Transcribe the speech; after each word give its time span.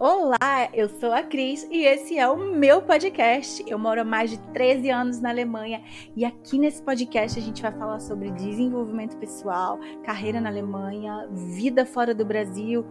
Olá, 0.00 0.68
eu 0.72 0.88
sou 0.88 1.12
a 1.12 1.24
Cris 1.24 1.66
e 1.72 1.84
esse 1.84 2.16
é 2.16 2.28
o 2.28 2.36
meu 2.36 2.80
podcast. 2.80 3.64
Eu 3.66 3.76
moro 3.80 4.02
há 4.02 4.04
mais 4.04 4.30
de 4.30 4.38
13 4.52 4.88
anos 4.90 5.20
na 5.20 5.30
Alemanha 5.30 5.82
e 6.14 6.24
aqui 6.24 6.56
nesse 6.56 6.80
podcast 6.80 7.36
a 7.36 7.42
gente 7.42 7.60
vai 7.60 7.72
falar 7.72 7.98
sobre 7.98 8.30
desenvolvimento 8.30 9.16
pessoal, 9.16 9.76
carreira 10.04 10.40
na 10.40 10.50
Alemanha, 10.50 11.26
vida 11.56 11.84
fora 11.84 12.14
do 12.14 12.24
Brasil, 12.24 12.86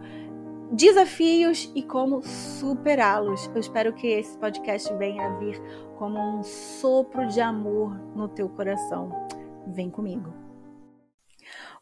desafios 0.70 1.72
e 1.74 1.82
como 1.82 2.20
superá-los. 2.22 3.46
Eu 3.54 3.60
espero 3.60 3.94
que 3.94 4.06
esse 4.06 4.36
podcast 4.36 4.92
venha 4.96 5.28
a 5.28 5.38
vir 5.38 5.58
como 5.96 6.20
um 6.20 6.42
sopro 6.42 7.26
de 7.26 7.40
amor 7.40 7.98
no 8.14 8.28
teu 8.28 8.50
coração. 8.50 9.10
Vem 9.66 9.88
comigo. 9.88 10.30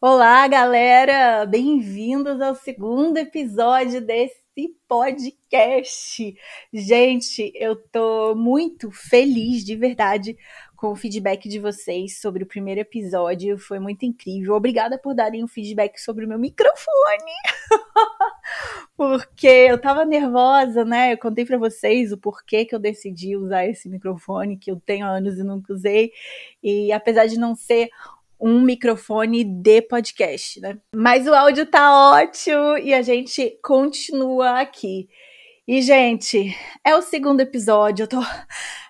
Olá, 0.01 0.47
galera! 0.47 1.45
Bem-vindos 1.47 2.41
ao 2.41 2.55
segundo 2.55 3.17
episódio 3.17 4.01
desse 4.01 4.46
podcast. 4.89 6.37
Gente, 6.73 7.53
eu 7.55 7.77
tô 7.77 8.35
muito 8.35 8.91
feliz 8.91 9.65
de 9.65 9.77
verdade 9.77 10.37
com 10.77 10.93
o 10.93 10.97
feedback 10.97 11.49
de 11.49 11.59
vocês 11.59 12.21
sobre 12.21 12.45
o 12.45 12.47
primeiro 12.47 12.81
episódio. 12.81 13.59
Foi 13.59 13.79
muito 13.79 14.05
incrível. 14.05 14.55
Obrigada 14.55 14.99
por 14.99 15.15
darem 15.15 15.43
um 15.43 15.49
feedback 15.49 15.99
sobre 15.99 16.25
o 16.25 16.29
meu 16.29 16.39
microfone. 16.39 17.33
Porque 18.97 19.47
eu 19.47 19.81
tava 19.81 20.05
nervosa, 20.05 20.85
né? 20.85 21.13
Eu 21.13 21.19
contei 21.19 21.45
para 21.45 21.59
vocês 21.59 22.13
o 22.13 22.19
porquê 22.19 22.65
que 22.65 22.75
eu 22.75 22.79
decidi 22.79 23.37
usar 23.37 23.67
esse 23.67 23.89
microfone 23.89 24.57
que 24.57 24.71
eu 24.71 24.81
tenho 24.81 25.07
anos 25.07 25.39
e 25.39 25.43
nunca 25.43 25.73
usei. 25.73 26.13
E 26.63 26.93
apesar 26.93 27.27
de 27.27 27.39
não 27.39 27.55
ser 27.55 27.89
um 28.41 28.61
microfone 28.61 29.45
de 29.45 29.83
podcast, 29.83 30.61
né? 30.61 30.79
Mas 30.95 31.27
o 31.27 31.35
áudio 31.35 31.67
tá 31.67 32.13
ótimo 32.13 32.79
e 32.79 32.93
a 32.93 33.03
gente 33.03 33.59
continua 33.63 34.61
aqui. 34.61 35.09
E, 35.67 35.83
gente, 35.83 36.57
é 36.85 36.95
o 36.95 37.03
segundo 37.03 37.41
episódio. 37.41 38.05
Eu 38.05 38.09
tô 38.09 38.21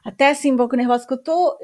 até 0.05 0.29
assim 0.29 0.53
um 0.53 0.57
pouco 0.57 0.77
nervosa, 0.77 1.07
porque 1.07 1.15
eu 1.15 1.25
tô. 1.25 1.59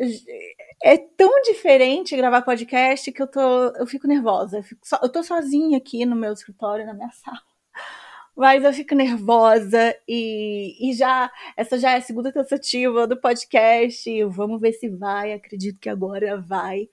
É 0.83 0.97
tão 0.97 1.43
diferente 1.43 2.17
gravar 2.17 2.43
podcast 2.43 3.13
que 3.13 3.23
eu 3.23 3.27
tô. 3.27 3.41
Eu 3.77 3.87
fico 3.87 4.09
nervosa. 4.09 4.59
Eu, 4.59 4.63
fico 4.63 4.81
so... 4.83 4.97
eu 5.03 5.09
tô 5.11 5.23
sozinha 5.23 5.77
aqui 5.77 6.07
no 6.07 6.17
meu 6.17 6.33
escritório, 6.33 6.87
na 6.87 6.95
minha 6.95 7.11
sala. 7.11 7.52
Mas 8.37 8.65
eu 8.65 8.73
fico 8.73 8.95
nervosa 8.95 9.95
e, 10.09 10.91
e 10.91 10.95
já. 10.95 11.31
Essa 11.57 11.79
já 11.79 11.93
é 11.93 11.97
a 11.97 12.01
segunda 12.01 12.33
tentativa 12.33 13.07
do 13.07 13.21
podcast. 13.21 14.25
Vamos 14.25 14.61
ver 14.61 14.73
se 14.73 14.89
vai. 14.89 15.33
Acredito 15.33 15.79
que 15.79 15.89
agora 15.89 16.41
vai 16.41 16.89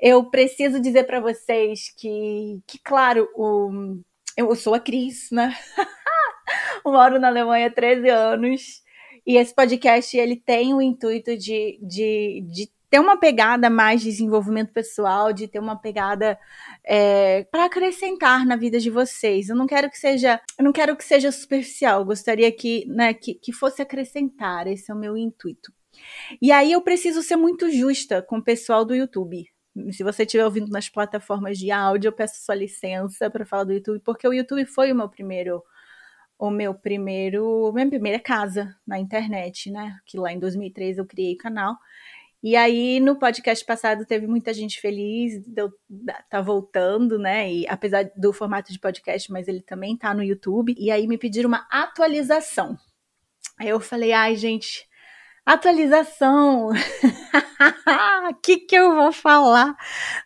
eu 0.00 0.24
preciso 0.30 0.80
dizer 0.80 1.04
para 1.04 1.20
vocês 1.20 1.92
que, 1.96 2.60
que 2.66 2.78
claro, 2.78 3.28
o, 3.34 4.00
eu 4.36 4.54
sou 4.54 4.74
a 4.74 4.80
Cris, 4.80 5.30
né? 5.30 5.56
moro 6.84 7.18
na 7.18 7.28
Alemanha 7.28 7.66
há 7.66 7.70
13 7.70 8.08
anos. 8.08 8.82
E 9.26 9.36
esse 9.36 9.54
podcast 9.54 10.16
ele 10.16 10.36
tem 10.36 10.74
o 10.74 10.80
intuito 10.80 11.36
de, 11.36 11.78
de, 11.82 12.42
de 12.50 12.70
ter 12.90 12.98
uma 12.98 13.18
pegada 13.18 13.68
mais 13.68 14.00
de 14.00 14.10
desenvolvimento 14.10 14.72
pessoal, 14.72 15.32
de 15.32 15.46
ter 15.46 15.58
uma 15.58 15.76
pegada 15.76 16.38
é, 16.84 17.44
para 17.50 17.64
acrescentar 17.66 18.46
na 18.46 18.56
vida 18.56 18.78
de 18.80 18.90
vocês. 18.90 19.48
Eu 19.48 19.56
não 19.56 19.66
quero 19.66 19.90
que 19.90 19.98
seja, 19.98 20.40
eu 20.58 20.64
não 20.64 20.72
quero 20.72 20.96
que 20.96 21.04
seja 21.04 21.30
superficial. 21.30 22.00
Eu 22.00 22.06
gostaria 22.06 22.50
que, 22.50 22.86
né, 22.86 23.12
que, 23.12 23.34
que 23.34 23.52
fosse 23.52 23.82
acrescentar. 23.82 24.66
Esse 24.66 24.90
é 24.90 24.94
o 24.94 24.98
meu 24.98 25.16
intuito. 25.16 25.72
E 26.40 26.52
aí 26.52 26.72
eu 26.72 26.80
preciso 26.80 27.22
ser 27.22 27.36
muito 27.36 27.70
justa 27.70 28.22
com 28.22 28.38
o 28.38 28.44
pessoal 28.44 28.84
do 28.84 28.94
YouTube. 28.94 29.46
Se 29.92 30.02
você 30.02 30.22
estiver 30.22 30.44
ouvindo 30.44 30.70
nas 30.70 30.88
plataformas 30.88 31.58
de 31.58 31.70
áudio, 31.70 32.08
eu 32.08 32.12
peço 32.12 32.44
sua 32.44 32.54
licença 32.54 33.30
para 33.30 33.46
falar 33.46 33.64
do 33.64 33.72
YouTube, 33.72 34.00
porque 34.04 34.26
o 34.26 34.32
YouTube 34.32 34.64
foi 34.66 34.90
o 34.92 34.94
meu 34.94 35.08
primeiro 35.08 35.62
o 36.38 36.50
meu 36.50 36.72
primeiro, 36.72 37.72
minha 37.72 37.88
primeira 37.88 38.20
casa 38.20 38.72
na 38.86 38.98
internet, 38.98 39.70
né? 39.72 39.98
Que 40.06 40.16
lá 40.16 40.32
em 40.32 40.38
2003 40.38 40.98
eu 40.98 41.04
criei 41.04 41.34
o 41.34 41.38
canal. 41.38 41.76
E 42.42 42.54
aí 42.54 43.00
no 43.00 43.18
podcast 43.18 43.64
passado 43.64 44.06
teve 44.06 44.26
muita 44.26 44.54
gente 44.54 44.80
feliz, 44.80 45.44
deu, 45.46 45.70
tá 46.30 46.40
voltando, 46.40 47.18
né? 47.18 47.52
E 47.52 47.66
apesar 47.68 48.10
do 48.16 48.32
formato 48.32 48.72
de 48.72 48.78
podcast, 48.78 49.30
mas 49.32 49.48
ele 49.48 49.60
também 49.60 49.96
tá 49.96 50.14
no 50.14 50.22
YouTube. 50.22 50.74
E 50.78 50.90
aí 50.90 51.06
me 51.06 51.18
pediram 51.18 51.48
uma 51.48 51.66
atualização. 51.70 52.76
Aí 53.58 53.68
eu 53.68 53.80
falei, 53.80 54.12
ai, 54.12 54.36
gente, 54.36 54.88
Atualização. 55.48 56.68
O 56.68 56.74
que, 58.42 58.58
que 58.58 58.76
eu 58.76 58.94
vou 58.94 59.10
falar 59.10 59.74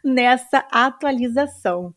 nessa 0.02 0.66
atualização? 0.68 1.94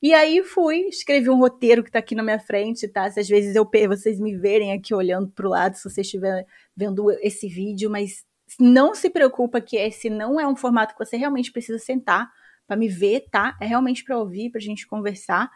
E 0.00 0.14
aí 0.14 0.44
fui, 0.44 0.82
escrevi 0.82 1.28
um 1.28 1.40
roteiro 1.40 1.82
que 1.82 1.88
está 1.88 1.98
aqui 1.98 2.14
na 2.14 2.22
minha 2.22 2.38
frente, 2.38 2.86
tá? 2.86 3.10
Se 3.10 3.18
às 3.18 3.28
vezes 3.28 3.56
eu 3.56 3.68
vocês 3.88 4.20
me 4.20 4.36
verem 4.36 4.72
aqui 4.72 4.94
olhando 4.94 5.28
para 5.28 5.44
o 5.44 5.50
lado, 5.50 5.74
se 5.74 5.90
você 5.90 6.02
estiver 6.02 6.46
vendo 6.76 7.10
esse 7.20 7.48
vídeo, 7.48 7.90
mas 7.90 8.24
não 8.58 8.94
se 8.94 9.10
preocupa 9.10 9.60
que 9.60 9.76
esse 9.76 10.08
não 10.08 10.40
é 10.40 10.46
um 10.46 10.56
formato 10.56 10.94
que 10.94 11.04
você 11.04 11.16
realmente 11.16 11.52
precisa 11.52 11.78
sentar 11.78 12.30
para 12.66 12.76
me 12.76 12.88
ver, 12.88 13.26
tá? 13.30 13.56
É 13.60 13.66
realmente 13.66 14.04
para 14.04 14.18
ouvir, 14.18 14.50
para 14.50 14.58
a 14.58 14.62
gente 14.62 14.86
conversar. 14.86 15.50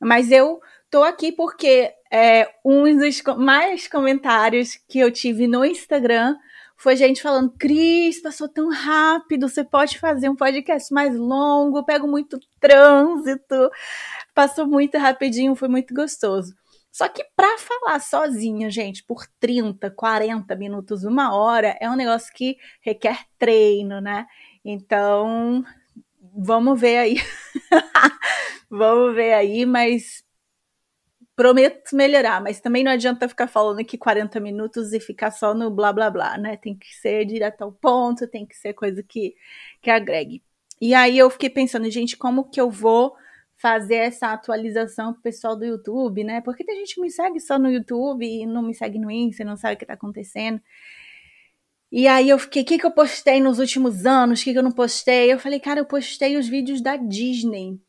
Mas 0.00 0.30
eu 0.30 0.60
tô 0.90 1.02
aqui 1.02 1.32
porque 1.32 1.92
é, 2.10 2.48
um 2.64 2.96
dos 2.96 3.22
mais 3.38 3.88
comentários 3.88 4.78
que 4.88 4.98
eu 4.98 5.10
tive 5.10 5.46
no 5.46 5.64
Instagram 5.64 6.36
foi 6.76 6.94
gente 6.96 7.22
falando: 7.22 7.54
Cris, 7.58 8.20
passou 8.20 8.48
tão 8.48 8.70
rápido, 8.70 9.48
você 9.48 9.64
pode 9.64 9.98
fazer 9.98 10.28
um 10.28 10.36
podcast 10.36 10.92
mais 10.92 11.16
longo, 11.16 11.84
pego 11.84 12.06
muito 12.06 12.38
trânsito. 12.60 13.70
Passou 14.34 14.66
muito 14.66 14.98
rapidinho, 14.98 15.54
foi 15.54 15.68
muito 15.68 15.94
gostoso. 15.94 16.54
Só 16.96 17.10
que 17.10 17.22
para 17.36 17.58
falar 17.58 18.00
sozinha, 18.00 18.70
gente, 18.70 19.04
por 19.04 19.26
30, 19.38 19.90
40 19.90 20.56
minutos, 20.56 21.04
uma 21.04 21.36
hora, 21.36 21.76
é 21.78 21.90
um 21.90 21.94
negócio 21.94 22.32
que 22.32 22.56
requer 22.80 23.26
treino, 23.38 24.00
né? 24.00 24.26
Então, 24.64 25.62
vamos 26.34 26.80
ver 26.80 26.96
aí. 26.96 27.16
vamos 28.70 29.14
ver 29.14 29.34
aí, 29.34 29.66
mas 29.66 30.24
prometo 31.34 31.94
melhorar, 31.94 32.40
mas 32.40 32.62
também 32.62 32.82
não 32.82 32.92
adianta 32.92 33.28
ficar 33.28 33.46
falando 33.46 33.80
aqui 33.80 33.98
40 33.98 34.40
minutos 34.40 34.94
e 34.94 34.98
ficar 34.98 35.30
só 35.30 35.52
no 35.52 35.70
blá 35.70 35.92
blá 35.92 36.08
blá, 36.08 36.38
né? 36.38 36.56
Tem 36.56 36.74
que 36.74 36.94
ser 36.94 37.26
direto 37.26 37.60
ao 37.60 37.72
ponto, 37.72 38.26
tem 38.26 38.46
que 38.46 38.56
ser 38.56 38.72
coisa 38.72 39.02
que, 39.02 39.34
que 39.82 39.90
agregue. 39.90 40.42
E 40.80 40.94
aí 40.94 41.18
eu 41.18 41.28
fiquei 41.28 41.50
pensando, 41.50 41.90
gente, 41.90 42.16
como 42.16 42.48
que 42.48 42.58
eu 42.58 42.70
vou 42.70 43.14
fazer 43.56 43.96
essa 43.96 44.32
atualização 44.32 45.12
pro 45.12 45.22
pessoal 45.22 45.56
do 45.56 45.64
YouTube, 45.64 46.24
né? 46.24 46.40
Porque 46.40 46.64
tem 46.64 46.76
gente 46.76 46.94
que 46.94 47.00
me 47.00 47.10
segue 47.10 47.40
só 47.40 47.58
no 47.58 47.70
YouTube 47.70 48.26
e 48.26 48.46
não 48.46 48.62
me 48.62 48.74
segue 48.74 48.98
no 48.98 49.10
Insta, 49.10 49.44
não 49.44 49.56
sabe 49.56 49.74
o 49.74 49.78
que 49.78 49.86
tá 49.86 49.94
acontecendo. 49.94 50.60
E 51.90 52.06
aí 52.06 52.28
eu 52.28 52.38
fiquei, 52.38 52.62
o 52.62 52.64
que, 52.64 52.78
que 52.78 52.86
eu 52.86 52.90
postei 52.90 53.40
nos 53.40 53.58
últimos 53.58 54.04
anos? 54.04 54.40
O 54.40 54.44
que, 54.44 54.52
que 54.52 54.58
eu 54.58 54.62
não 54.62 54.72
postei? 54.72 55.32
Eu 55.32 55.38
falei, 55.38 55.58
cara, 55.58 55.80
eu 55.80 55.86
postei 55.86 56.36
os 56.36 56.48
vídeos 56.48 56.82
da 56.82 56.96
Disney. 56.96 57.80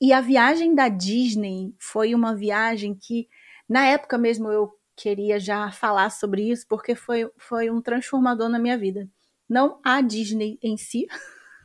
E 0.00 0.12
a 0.12 0.20
viagem 0.20 0.74
da 0.74 0.88
Disney 0.88 1.74
foi 1.78 2.14
uma 2.14 2.34
viagem 2.34 2.94
que, 2.94 3.28
na 3.68 3.86
época 3.86 4.18
mesmo, 4.18 4.50
eu 4.50 4.70
queria 4.96 5.40
já 5.40 5.70
falar 5.70 6.10
sobre 6.10 6.50
isso, 6.50 6.66
porque 6.68 6.94
foi, 6.94 7.30
foi 7.38 7.70
um 7.70 7.80
transformador 7.80 8.48
na 8.48 8.58
minha 8.58 8.76
vida. 8.76 9.08
Não 9.48 9.80
a 9.84 10.00
Disney 10.00 10.58
em 10.62 10.76
si, 10.76 11.06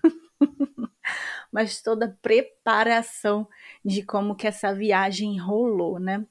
mas 1.51 1.81
toda 1.81 2.05
a 2.05 2.13
preparação 2.21 3.47
de 3.83 4.03
como 4.03 4.35
que 4.35 4.47
essa 4.47 4.73
viagem 4.73 5.39
rolou, 5.39 5.99
né? 5.99 6.25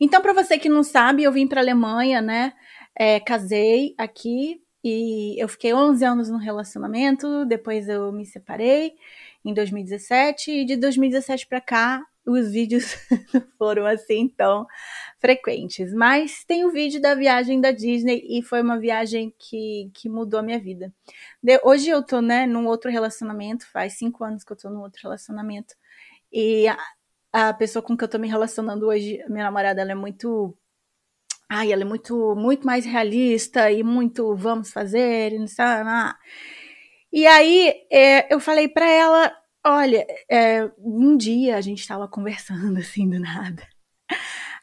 Então, 0.00 0.22
para 0.22 0.32
você 0.32 0.58
que 0.58 0.68
não 0.68 0.82
sabe, 0.82 1.22
eu 1.22 1.32
vim 1.32 1.46
para 1.46 1.60
Alemanha, 1.60 2.20
né? 2.20 2.52
É, 2.96 3.18
casei 3.20 3.94
aqui 3.98 4.62
e 4.82 5.42
eu 5.42 5.48
fiquei 5.48 5.74
11 5.74 6.04
anos 6.04 6.28
no 6.28 6.38
relacionamento, 6.38 7.44
depois 7.46 7.88
eu 7.88 8.12
me 8.12 8.26
separei 8.26 8.94
em 9.44 9.52
2017 9.52 10.50
e 10.50 10.64
de 10.64 10.76
2017 10.76 11.46
para 11.46 11.60
cá 11.60 12.04
os 12.26 12.50
vídeos 12.50 12.94
foram 13.58 13.86
assim 13.86 14.28
tão 14.28 14.66
frequentes. 15.20 15.92
Mas 15.92 16.44
tem 16.44 16.64
o 16.64 16.70
vídeo 16.70 17.00
da 17.00 17.14
viagem 17.14 17.60
da 17.60 17.70
Disney 17.70 18.22
e 18.28 18.42
foi 18.42 18.62
uma 18.62 18.78
viagem 18.78 19.34
que, 19.38 19.90
que 19.94 20.08
mudou 20.08 20.40
a 20.40 20.42
minha 20.42 20.58
vida. 20.58 20.92
De, 21.42 21.60
hoje 21.64 21.88
eu 21.88 22.02
tô, 22.02 22.20
né, 22.20 22.46
num 22.46 22.66
outro 22.66 22.90
relacionamento, 22.90 23.70
faz 23.70 23.98
cinco 23.98 24.24
anos 24.24 24.44
que 24.44 24.52
eu 24.52 24.56
tô 24.56 24.70
num 24.70 24.80
outro 24.80 25.00
relacionamento. 25.02 25.74
E 26.32 26.66
a, 26.68 26.78
a 27.32 27.54
pessoa 27.54 27.82
com 27.82 27.96
que 27.96 28.04
eu 28.04 28.08
tô 28.08 28.18
me 28.18 28.28
relacionando 28.28 28.86
hoje, 28.86 29.22
minha 29.28 29.44
namorada, 29.44 29.80
ela 29.80 29.92
é 29.92 29.94
muito 29.94 30.56
ai, 31.48 31.72
ela 31.72 31.82
é 31.82 31.84
muito, 31.84 32.34
muito 32.34 32.66
mais 32.66 32.84
realista 32.84 33.70
e 33.70 33.82
muito 33.82 34.34
vamos 34.34 34.72
fazer, 34.72 35.32
e 35.32 35.38
não 35.38 35.46
sei, 35.46 35.64
não. 35.64 36.14
E 37.12 37.26
aí 37.26 37.72
é, 37.92 38.32
eu 38.34 38.40
falei 38.40 38.68
para 38.68 38.90
ela, 38.90 39.32
olha, 39.64 40.06
é, 40.30 40.70
um 40.78 41.16
dia 41.16 41.56
a 41.56 41.60
gente 41.60 41.80
estava 41.80 42.06
conversando 42.08 42.78
assim 42.80 43.08
do 43.08 43.18
nada. 43.18 43.66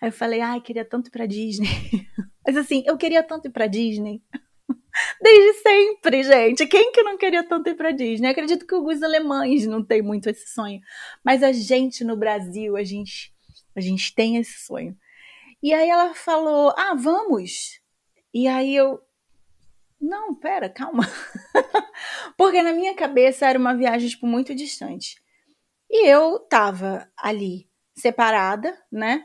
Aí 0.01 0.09
eu 0.09 0.11
falei, 0.11 0.41
ai, 0.41 0.61
queria 0.61 0.85
tanto 0.85 1.07
ir 1.07 1.11
pra 1.11 1.25
Disney. 1.25 1.67
Mas 2.45 2.57
assim, 2.57 2.83
eu 2.85 2.97
queria 2.97 3.21
tanto 3.21 3.47
ir 3.47 3.51
pra 3.51 3.67
Disney. 3.67 4.21
Desde 5.21 5.59
sempre, 5.61 6.23
gente. 6.23 6.65
Quem 6.67 6.91
que 6.91 7.03
não 7.03 7.17
queria 7.17 7.43
tanto 7.43 7.69
ir 7.69 7.75
pra 7.75 7.91
Disney? 7.91 8.27
Eu 8.27 8.31
acredito 8.31 8.65
que 8.65 8.73
alguns 8.73 9.01
alemães 9.03 9.65
não 9.65 9.83
têm 9.83 10.01
muito 10.01 10.29
esse 10.29 10.47
sonho. 10.47 10.81
Mas 11.23 11.43
a 11.43 11.51
gente 11.51 12.03
no 12.03 12.17
Brasil, 12.17 12.75
a 12.75 12.83
gente, 12.83 13.33
a 13.75 13.79
gente 13.79 14.13
tem 14.13 14.37
esse 14.37 14.65
sonho. 14.65 14.97
E 15.61 15.73
aí 15.73 15.89
ela 15.89 16.13
falou: 16.13 16.73
Ah, 16.77 16.95
vamos. 16.95 17.79
E 18.33 18.47
aí 18.47 18.75
eu. 18.75 18.99
Não, 20.01 20.33
pera, 20.33 20.67
calma. 20.67 21.03
Porque 22.35 22.61
na 22.63 22.73
minha 22.73 22.95
cabeça 22.95 23.45
era 23.45 23.59
uma 23.59 23.75
viagem, 23.75 24.09
tipo, 24.09 24.25
muito 24.25 24.55
distante. 24.55 25.21
E 25.89 26.07
eu 26.07 26.39
tava 26.39 27.07
ali, 27.17 27.69
separada, 27.95 28.75
né? 28.91 29.23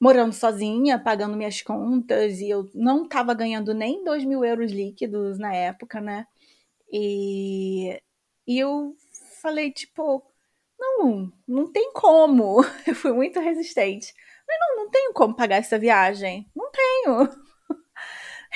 Morando 0.00 0.32
sozinha, 0.32 0.98
pagando 0.98 1.36
minhas 1.36 1.62
contas, 1.62 2.38
e 2.40 2.48
eu 2.50 2.70
não 2.74 3.08
tava 3.08 3.34
ganhando 3.34 3.74
nem 3.74 4.04
2 4.04 4.24
mil 4.24 4.44
euros 4.44 4.70
líquidos 4.72 5.38
na 5.38 5.54
época, 5.54 6.00
né? 6.00 6.26
E, 6.92 8.00
e 8.46 8.58
eu 8.58 8.94
falei, 9.42 9.72
tipo, 9.72 10.22
não, 10.78 11.32
não 11.48 11.72
tem 11.72 11.92
como. 11.92 12.62
Eu 12.86 12.94
fui 12.94 13.12
muito 13.12 13.40
resistente. 13.40 14.14
Mas 14.46 14.56
não, 14.60 14.84
não 14.84 14.90
tenho 14.90 15.12
como 15.12 15.34
pagar 15.34 15.56
essa 15.56 15.78
viagem. 15.78 16.48
Não 16.54 16.70
tenho. 16.70 17.45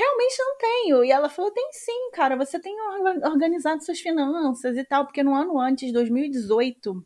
Realmente 0.00 0.38
não 0.38 0.56
tenho. 0.56 1.04
E 1.04 1.12
ela 1.12 1.28
falou: 1.28 1.50
tem 1.50 1.68
sim, 1.72 2.10
cara. 2.12 2.34
Você 2.36 2.58
tem 2.58 2.74
organizado 3.24 3.84
suas 3.84 4.00
finanças 4.00 4.76
e 4.76 4.84
tal. 4.84 5.04
Porque 5.04 5.22
no 5.22 5.34
ano 5.34 5.58
antes, 5.60 5.92
2018, 5.92 7.04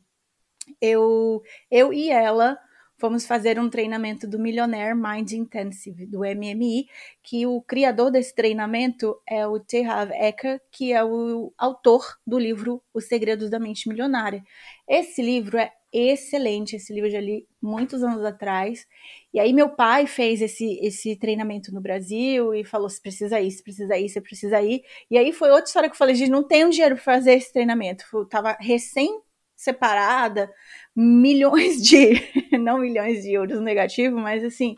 eu, 0.80 1.42
eu 1.70 1.92
e 1.92 2.10
ela 2.10 2.56
fomos 2.96 3.26
fazer 3.26 3.58
um 3.58 3.68
treinamento 3.68 4.28
do 4.28 4.38
Millionaire 4.38 4.94
Mind 4.94 5.32
Intensive, 5.32 6.06
do 6.06 6.20
MMI, 6.20 6.86
que 7.22 7.44
o 7.44 7.60
criador 7.60 8.10
desse 8.12 8.32
treinamento 8.32 9.20
é 9.28 9.44
o 9.44 9.58
Tehav 9.58 10.12
Eker, 10.12 10.60
que 10.70 10.92
é 10.92 11.02
o 11.02 11.52
autor 11.58 12.16
do 12.24 12.38
livro 12.38 12.80
Os 12.94 13.06
Segredos 13.06 13.50
da 13.50 13.58
Mente 13.58 13.88
Milionária. 13.88 14.42
Esse 14.88 15.20
livro 15.20 15.58
é 15.58 15.72
excelente, 15.94 16.76
esse 16.76 16.92
livro 16.92 17.08
eu 17.08 17.12
já 17.12 17.20
li 17.20 17.46
muitos 17.62 18.02
anos 18.02 18.24
atrás. 18.24 18.86
E 19.32 19.38
aí 19.38 19.52
meu 19.52 19.70
pai 19.70 20.06
fez 20.06 20.42
esse, 20.42 20.78
esse 20.82 21.16
treinamento 21.16 21.72
no 21.72 21.80
Brasil 21.80 22.54
e 22.54 22.64
falou, 22.64 22.88
você 22.88 23.00
precisa 23.00 23.40
ir, 23.40 23.50
você 23.50 23.62
precisa 23.62 23.96
ir, 23.96 24.08
você 24.08 24.20
precisa 24.20 24.62
ir. 24.62 24.82
E 25.10 25.16
aí 25.16 25.32
foi 25.32 25.50
outra 25.50 25.66
história 25.66 25.88
que 25.88 25.94
eu 25.94 25.98
falei, 25.98 26.14
gente, 26.14 26.30
não 26.30 26.42
tenho 26.46 26.70
dinheiro 26.70 26.96
para 26.96 27.04
fazer 27.04 27.34
esse 27.34 27.52
treinamento. 27.52 28.04
Eu 28.12 28.26
tava 28.26 28.56
recém 28.60 29.20
separada, 29.56 30.52
milhões 30.94 31.82
de, 31.82 32.14
não 32.58 32.78
milhões 32.78 33.22
de 33.22 33.32
euros 33.32 33.56
no 33.56 33.62
negativo, 33.62 34.18
mas 34.18 34.44
assim, 34.44 34.76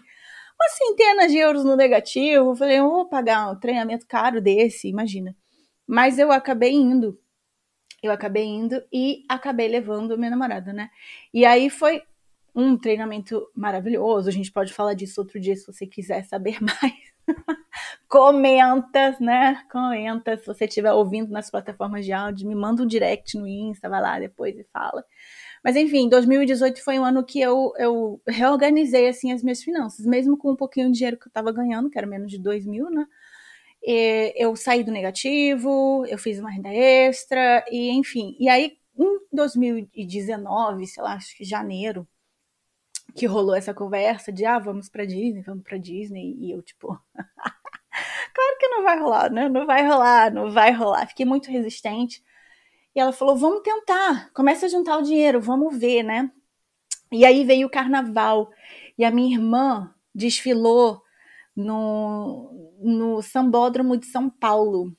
uma 0.58 0.68
centena 0.70 1.28
de 1.28 1.38
euros 1.38 1.64
no 1.64 1.76
negativo. 1.76 2.50
Eu 2.50 2.56
falei, 2.56 2.78
eu 2.78 2.90
vou 2.90 3.08
pagar 3.08 3.50
um 3.50 3.58
treinamento 3.58 4.06
caro 4.06 4.40
desse, 4.40 4.88
imagina. 4.88 5.34
Mas 5.86 6.18
eu 6.18 6.32
acabei 6.32 6.72
indo. 6.72 7.18
Eu 8.06 8.12
acabei 8.12 8.44
indo 8.44 8.82
e 8.92 9.24
acabei 9.28 9.68
levando 9.68 10.16
minha 10.16 10.30
namorada, 10.30 10.72
né? 10.72 10.90
E 11.32 11.44
aí 11.44 11.68
foi 11.68 12.02
um 12.54 12.76
treinamento 12.76 13.46
maravilhoso. 13.54 14.28
A 14.28 14.32
gente 14.32 14.50
pode 14.50 14.72
falar 14.72 14.94
disso 14.94 15.20
outro 15.20 15.38
dia 15.38 15.54
se 15.54 15.66
você 15.66 15.86
quiser 15.86 16.24
saber 16.24 16.58
mais. 16.62 16.94
Comenta, 18.08 19.16
né? 19.20 19.62
Comenta. 19.70 20.36
Se 20.36 20.46
você 20.46 20.64
estiver 20.64 20.92
ouvindo 20.92 21.30
nas 21.30 21.50
plataformas 21.50 22.04
de 22.04 22.12
áudio, 22.12 22.48
me 22.48 22.54
manda 22.54 22.82
um 22.82 22.86
direct 22.86 23.36
no 23.36 23.46
Insta, 23.46 23.88
vai 23.88 24.00
lá 24.00 24.18
depois 24.18 24.56
e 24.58 24.64
fala. 24.72 25.04
Mas 25.62 25.76
enfim, 25.76 26.08
2018 26.08 26.82
foi 26.82 26.98
um 26.98 27.04
ano 27.04 27.24
que 27.24 27.40
eu, 27.40 27.72
eu 27.76 28.20
reorganizei 28.26 29.08
assim 29.08 29.32
as 29.32 29.42
minhas 29.42 29.62
finanças, 29.62 30.06
mesmo 30.06 30.36
com 30.36 30.52
um 30.52 30.56
pouquinho 30.56 30.90
de 30.90 30.98
dinheiro 30.98 31.18
que 31.18 31.26
eu 31.26 31.30
estava 31.30 31.50
ganhando, 31.50 31.90
que 31.90 31.98
era 31.98 32.06
menos 32.06 32.30
de 32.30 32.38
2 32.38 32.64
mil, 32.64 32.88
né? 32.88 33.04
Eu 33.86 34.56
saí 34.56 34.82
do 34.82 34.90
negativo, 34.90 36.04
eu 36.06 36.18
fiz 36.18 36.40
uma 36.40 36.50
renda 36.50 36.74
extra, 36.74 37.64
e 37.70 37.90
enfim. 37.90 38.36
E 38.40 38.48
aí, 38.48 38.76
em 38.98 39.20
2019, 39.32 40.86
sei 40.86 41.02
lá, 41.02 41.14
acho 41.14 41.36
que 41.36 41.44
janeiro, 41.44 42.06
que 43.14 43.26
rolou 43.26 43.54
essa 43.54 43.72
conversa 43.72 44.32
de 44.32 44.44
ah, 44.44 44.58
vamos 44.58 44.88
para 44.88 45.04
Disney, 45.06 45.42
vamos 45.42 45.62
para 45.62 45.78
Disney, 45.78 46.34
e 46.38 46.50
eu 46.50 46.62
tipo, 46.62 46.88
claro 47.14 48.58
que 48.58 48.68
não 48.68 48.82
vai 48.82 48.98
rolar, 48.98 49.30
né? 49.30 49.48
Não 49.48 49.66
vai 49.66 49.86
rolar, 49.86 50.32
não 50.32 50.50
vai 50.50 50.72
rolar. 50.72 51.06
Fiquei 51.06 51.24
muito 51.24 51.50
resistente. 51.50 52.22
E 52.94 53.00
ela 53.00 53.12
falou: 53.12 53.36
vamos 53.36 53.62
tentar, 53.62 54.32
começa 54.32 54.66
a 54.66 54.68
juntar 54.68 54.98
o 54.98 55.02
dinheiro, 55.02 55.40
vamos 55.40 55.78
ver, 55.78 56.02
né? 56.02 56.30
E 57.12 57.24
aí 57.24 57.44
veio 57.44 57.66
o 57.66 57.70
carnaval. 57.70 58.50
E 58.98 59.04
a 59.04 59.10
minha 59.10 59.36
irmã 59.36 59.94
desfilou 60.14 61.02
no, 61.56 62.76
no 62.80 63.22
Sambódromo 63.22 63.96
de 63.96 64.06
São 64.06 64.28
Paulo. 64.28 64.92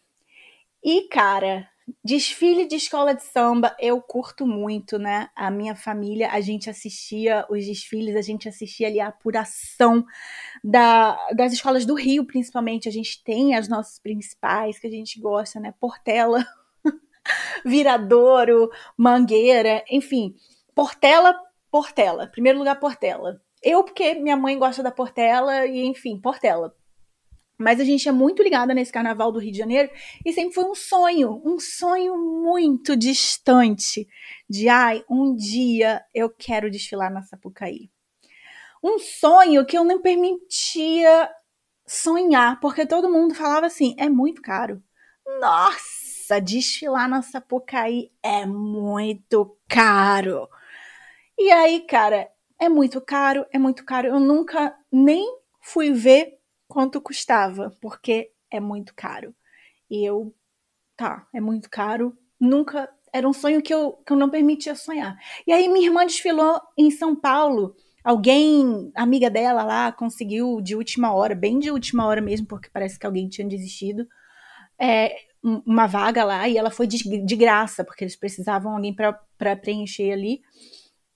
E, 0.84 1.08
cara, 1.10 1.70
desfile 2.04 2.66
de 2.66 2.76
escola 2.76 3.14
de 3.14 3.24
samba 3.24 3.76
eu 3.80 4.02
curto 4.02 4.46
muito, 4.46 4.98
né? 4.98 5.30
A 5.36 5.50
minha 5.52 5.76
família, 5.76 6.32
a 6.32 6.42
gente 6.42 6.70
assistia 6.70 7.46
os 7.50 7.66
desfiles, 7.66 8.16
a 8.16 8.22
gente 8.22 8.50
assistia 8.50 8.88
ali 8.88 9.00
a 9.00 9.08
apuração 9.08 10.06
da, 10.64 11.18
das 11.36 11.54
escolas 11.54 11.86
do 11.86 11.94
Rio, 11.94 12.26
principalmente. 12.26 12.90
A 12.90 12.92
gente 12.92 13.24
tem 13.24 13.56
as 13.56 13.68
nossas 13.68 14.00
principais 14.00 14.80
que 14.80 14.88
a 14.88 14.92
gente 14.92 15.20
gosta, 15.20 15.60
né? 15.60 15.74
Portela, 15.80 16.46
Viradouro, 17.66 18.70
Mangueira, 18.98 19.84
enfim. 19.90 20.36
Portela, 20.74 21.36
Portela. 21.72 22.28
Primeiro 22.28 22.60
lugar, 22.60 22.80
Portela. 22.80 23.42
Eu, 23.62 23.84
porque 23.84 24.16
minha 24.16 24.38
mãe 24.38 24.58
gosta 24.58 24.84
da 24.84 24.92
Portela, 24.92 25.66
e 25.66 25.86
enfim, 25.86 26.20
Portela. 26.20 26.76
Mas 27.58 27.80
a 27.80 27.84
gente 27.84 28.08
é 28.08 28.12
muito 28.12 28.44
ligada 28.44 28.74
nesse 28.74 28.92
carnaval 28.92 29.32
do 29.32 29.40
Rio 29.40 29.52
de 29.52 29.58
Janeiro 29.58 29.90
e 30.24 30.32
sempre 30.32 30.54
foi 30.54 30.66
um 30.66 30.76
sonho, 30.76 31.42
um 31.44 31.60
sonho 31.60 32.16
muito 32.16 32.96
distante 32.96 34.08
de 34.48 34.70
ai, 34.70 35.04
um 35.10 35.36
dia 35.36 36.04
eu 36.14 36.30
quero 36.30 36.70
desfilar 36.70 37.12
na 37.12 37.24
Sapucaí. 37.24 37.90
Um 38.84 39.00
sonho 39.00 39.66
que 39.66 39.76
eu 39.76 39.84
não 39.84 40.00
permitia 40.00 41.32
sonhar, 41.88 42.60
porque 42.60 42.86
todo 42.86 43.12
mundo 43.12 43.34
falava 43.34 43.66
assim: 43.66 43.96
é 43.98 44.08
muito 44.08 44.40
caro. 44.40 44.84
Nossa! 45.42 46.08
desfilar 46.42 47.08
na 47.08 47.22
Sapucaí 47.22 48.12
é 48.22 48.46
muito 48.46 49.58
caro. 49.68 50.50
E 51.38 51.50
aí, 51.50 51.80
cara, 51.88 52.30
é 52.60 52.70
muito 52.70 53.00
caro, 53.02 53.46
é 53.52 53.60
muito 53.60 53.86
caro. 53.86 54.08
Eu 54.08 54.20
nunca 54.20 54.76
nem 54.92 55.26
fui 55.62 55.92
ver 55.92 56.38
quanto 56.68 57.02
custava, 57.02 57.76
porque 57.82 58.32
é 58.52 58.60
muito 58.60 58.94
caro. 58.96 59.34
E 59.90 60.04
eu, 60.04 60.34
tá, 60.96 61.28
é 61.34 61.40
muito 61.40 61.70
caro. 61.70 62.18
Nunca, 62.40 62.90
era 63.14 63.28
um 63.28 63.34
sonho 63.34 63.62
que 63.62 63.74
eu, 63.74 63.94
que 64.06 64.12
eu 64.12 64.18
não 64.18 64.30
permitia 64.30 64.76
sonhar. 64.76 65.18
E 65.46 65.52
aí 65.52 65.68
minha 65.68 65.88
irmã 65.88 66.06
desfilou 66.06 66.60
em 66.78 66.92
São 66.92 67.16
Paulo. 67.16 67.76
Alguém, 68.04 68.92
amiga 68.96 69.30
dela 69.30 69.64
lá, 69.64 69.92
conseguiu 69.92 70.62
de 70.62 70.76
última 70.76 71.14
hora, 71.14 71.36
bem 71.36 71.60
de 71.60 71.70
última 71.70 72.06
hora 72.06 72.22
mesmo, 72.22 72.48
porque 72.48 72.70
parece 72.72 72.98
que 72.98 73.06
alguém 73.06 73.28
tinha 73.28 73.48
desistido. 73.48 74.08
É, 74.80 75.16
uma 75.44 75.88
vaga 75.88 76.24
lá 76.24 76.48
e 76.48 76.58
ela 76.58 76.72
foi 76.72 76.88
de, 76.88 76.98
de 77.26 77.36
graça, 77.36 77.84
porque 77.84 78.04
eles 78.04 78.16
precisavam 78.16 78.74
alguém 78.74 78.94
para 78.94 79.56
preencher 79.56 80.12
ali. 80.12 80.42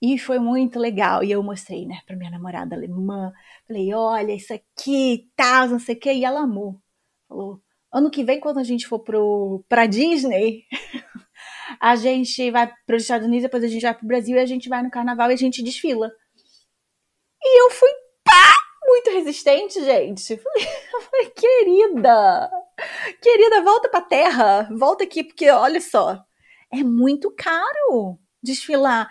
E 0.02 0.18
foi 0.18 0.40
muito 0.40 0.80
legal. 0.80 1.24
E 1.24 1.32
eu 1.32 1.44
mostrei, 1.44 1.86
né, 1.86 2.00
pra 2.06 2.16
minha 2.16 2.32
namorada 2.32 2.76
alemã. 2.76 3.32
Falei, 3.68 3.94
olha, 3.94 4.34
isso 4.34 4.54
aqui, 4.54 5.30
tal, 5.36 5.68
não 5.68 5.80
sei 5.80 5.96
o 5.96 6.00
quê. 6.00 6.14
E 6.14 6.26
ela 6.26 6.42
amou. 6.42 6.80
Falou, 7.28 7.62
ano 7.94 8.10
que 8.10 8.24
vem, 8.24 8.40
quando 8.40 8.60
a 8.60 8.64
gente 8.64 8.88
for 8.88 9.00
pro, 9.00 9.64
pra 9.70 9.86
Disney, 9.86 10.66
a 11.80 11.96
gente 11.96 12.50
vai 12.52 12.72
para 12.86 12.96
os 12.96 13.04
Estados 13.04 13.28
Unidos, 13.28 13.44
depois 13.44 13.64
a 13.64 13.68
gente 13.68 13.84
vai 13.84 13.94
pro 13.94 14.08
Brasil 14.08 14.36
e 14.36 14.40
a 14.40 14.46
gente 14.46 14.70
vai 14.70 14.82
no 14.82 14.92
carnaval 14.92 15.30
e 15.32 15.34
a 15.34 15.38
gente 15.38 15.64
desfila. 15.64 16.12
E 17.44 17.64
eu 17.64 17.72
fui 17.72 17.90
pá, 18.24 18.56
muito 18.88 19.12
resistente, 19.12 19.84
gente. 19.84 20.34
Eu 20.94 21.02
falei, 21.02 21.30
querida, 21.32 22.50
Querida, 23.22 23.62
volta 23.62 23.90
pra 23.90 24.02
terra. 24.02 24.68
Volta 24.72 25.04
aqui, 25.04 25.24
porque 25.24 25.50
olha 25.50 25.82
só. 25.82 26.24
É 26.72 26.84
muito 26.84 27.32
caro 27.32 28.18
desfilar. 28.42 29.10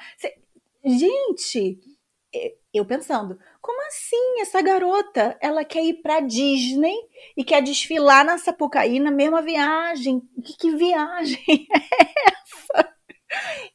Gente, 0.84 1.78
eu 2.72 2.84
pensando, 2.84 3.38
como 3.60 3.80
assim 3.88 4.40
essa 4.40 4.62
garota, 4.62 5.36
ela 5.40 5.64
quer 5.64 5.84
ir 5.84 6.00
pra 6.02 6.20
Disney 6.20 6.94
e 7.36 7.44
quer 7.44 7.62
desfilar 7.62 8.24
na 8.24 8.38
Sapucaí 8.38 9.00
na 9.00 9.10
mesma 9.10 9.42
viagem? 9.42 10.20
Que, 10.44 10.56
que 10.56 10.76
viagem 10.76 11.42
é 11.74 12.32
essa? 12.32 12.94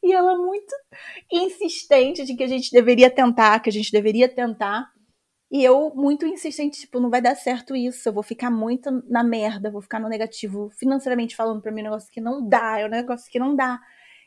E 0.03 0.13
ela 0.13 0.37
muito 0.37 0.73
insistente 1.31 2.25
de 2.25 2.35
que 2.35 2.43
a 2.43 2.47
gente 2.47 2.71
deveria 2.71 3.09
tentar, 3.09 3.59
que 3.59 3.69
a 3.69 3.73
gente 3.73 3.91
deveria 3.91 4.29
tentar. 4.29 4.89
E 5.51 5.63
eu, 5.63 5.93
muito 5.95 6.25
insistente, 6.25 6.81
tipo, 6.81 6.99
não 6.99 7.09
vai 7.09 7.21
dar 7.21 7.35
certo 7.35 7.75
isso, 7.75 8.09
eu 8.09 8.13
vou 8.13 8.23
ficar 8.23 8.49
muito 8.49 8.89
na 9.07 9.23
merda, 9.23 9.71
vou 9.71 9.81
ficar 9.81 9.99
no 9.99 10.09
negativo, 10.09 10.69
financeiramente 10.71 11.35
falando 11.35 11.61
pra 11.61 11.71
mim, 11.71 11.81
um 11.81 11.85
negócio 11.85 12.11
que 12.11 12.19
não 12.19 12.47
dá, 12.47 12.79
é 12.79 12.85
um 12.85 12.89
negócio 12.89 13.31
que 13.31 13.39
não 13.39 13.55
dá. 13.55 13.79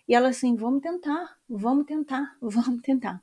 E 0.08 0.14
ela 0.14 0.30
assim, 0.30 0.56
vamos 0.56 0.80
tentar, 0.80 1.36
vamos 1.48 1.86
tentar, 1.86 2.36
vamos 2.42 2.80
tentar. 2.82 3.22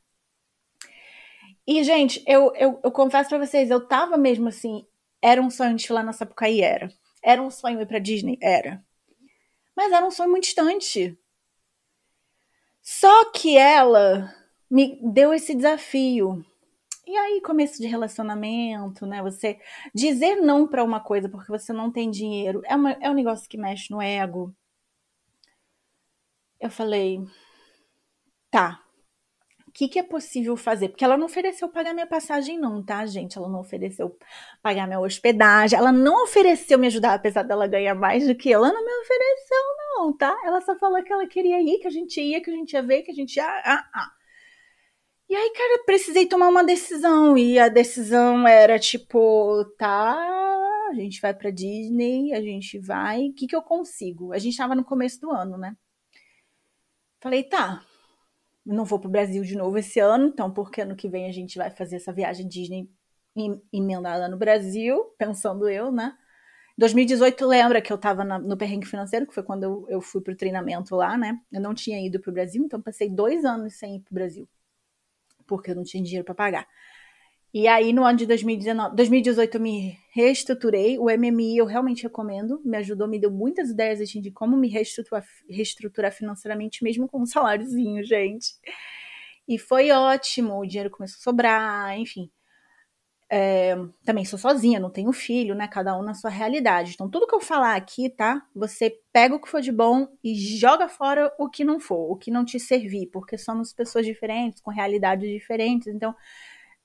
E, 1.68 1.84
gente, 1.84 2.24
eu, 2.28 2.54
eu, 2.56 2.80
eu 2.84 2.92
confesso 2.92 3.30
pra 3.30 3.44
vocês, 3.44 3.72
eu 3.72 3.86
tava 3.88 4.18
mesmo 4.18 4.48
assim, 4.50 4.86
era 5.22 5.42
um 5.42 5.50
sonho 5.50 5.76
de 5.76 5.92
lá 5.92 6.04
na 6.04 6.14
Sapucaí, 6.14 6.62
era. 6.62 6.90
Era 7.24 7.42
um 7.42 7.50
sonho 7.50 7.82
ir 7.82 7.88
pra 7.88 7.98
Disney, 7.98 8.38
era. 8.42 8.84
Mas 9.76 9.92
era 9.92 10.06
um 10.06 10.12
sonho 10.12 10.30
muito 10.32 10.44
distante. 10.44 11.18
Só 12.82 13.32
que 13.32 13.58
ela 13.58 14.34
me 14.70 15.00
deu 15.02 15.34
esse 15.34 15.56
desafio 15.56 16.46
E 17.08 17.16
aí, 17.18 17.42
começo 17.42 17.82
de 17.82 17.88
relacionamento, 17.88 19.06
né? 19.06 19.22
Você 19.24 19.60
dizer 19.94 20.38
não 20.38 20.68
para 20.68 20.84
uma 20.84 21.00
coisa 21.00 21.30
porque 21.30 21.52
você 21.52 21.74
não 21.74 21.92
tem 21.92 22.12
dinheiro 22.12 22.62
é, 22.66 22.76
uma, 22.76 22.92
é 22.94 23.10
um 23.10 23.14
negócio 23.16 23.50
que 23.50 23.58
mexe 23.58 23.92
no 23.92 24.02
ego. 24.02 24.56
Eu 26.60 26.70
falei, 26.70 27.20
tá, 28.50 28.82
o 29.68 29.72
que, 29.72 29.90
que 29.90 30.00
é 30.00 30.04
possível 30.04 30.56
fazer? 30.56 30.90
Porque 30.90 31.04
ela 31.04 31.18
não 31.18 31.26
ofereceu 31.26 31.68
pagar 31.68 31.94
minha 31.94 32.08
passagem, 32.08 32.58
não, 32.58 32.84
tá, 32.84 33.06
gente? 33.06 33.38
Ela 33.38 33.50
não 33.50 33.60
ofereceu 33.60 34.18
pagar 34.62 34.88
minha 34.88 35.00
hospedagem, 35.00 35.78
ela 35.78 35.92
não 35.92 36.24
ofereceu 36.24 36.80
me 36.80 36.88
ajudar, 36.88 37.16
apesar 37.16 37.44
dela 37.44 37.68
ganhar 37.68 37.96
mais 37.96 38.26
do 38.26 38.36
que 38.36 38.50
eu. 38.50 38.64
Ela 38.64 38.74
não 38.74 38.86
me 38.86 38.92
ofereceu, 39.02 39.58
não, 39.96 40.18
tá? 40.18 40.36
Ela 40.46 40.62
só 40.62 40.78
falou 40.78 41.04
que 41.04 41.12
ela 41.12 41.28
queria 41.28 41.62
ir, 41.62 41.80
que 41.80 41.88
a 41.88 41.92
gente 41.92 42.22
ia, 42.22 42.42
que 42.42 42.50
a 42.50 42.54
gente 42.54 42.74
ia 42.74 42.82
ver, 42.82 43.04
que 43.04 43.12
a 43.12 43.14
gente 43.14 43.36
ia. 43.36 43.46
Ah, 43.46 43.86
ah. 43.94 44.12
E 45.28 45.36
aí, 45.36 45.52
cara, 45.52 45.84
precisei 45.86 46.26
tomar 46.28 46.50
uma 46.50 46.64
decisão. 46.64 47.38
E 47.38 47.58
a 47.60 47.68
decisão 47.68 48.48
era 48.48 48.78
tipo, 48.80 49.66
tá, 49.78 50.14
a 50.90 50.94
gente 50.94 51.20
vai 51.20 51.34
pra 51.34 51.50
Disney, 51.50 52.34
a 52.34 52.42
gente 52.42 52.80
vai. 52.80 53.28
O 53.30 53.34
que, 53.34 53.48
que 53.48 53.56
eu 53.56 53.62
consigo? 53.62 54.34
A 54.34 54.38
gente 54.40 54.58
tava 54.58 54.76
no 54.76 54.84
começo 54.86 55.20
do 55.20 55.32
ano, 55.32 55.58
né? 55.58 55.76
Falei, 57.26 57.42
tá, 57.44 57.84
não 58.64 58.86
vou 58.86 59.00
pro 59.00 59.10
Brasil 59.10 59.42
de 59.42 59.56
novo 59.58 59.80
esse 59.80 60.00
ano, 60.00 60.28
então 60.28 60.54
porque 60.54 60.82
ano 60.82 60.96
que 60.96 61.10
vem 61.10 61.28
a 61.28 61.32
gente 61.32 61.58
vai 61.58 61.72
fazer 61.72 61.96
essa 61.96 62.14
viagem 62.14 62.48
Disney 62.48 62.88
emendada 63.74 64.30
no 64.30 64.38
Brasil, 64.38 65.04
pensando 65.18 65.68
eu, 65.68 65.92
né? 65.92 66.16
2018, 66.78 67.48
lembra 67.48 67.82
que 67.82 67.92
eu 67.92 67.98
tava 67.98 68.24
na, 68.24 68.38
no 68.38 68.56
perrengue 68.56 68.86
financeiro, 68.86 69.26
que 69.26 69.34
foi 69.34 69.42
quando 69.42 69.64
eu, 69.64 69.88
eu 69.90 70.02
fui 70.02 70.22
pro 70.22 70.36
treinamento 70.36 70.96
lá, 70.96 71.18
né? 71.18 71.40
Eu 71.52 71.62
não 71.62 71.74
tinha 71.74 72.00
ido 72.00 72.20
pro 72.20 72.32
Brasil, 72.32 72.64
então 72.64 72.80
passei 72.80 73.10
dois 73.10 73.44
anos 73.44 73.74
sem 73.74 73.96
ir 73.96 74.02
pro 74.02 74.14
Brasil, 74.14 74.48
porque 75.48 75.72
eu 75.72 75.76
não 75.76 75.84
tinha 75.84 76.04
dinheiro 76.04 76.26
para 76.26 76.36
pagar. 76.36 76.68
E 77.58 77.70
aí, 77.70 77.94
no 77.94 78.04
ano 78.04 78.18
de 78.18 78.26
2019, 78.26 78.98
2018, 78.98 79.56
eu 79.56 79.62
me 79.62 79.98
reestruturei. 80.12 81.00
O 81.00 81.10
MMI 81.10 81.60
eu 81.60 81.66
realmente 81.66 82.04
recomendo, 82.04 82.62
me 82.66 82.76
ajudou, 82.76 83.08
me 83.08 83.18
deu 83.18 83.32
muitas 83.32 83.70
ideias 83.70 84.02
assim, 84.02 84.20
de 84.20 84.30
como 84.30 84.58
me 84.58 84.68
reestruturar, 84.68 85.24
reestruturar 85.50 86.12
financeiramente, 86.12 86.84
mesmo 86.84 87.08
com 87.08 87.22
um 87.22 87.26
saláriozinho, 87.26 88.04
gente. 88.04 88.56
E 89.48 89.58
foi 89.58 89.90
ótimo, 89.90 90.60
o 90.60 90.66
dinheiro 90.66 90.90
começou 90.90 91.18
a 91.18 91.24
sobrar, 91.24 91.98
enfim. 91.98 92.30
É, 93.30 93.78
também 94.04 94.26
sou 94.26 94.38
sozinha, 94.38 94.78
não 94.78 94.90
tenho 94.90 95.14
filho, 95.14 95.56
né? 95.56 95.66
Cada 95.66 95.98
um 95.98 96.04
na 96.04 96.14
sua 96.14 96.30
realidade. 96.30 96.92
Então, 96.94 97.10
tudo 97.10 97.26
que 97.26 97.36
eu 97.36 97.40
falar 97.40 97.78
aqui, 97.78 98.10
tá? 98.10 98.46
Você 98.54 99.00
pega 99.14 99.34
o 99.34 99.40
que 99.40 99.48
for 99.48 99.62
de 99.62 99.72
bom 99.72 100.10
e 100.22 100.36
joga 100.36 100.90
fora 100.90 101.34
o 101.40 101.50
que 101.50 101.64
não 101.64 101.80
for, 101.80 102.12
o 102.12 102.18
que 102.18 102.30
não 102.30 102.44
te 102.44 102.60
servir, 102.60 103.08
porque 103.14 103.38
somos 103.38 103.72
pessoas 103.72 104.06
diferentes, 104.06 104.62
com 104.62 104.72
realidades 104.72 105.30
diferentes. 105.30 105.88
Então, 105.88 106.14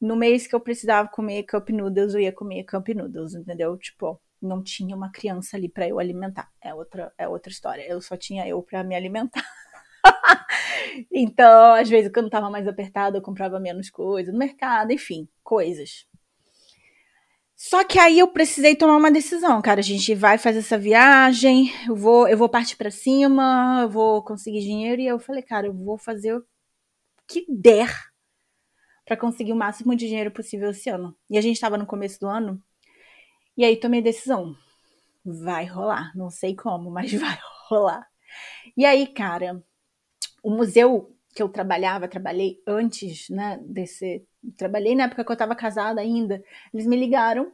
no 0.01 0.17
mês 0.17 0.47
que 0.47 0.55
eu 0.55 0.61
precisava 0.61 1.09
comer 1.09 1.43
cup 1.45 1.69
noodles, 1.71 2.15
eu 2.15 2.21
ia 2.21 2.33
comer 2.33 2.65
cup 2.65 2.89
noodles, 2.89 3.35
entendeu? 3.35 3.77
Tipo, 3.77 4.21
não 4.41 4.63
tinha 4.63 4.97
uma 4.97 5.11
criança 5.13 5.57
ali 5.57 5.69
para 5.69 5.87
eu 5.87 5.99
alimentar. 5.99 6.51
É 6.63 6.75
outra, 6.75 7.13
é 7.19 7.29
outra 7.29 7.53
história. 7.53 7.87
Eu 7.87 8.01
só 8.01 8.17
tinha 8.17 8.49
eu 8.49 8.63
para 8.63 8.83
me 8.83 8.95
alimentar. 8.95 9.45
então, 11.13 11.75
às 11.75 11.89
vezes, 11.89 12.11
quando 12.13 12.31
tava 12.31 12.49
mais 12.49 12.67
apertado, 12.67 13.19
eu 13.19 13.23
comprava 13.23 13.61
menos 13.61 13.91
coisa 13.91 14.33
no 14.33 14.39
mercado, 14.39 14.93
enfim, 14.93 15.29
coisas. 15.45 16.07
Só 17.55 17.85
que 17.85 17.99
aí 17.99 18.19
eu 18.19 18.29
precisei 18.29 18.75
tomar 18.75 18.97
uma 18.97 19.11
decisão, 19.11 19.61
cara. 19.61 19.81
A 19.81 19.83
gente 19.83 20.15
vai 20.15 20.39
fazer 20.39 20.61
essa 20.61 20.79
viagem, 20.79 21.71
eu 21.87 21.95
vou, 21.95 22.27
eu 22.27 22.39
vou 22.39 22.49
partir 22.49 22.77
para 22.77 22.91
cima, 22.91 23.81
eu 23.83 23.91
vou 23.91 24.25
conseguir 24.25 24.61
dinheiro 24.61 25.03
e 25.03 25.07
eu 25.07 25.19
falei, 25.19 25.43
cara, 25.43 25.67
eu 25.67 25.75
vou 25.75 25.99
fazer 25.99 26.35
o 26.35 26.43
que 27.29 27.45
der 27.47 28.10
para 29.11 29.17
conseguir 29.17 29.53
o 29.53 29.57
máximo 29.57 29.97
de 29.97 30.07
dinheiro 30.07 30.31
possível 30.31 30.71
esse 30.71 30.89
ano. 30.89 31.17
E 31.29 31.37
a 31.37 31.41
gente 31.41 31.57
estava 31.57 31.77
no 31.77 31.85
começo 31.85 32.21
do 32.21 32.29
ano, 32.29 32.63
e 33.57 33.65
aí 33.65 33.77
tomei 33.77 33.99
a 33.99 34.05
decisão. 34.05 34.55
Vai 35.25 35.65
rolar, 35.65 36.13
não 36.15 36.31
sei 36.31 36.55
como, 36.55 36.89
mas 36.95 37.13
vai 37.13 37.37
rolar. 37.69 38.07
E 38.77 38.85
aí, 38.85 39.09
cara, 39.09 39.61
o 40.45 40.51
museu 40.51 41.13
que 41.35 41.43
eu 41.43 41.49
trabalhava, 41.49 42.07
trabalhei 42.07 42.63
antes, 42.65 43.29
né, 43.31 43.59
desse, 43.65 44.25
trabalhei 44.57 44.95
na 44.95 45.05
época 45.05 45.25
que 45.25 45.31
eu 45.33 45.35
estava 45.35 45.57
casada 45.57 46.01
ainda. 46.01 46.41
Eles 46.73 46.87
me 46.87 46.97
ligaram 46.97 47.53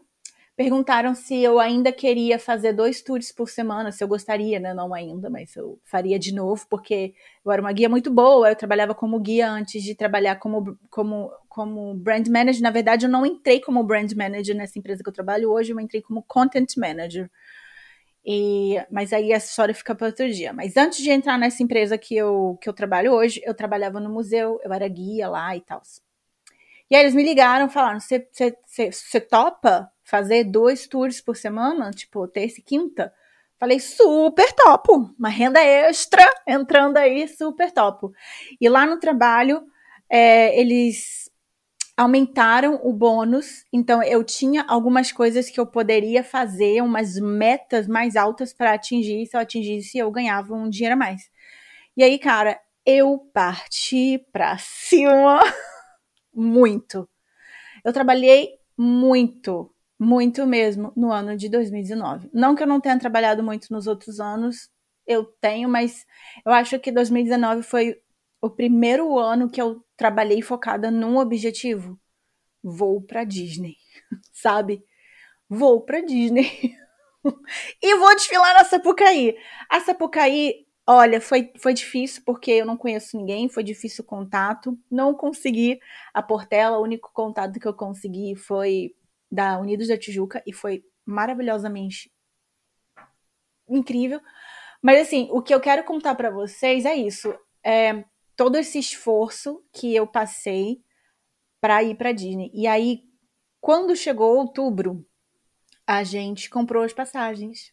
perguntaram 0.56 1.14
se 1.14 1.36
eu 1.42 1.60
ainda 1.60 1.92
queria 1.92 2.38
fazer 2.38 2.72
dois 2.72 3.02
tours 3.02 3.30
por 3.30 3.48
semana, 3.48 3.92
se 3.92 4.02
eu 4.02 4.08
gostaria, 4.08 4.58
né? 4.58 4.72
Não 4.72 4.94
ainda, 4.94 5.28
mas 5.28 5.54
eu 5.54 5.78
faria 5.84 6.18
de 6.18 6.34
novo, 6.34 6.66
porque 6.68 7.14
eu 7.44 7.52
era 7.52 7.60
uma 7.60 7.72
guia 7.72 7.90
muito 7.90 8.10
boa, 8.10 8.48
eu 8.48 8.56
trabalhava 8.56 8.94
como 8.94 9.20
guia 9.20 9.50
antes 9.50 9.82
de 9.82 9.94
trabalhar 9.94 10.36
como, 10.36 10.76
como, 10.90 11.30
como 11.56 11.94
brand 11.94 12.28
manager. 12.28 12.60
Na 12.60 12.70
verdade, 12.70 13.06
eu 13.06 13.10
não 13.10 13.25
entrei 13.25 13.62
como 13.62 13.82
brand 13.82 14.12
manager 14.12 14.54
nessa 14.54 14.78
empresa 14.78 15.02
que 15.02 15.08
eu 15.08 15.12
trabalho 15.12 15.50
hoje, 15.50 15.72
eu 15.72 15.80
entrei 15.80 16.02
como 16.02 16.22
content 16.22 16.76
manager. 16.76 17.30
E, 18.22 18.76
mas 18.90 19.10
aí 19.10 19.32
essa 19.32 19.48
história 19.48 19.75
fica 19.75 19.94
para 19.94 20.08
outro 20.08 20.30
dia. 20.30 20.52
Mas 20.52 20.76
antes 20.76 20.98
de 20.98 21.10
entrar 21.10 21.38
nessa 21.38 21.62
empresa 21.62 21.96
que 21.96 22.14
eu, 22.14 22.58
que 22.60 22.68
eu 22.68 22.75
trabalho 22.75 23.10
hoje, 23.10 23.40
eu 23.42 23.54
trabalhava 23.54 23.98
no 23.98 24.10
museu, 24.10 24.60
eu 24.62 24.70
era 24.70 24.86
guia 24.86 25.30
lá 25.30 25.56
e 25.56 25.62
tal. 25.62 25.80
E 26.90 26.94
aí 26.94 27.02
eles 27.02 27.14
me 27.14 27.22
ligaram, 27.22 27.70
falaram: 27.70 28.00
você 28.00 29.20
topa 29.22 29.90
fazer 30.04 30.44
dois 30.44 30.86
tours 30.86 31.22
por 31.22 31.36
semana, 31.36 31.90
tipo 31.90 32.28
terça 32.28 32.60
e 32.60 32.62
quinta? 32.62 33.10
Falei, 33.58 33.80
super 33.80 34.52
topo, 34.52 35.10
uma 35.18 35.30
renda 35.30 35.58
extra 35.64 36.22
entrando 36.46 36.98
aí, 36.98 37.26
super 37.26 37.72
topo. 37.72 38.12
E 38.60 38.68
lá 38.68 38.84
no 38.84 39.00
trabalho, 39.00 39.62
é, 40.10 40.60
eles 40.60 41.25
aumentaram 41.96 42.80
o 42.82 42.92
bônus, 42.92 43.64
então 43.72 44.02
eu 44.02 44.22
tinha 44.22 44.64
algumas 44.68 45.10
coisas 45.10 45.48
que 45.48 45.58
eu 45.58 45.66
poderia 45.66 46.22
fazer, 46.22 46.82
umas 46.82 47.18
metas 47.18 47.88
mais 47.88 48.16
altas 48.16 48.52
para 48.52 48.74
atingir, 48.74 49.26
se 49.26 49.36
eu 49.36 49.40
atingisse 49.40 49.96
eu 49.98 50.10
ganhava 50.10 50.54
um 50.54 50.68
dinheiro 50.68 50.94
a 50.94 50.98
mais. 50.98 51.22
E 51.96 52.04
aí, 52.04 52.18
cara, 52.18 52.60
eu 52.84 53.18
parti 53.32 54.18
pra 54.32 54.58
cima 54.58 55.40
muito. 56.34 57.08
Eu 57.84 57.92
trabalhei 57.92 58.50
muito, 58.76 59.72
muito 59.98 60.46
mesmo 60.46 60.92
no 60.96 61.12
ano 61.12 61.36
de 61.36 61.48
2019. 61.48 62.28
Não 62.32 62.54
que 62.54 62.62
eu 62.62 62.66
não 62.66 62.80
tenha 62.80 62.98
trabalhado 62.98 63.42
muito 63.42 63.72
nos 63.72 63.86
outros 63.86 64.20
anos, 64.20 64.68
eu 65.06 65.24
tenho, 65.40 65.68
mas 65.68 66.04
eu 66.44 66.52
acho 66.52 66.78
que 66.80 66.92
2019 66.92 67.62
foi 67.62 67.96
o 68.40 68.50
primeiro 68.50 69.18
ano 69.18 69.50
que 69.50 69.60
eu 69.60 69.84
trabalhei 69.96 70.42
focada 70.42 70.90
num 70.90 71.18
objetivo. 71.18 71.98
Vou 72.62 73.00
para 73.00 73.24
Disney, 73.24 73.76
sabe? 74.32 74.84
Vou 75.48 75.84
para 75.84 76.00
Disney. 76.00 76.74
e 77.82 77.96
vou 77.96 78.14
desfilar 78.14 78.54
na 78.54 78.64
Sapucaí. 78.64 79.36
A 79.70 79.80
Sapucaí 79.80 80.66
Olha, 80.88 81.20
foi, 81.20 81.52
foi 81.58 81.74
difícil 81.74 82.22
porque 82.24 82.52
eu 82.52 82.64
não 82.64 82.76
conheço 82.76 83.16
ninguém, 83.16 83.48
foi 83.48 83.64
difícil 83.64 84.04
o 84.04 84.06
contato. 84.06 84.78
Não 84.88 85.12
consegui 85.14 85.80
a 86.14 86.22
Portela, 86.22 86.78
o 86.78 86.82
único 86.82 87.10
contato 87.12 87.58
que 87.58 87.66
eu 87.66 87.74
consegui 87.74 88.36
foi 88.36 88.94
da 89.28 89.58
Unidos 89.58 89.88
da 89.88 89.98
Tijuca 89.98 90.40
e 90.46 90.52
foi 90.52 90.84
maravilhosamente 91.04 92.12
incrível. 93.68 94.20
Mas 94.80 95.00
assim, 95.00 95.28
o 95.32 95.42
que 95.42 95.52
eu 95.52 95.60
quero 95.60 95.82
contar 95.82 96.14
para 96.14 96.30
vocês 96.30 96.84
é 96.84 96.94
isso, 96.94 97.36
é 97.64 98.04
todo 98.36 98.56
esse 98.56 98.78
esforço 98.78 99.64
que 99.72 99.94
eu 99.94 100.06
passei 100.06 100.82
para 101.60 101.82
ir 101.82 101.96
para 101.96 102.12
Disney. 102.12 102.50
E 102.52 102.66
aí, 102.66 103.02
quando 103.60 103.96
chegou 103.96 104.36
outubro, 104.36 105.04
a 105.86 106.04
gente 106.04 106.50
comprou 106.50 106.84
as 106.84 106.92
passagens 106.92 107.72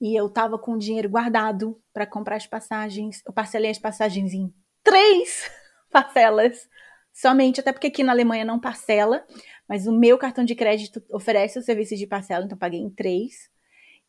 e 0.00 0.18
eu 0.18 0.30
tava 0.30 0.58
com 0.58 0.78
dinheiro 0.78 1.08
guardado 1.08 1.80
para 1.92 2.06
comprar 2.06 2.36
as 2.36 2.46
passagens. 2.46 3.20
Eu 3.26 3.32
parcelei 3.32 3.70
as 3.70 3.78
passagens 3.78 4.32
em 4.32 4.52
três 4.82 5.50
parcelas 5.90 6.68
somente, 7.12 7.60
até 7.60 7.72
porque 7.72 7.88
aqui 7.88 8.04
na 8.04 8.12
Alemanha 8.12 8.44
não 8.44 8.60
parcela, 8.60 9.26
mas 9.68 9.88
o 9.88 9.92
meu 9.92 10.16
cartão 10.16 10.44
de 10.44 10.54
crédito 10.54 11.02
oferece 11.10 11.58
o 11.58 11.62
serviço 11.62 11.96
de 11.96 12.06
parcela, 12.06 12.44
então 12.44 12.56
paguei 12.56 12.80
em 12.80 12.90
três. 12.90 13.50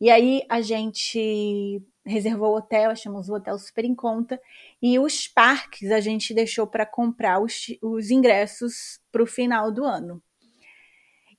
E 0.00 0.08
aí 0.08 0.44
a 0.48 0.60
gente 0.60 1.82
reservou 2.10 2.52
o 2.52 2.56
hotel, 2.56 2.90
achamos 2.90 3.28
o 3.28 3.34
hotel 3.34 3.58
super 3.58 3.84
em 3.84 3.94
conta, 3.94 4.40
e 4.82 4.98
os 4.98 5.28
parques 5.28 5.90
a 5.90 6.00
gente 6.00 6.34
deixou 6.34 6.66
para 6.66 6.84
comprar 6.84 7.40
os, 7.40 7.66
os 7.80 8.10
ingressos 8.10 9.00
para 9.10 9.22
o 9.22 9.26
final 9.26 9.70
do 9.70 9.84
ano. 9.84 10.22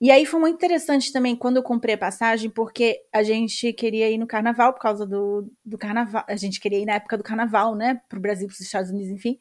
E 0.02 0.10
aí 0.10 0.26
foi 0.26 0.40
muito 0.40 0.56
interessante 0.56 1.14
também 1.14 1.36
quando 1.36 1.58
eu 1.58 1.64
comprei 1.64 1.94
a 1.94 1.98
passagem, 1.98 2.50
porque 2.50 3.00
a 3.14 3.22
gente 3.22 3.72
queria 3.72 4.10
ir 4.10 4.18
no 4.18 4.26
carnaval, 4.26 4.74
por 4.74 4.80
causa 4.80 5.06
do, 5.06 5.48
do 5.64 5.78
carnaval. 5.78 6.24
A 6.28 6.36
gente 6.36 6.60
queria 6.60 6.80
ir 6.80 6.86
na 6.88 6.94
época 6.94 7.16
do 7.16 7.24
carnaval, 7.24 7.76
né? 7.76 8.02
Pro 8.10 8.20
Brasil, 8.20 8.48
pros 8.48 8.60
Estados 8.60 8.90
Unidos, 8.90 9.12
enfim. 9.12 9.38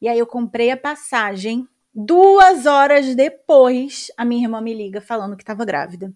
E 0.00 0.08
aí 0.08 0.18
eu 0.18 0.26
comprei 0.26 0.70
a 0.70 0.76
passagem. 0.76 1.68
Duas 1.94 2.64
horas 2.64 3.14
depois, 3.14 4.10
a 4.16 4.24
minha 4.24 4.46
irmã 4.46 4.62
me 4.62 4.72
liga 4.72 5.02
falando 5.02 5.36
que 5.36 5.44
tava 5.44 5.66
grávida. 5.66 6.10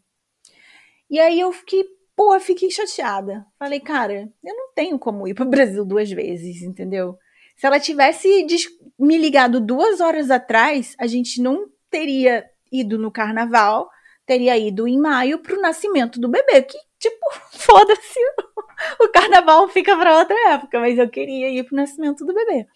E 1.11 1.21
aí 1.21 1.39
eu 1.39 1.53
fiquei, 1.53 1.85
pô, 2.17 2.39
fiquei 2.41 2.71
chateada. 2.71 3.45
Falei, 3.59 3.81
cara, 3.81 4.31
eu 4.43 4.55
não 4.55 4.73
tenho 4.75 4.99
como 4.99 5.27
ir 5.27 5.35
pro 5.35 5.45
Brasil 5.49 5.85
duas 5.85 6.11
vezes, 6.11 6.63
entendeu? 6.63 7.19
Se 7.57 7.67
ela 7.67 7.79
tivesse 7.79 8.47
me 8.99 9.17
ligado 9.17 9.61
duas 9.61 10.01
horas 10.01 10.31
atrás, 10.31 10.95
a 10.99 11.07
gente 11.07 11.41
não 11.41 11.69
teria 11.91 12.45
ido 12.71 12.99
no 12.99 13.11
carnaval, 13.11 13.89
teria 14.27 14.59
ido 14.59 14.89
em 14.89 14.99
maio 14.99 15.39
pro 15.39 15.61
nascimento 15.61 16.21
do 16.21 16.29
bebê, 16.29 16.63
que 16.63 16.77
tipo, 16.99 17.27
foda-se, 17.53 18.21
o 19.01 19.09
carnaval 19.09 19.69
fica 19.69 19.97
para 19.97 20.19
outra 20.19 20.37
época, 20.51 20.81
mas 20.81 20.99
eu 20.99 21.09
queria 21.09 21.49
ir 21.49 21.65
pro 21.65 21.77
nascimento 21.77 22.25
do 22.25 22.35
bebê. 22.35 22.67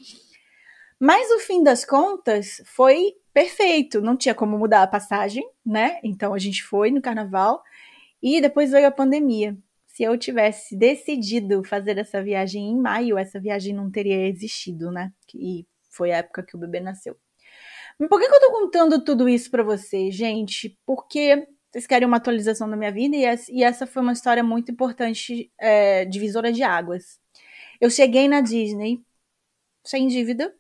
Mas 1.01 1.31
o 1.31 1.39
fim 1.39 1.63
das 1.63 1.85
contas 1.85 2.61
foi 2.67 3.15
perfeito, 3.33 4.01
não 4.01 4.17
tinha 4.17 4.35
como 4.35 4.59
mudar 4.59 4.83
a 4.83 4.87
passagem, 4.87 5.49
né? 5.65 6.01
Então 6.03 6.35
a 6.35 6.39
gente 6.39 6.63
foi 6.65 6.91
no 6.91 7.01
carnaval 7.01 7.63
e 8.23 8.41
depois 8.41 8.71
veio 8.71 8.87
a 8.87 8.91
pandemia. 8.91 9.57
Se 9.87 10.03
eu 10.05 10.17
tivesse 10.17 10.77
decidido 10.77 11.65
fazer 11.65 11.99
essa 11.99 12.23
viagem 12.23 12.71
em 12.71 12.77
maio, 12.81 13.19
essa 13.19 13.41
viagem 13.41 13.75
não 13.75 13.91
teria 13.91 14.29
existido, 14.29 14.91
né? 14.93 15.13
E 15.35 15.67
foi 15.91 16.13
a 16.13 16.19
época 16.19 16.43
que 16.43 16.57
o 16.57 16.59
bebê 16.59 16.81
nasceu. 16.81 17.17
Por 17.99 18.21
que, 18.21 18.29
que 18.29 18.35
eu 18.35 18.41
tô 18.41 18.53
contando 18.53 19.03
tudo 19.03 19.29
isso 19.29 19.51
para 19.51 19.63
vocês, 19.63 20.15
gente? 20.15 20.79
Porque 20.87 21.49
vocês 21.71 21.87
querem 21.87 22.07
uma 22.07 22.19
atualização 22.19 22.71
da 22.71 22.77
minha 22.77 22.93
vida 22.93 23.17
e 23.17 23.63
essa 23.65 23.87
foi 23.87 24.03
uma 24.03 24.13
história 24.13 24.43
muito 24.43 24.71
importante, 24.71 25.53
é, 25.59 26.05
divisora 26.05 26.53
de 26.53 26.63
águas. 26.63 27.19
Eu 27.81 27.91
cheguei 27.91 28.29
na 28.29 28.41
Disney 28.41 29.03
sem 29.85 30.07
dívida, 30.07 30.55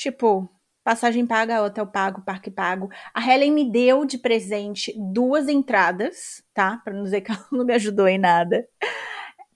Tipo, 0.00 0.48
passagem 0.82 1.26
paga, 1.26 1.62
hotel 1.62 1.86
pago, 1.86 2.22
parque 2.22 2.50
pago. 2.50 2.88
A 3.14 3.26
Helen 3.26 3.52
me 3.52 3.70
deu 3.70 4.04
de 4.04 4.18
presente 4.18 4.94
duas 4.96 5.48
entradas, 5.48 6.42
tá? 6.54 6.80
Pra 6.84 6.94
não 6.94 7.04
dizer 7.04 7.20
que 7.20 7.30
ela 7.32 7.46
não 7.52 7.64
me 7.64 7.74
ajudou 7.74 8.08
em 8.08 8.18
nada. 8.18 8.66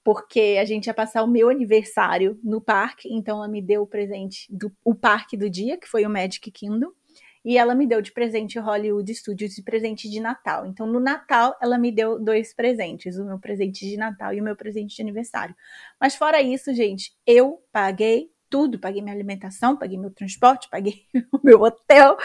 Porque 0.02 0.59
a 0.61 0.64
gente 0.64 0.87
ia 0.87 0.95
passar 0.95 1.23
o 1.23 1.28
meu 1.28 1.49
aniversário 1.49 2.38
no 2.43 2.61
parque, 2.61 3.09
então 3.11 3.38
ela 3.38 3.49
me 3.49 3.62
deu 3.62 3.83
o 3.83 3.87
presente 3.87 4.47
do 4.50 4.71
o 4.85 4.95
parque 4.95 5.37
do 5.37 5.49
dia, 5.49 5.78
que 5.78 5.88
foi 5.88 6.04
o 6.04 6.11
Magic 6.11 6.50
Kingdom. 6.50 6.93
E 7.45 7.59
ela 7.59 7.75
me 7.75 7.87
deu 7.87 8.00
de 8.00 8.11
presente 8.11 8.59
o 8.59 8.62
Hollywood 8.62 9.14
Studios 9.14 9.54
de 9.54 9.62
presente 9.62 10.09
de 10.09 10.19
Natal. 10.19 10.64
Então, 10.64 10.87
no 10.87 10.99
Natal, 10.99 11.54
ela 11.61 11.76
me 11.76 11.93
deu 11.93 12.19
dois 12.19 12.54
presentes: 12.54 13.19
o 13.19 13.25
meu 13.25 13.38
presente 13.38 13.87
de 13.87 13.99
Natal 13.99 14.33
e 14.33 14.40
o 14.40 14.45
meu 14.45 14.57
presente 14.57 14.97
de 14.97 15.02
aniversário. 15.02 15.54
Mas, 16.00 16.14
fora 16.14 16.40
isso, 16.40 16.73
gente, 16.75 17.12
eu 17.26 17.62
paguei 17.71 18.31
tudo, 18.54 18.78
paguei 18.78 19.02
minha 19.02 19.12
alimentação, 19.12 19.76
paguei 19.76 19.99
meu 19.99 20.12
transporte, 20.12 20.68
paguei 20.70 21.08
o 21.32 21.40
meu 21.42 21.61
hotel, 21.61 22.16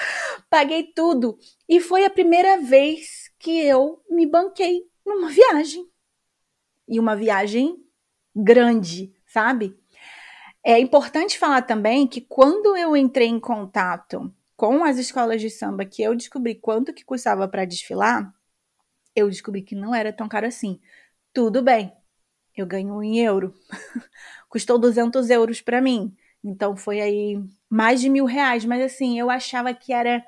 paguei 0.48 0.84
tudo. 0.84 1.40
E 1.68 1.80
foi 1.80 2.06
a 2.06 2.10
primeira 2.10 2.62
vez 2.62 3.32
que 3.40 3.66
eu 3.66 4.00
me 4.08 4.28
banquei 4.28 4.84
numa 5.04 5.32
viagem. 5.32 5.90
E 6.88 7.00
uma 7.00 7.16
viagem 7.16 7.84
grande, 8.36 9.12
sabe? 9.26 9.76
É 10.64 10.78
importante 10.78 11.40
falar 11.40 11.64
também 11.64 12.06
que 12.06 12.22
quando 12.22 12.78
eu 12.78 12.96
entrei 12.96 13.28
em 13.28 13.40
contato 13.40 14.32
com 14.56 14.84
as 14.84 15.00
escolas 15.00 15.42
de 15.42 15.50
samba, 15.50 15.84
que 15.84 16.04
eu 16.04 16.14
descobri 16.14 16.54
quanto 16.54 16.94
que 16.94 17.04
custava 17.04 17.48
para 17.48 17.66
desfilar, 17.66 18.32
eu 19.16 19.28
descobri 19.32 19.64
que 19.64 19.74
não 19.74 19.96
era 19.96 20.14
tão 20.14 20.30
caro 20.30 20.46
assim. 20.46 20.80
Tudo 21.34 21.64
bem, 21.64 21.92
eu 22.56 22.68
ganho 22.68 23.02
em 23.02 23.18
euro. 23.18 23.52
Custou 24.48 24.78
200 24.78 25.32
euros 25.32 25.60
para 25.60 25.82
mim. 25.82 26.16
Então 26.44 26.76
foi 26.76 27.02
aí 27.02 27.42
mais 27.70 28.02
de 28.02 28.10
mil 28.10 28.26
reais. 28.26 28.66
Mas 28.66 28.82
assim, 28.84 29.20
eu 29.20 29.30
achava 29.30 29.74
que 29.74 29.94
era 29.94 30.24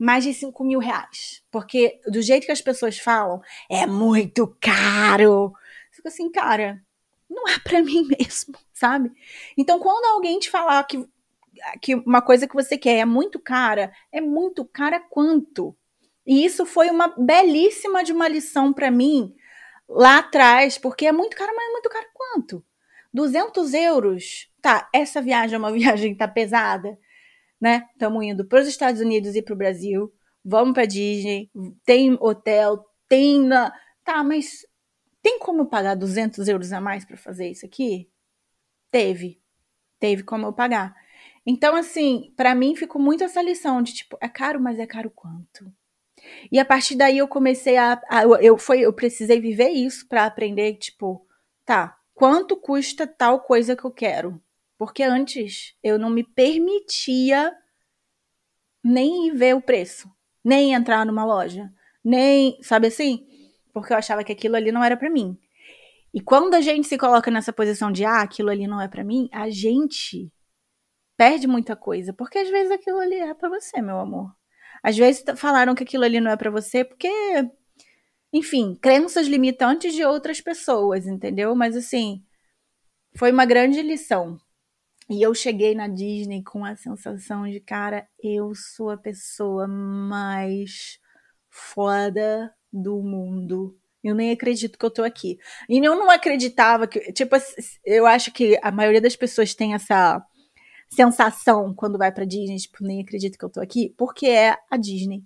mais 0.00 0.24
de 0.24 0.32
5 0.32 0.64
mil 0.64 0.78
reais. 0.78 1.42
Porque 1.50 2.00
do 2.06 2.22
jeito 2.22 2.46
que 2.46 2.52
as 2.52 2.62
pessoas 2.62 2.98
falam, 2.98 3.42
é 3.68 3.86
muito 3.86 4.56
caro. 4.58 5.52
Fico 5.92 6.08
assim, 6.08 6.30
cara, 6.30 6.82
não 7.28 7.46
é 7.46 7.58
para 7.58 7.82
mim 7.84 8.08
mesmo, 8.18 8.54
sabe? 8.72 9.12
Então 9.56 9.78
quando 9.78 10.06
alguém 10.06 10.38
te 10.38 10.50
falar 10.50 10.82
que, 10.84 11.06
que 11.82 11.94
uma 11.94 12.22
coisa 12.22 12.48
que 12.48 12.54
você 12.54 12.78
quer 12.78 12.98
é 12.98 13.04
muito 13.04 13.38
cara, 13.38 13.92
é 14.10 14.20
muito 14.20 14.64
cara 14.64 14.98
quanto? 14.98 15.76
E 16.26 16.44
isso 16.44 16.64
foi 16.64 16.88
uma 16.90 17.08
belíssima 17.08 18.02
de 18.02 18.12
uma 18.12 18.28
lição 18.28 18.72
para 18.72 18.90
mim 18.90 19.34
lá 19.88 20.18
atrás, 20.18 20.78
porque 20.78 21.06
é 21.06 21.12
muito 21.12 21.36
caro, 21.36 21.52
mas 21.54 21.68
é 21.68 21.72
muito 21.72 21.88
caro 21.90 22.06
quanto? 22.14 22.64
200 23.12 23.74
euros. 23.74 24.49
Tá, 24.60 24.88
essa 24.92 25.22
viagem 25.22 25.54
é 25.54 25.58
uma 25.58 25.72
viagem 25.72 26.12
que 26.12 26.18
tá 26.18 26.28
pesada, 26.28 26.98
né? 27.60 27.88
Estamos 27.92 28.24
indo 28.24 28.44
para 28.44 28.60
os 28.60 28.68
Estados 28.68 29.00
Unidos 29.00 29.34
e 29.34 29.42
para 29.42 29.54
o 29.54 29.58
Brasil. 29.58 30.12
Vamos 30.44 30.74
para 30.74 30.86
Disney. 30.86 31.50
Tem 31.84 32.16
hotel, 32.20 32.84
tem. 33.08 33.42
Na... 33.42 33.72
Tá, 34.04 34.22
mas 34.24 34.66
tem 35.22 35.38
como 35.38 35.66
pagar 35.66 35.94
200 35.94 36.48
euros 36.48 36.72
a 36.72 36.80
mais 36.80 37.04
para 37.04 37.16
fazer 37.16 37.50
isso 37.50 37.66
aqui? 37.66 38.08
Teve. 38.90 39.40
Teve 39.98 40.22
como 40.22 40.46
eu 40.46 40.52
pagar. 40.52 40.94
Então, 41.44 41.74
assim, 41.76 42.32
para 42.36 42.54
mim 42.54 42.76
ficou 42.76 43.00
muito 43.00 43.24
essa 43.24 43.42
lição 43.42 43.82
de 43.82 43.94
tipo, 43.94 44.16
é 44.20 44.28
caro, 44.28 44.60
mas 44.60 44.78
é 44.78 44.86
caro 44.86 45.10
quanto? 45.10 45.72
E 46.52 46.58
a 46.58 46.64
partir 46.64 46.96
daí 46.96 47.18
eu 47.18 47.28
comecei 47.28 47.76
a. 47.76 48.00
a 48.08 48.22
eu, 48.40 48.58
foi, 48.58 48.80
eu 48.80 48.92
precisei 48.92 49.40
viver 49.40 49.70
isso 49.70 50.06
para 50.08 50.26
aprender, 50.26 50.74
tipo, 50.74 51.26
tá, 51.64 51.98
quanto 52.14 52.56
custa 52.56 53.06
tal 53.06 53.40
coisa 53.40 53.74
que 53.76 53.84
eu 53.84 53.90
quero? 53.90 54.40
Porque 54.80 55.02
antes 55.02 55.74
eu 55.82 55.98
não 55.98 56.08
me 56.08 56.24
permitia 56.24 57.54
nem 58.82 59.30
ver 59.34 59.54
o 59.54 59.60
preço, 59.60 60.10
nem 60.42 60.72
entrar 60.72 61.04
numa 61.04 61.22
loja, 61.22 61.70
nem, 62.02 62.58
sabe 62.62 62.86
assim? 62.86 63.26
Porque 63.74 63.92
eu 63.92 63.98
achava 63.98 64.24
que 64.24 64.32
aquilo 64.32 64.56
ali 64.56 64.72
não 64.72 64.82
era 64.82 64.96
para 64.96 65.10
mim. 65.10 65.38
E 66.14 66.20
quando 66.22 66.54
a 66.54 66.62
gente 66.62 66.88
se 66.88 66.96
coloca 66.96 67.30
nessa 67.30 67.52
posição 67.52 67.92
de 67.92 68.06
ah, 68.06 68.22
aquilo 68.22 68.48
ali 68.48 68.66
não 68.66 68.80
é 68.80 68.88
para 68.88 69.04
mim, 69.04 69.28
a 69.34 69.50
gente 69.50 70.32
perde 71.14 71.46
muita 71.46 71.76
coisa, 71.76 72.14
porque 72.14 72.38
às 72.38 72.48
vezes 72.48 72.72
aquilo 72.72 73.00
ali 73.00 73.16
é 73.16 73.34
para 73.34 73.50
você, 73.50 73.82
meu 73.82 73.98
amor. 73.98 74.34
Às 74.82 74.96
vezes 74.96 75.22
falaram 75.36 75.74
que 75.74 75.82
aquilo 75.82 76.04
ali 76.04 76.20
não 76.20 76.30
é 76.30 76.38
para 76.38 76.50
você 76.50 76.86
porque, 76.86 77.12
enfim, 78.32 78.78
crenças 78.80 79.26
limitantes 79.26 79.92
de 79.92 80.06
outras 80.06 80.40
pessoas, 80.40 81.06
entendeu? 81.06 81.54
Mas 81.54 81.76
assim, 81.76 82.24
foi 83.14 83.30
uma 83.30 83.44
grande 83.44 83.82
lição. 83.82 84.40
E 85.10 85.22
eu 85.22 85.34
cheguei 85.34 85.74
na 85.74 85.88
Disney 85.88 86.40
com 86.40 86.64
a 86.64 86.76
sensação 86.76 87.42
de, 87.42 87.58
cara, 87.58 88.08
eu 88.22 88.54
sou 88.54 88.90
a 88.90 88.96
pessoa 88.96 89.66
mais 89.66 91.00
foda 91.48 92.54
do 92.72 93.02
mundo. 93.02 93.76
Eu 94.04 94.14
nem 94.14 94.30
acredito 94.30 94.78
que 94.78 94.84
eu 94.86 94.90
tô 94.90 95.02
aqui. 95.02 95.36
E 95.68 95.78
eu 95.78 95.96
não 95.96 96.08
acreditava 96.08 96.86
que, 96.86 97.12
tipo, 97.12 97.34
eu 97.84 98.06
acho 98.06 98.30
que 98.30 98.56
a 98.62 98.70
maioria 98.70 99.00
das 99.00 99.16
pessoas 99.16 99.52
tem 99.52 99.74
essa 99.74 100.24
sensação 100.88 101.74
quando 101.74 101.98
vai 101.98 102.12
pra 102.12 102.24
Disney, 102.24 102.56
tipo, 102.58 102.84
nem 102.84 103.00
acredito 103.02 103.36
que 103.36 103.44
eu 103.44 103.50
tô 103.50 103.60
aqui, 103.60 103.92
porque 103.98 104.26
é 104.26 104.56
a 104.70 104.76
Disney. 104.76 105.24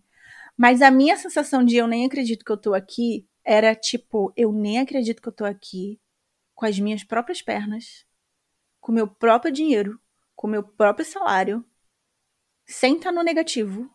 Mas 0.56 0.80
a 0.80 0.90
minha 0.90 1.16
sensação 1.18 1.62
de 1.62 1.76
eu 1.76 1.86
nem 1.86 2.06
acredito 2.06 2.42
que 2.42 2.52
eu 2.52 2.56
tô 2.56 2.72
aqui 2.72 3.26
era 3.44 3.74
tipo, 3.74 4.32
eu 4.34 4.50
nem 4.50 4.78
acredito 4.78 5.20
que 5.20 5.28
eu 5.28 5.32
tô 5.32 5.44
aqui 5.44 6.00
com 6.54 6.64
as 6.64 6.78
minhas 6.78 7.04
próprias 7.04 7.42
pernas, 7.42 8.06
com 8.84 8.92
meu 8.92 9.08
próprio 9.08 9.50
dinheiro, 9.50 9.98
com 10.36 10.46
meu 10.46 10.62
próprio 10.62 11.06
salário, 11.06 11.64
sem 12.66 12.96
estar 12.96 13.10
no 13.10 13.22
negativo 13.22 13.90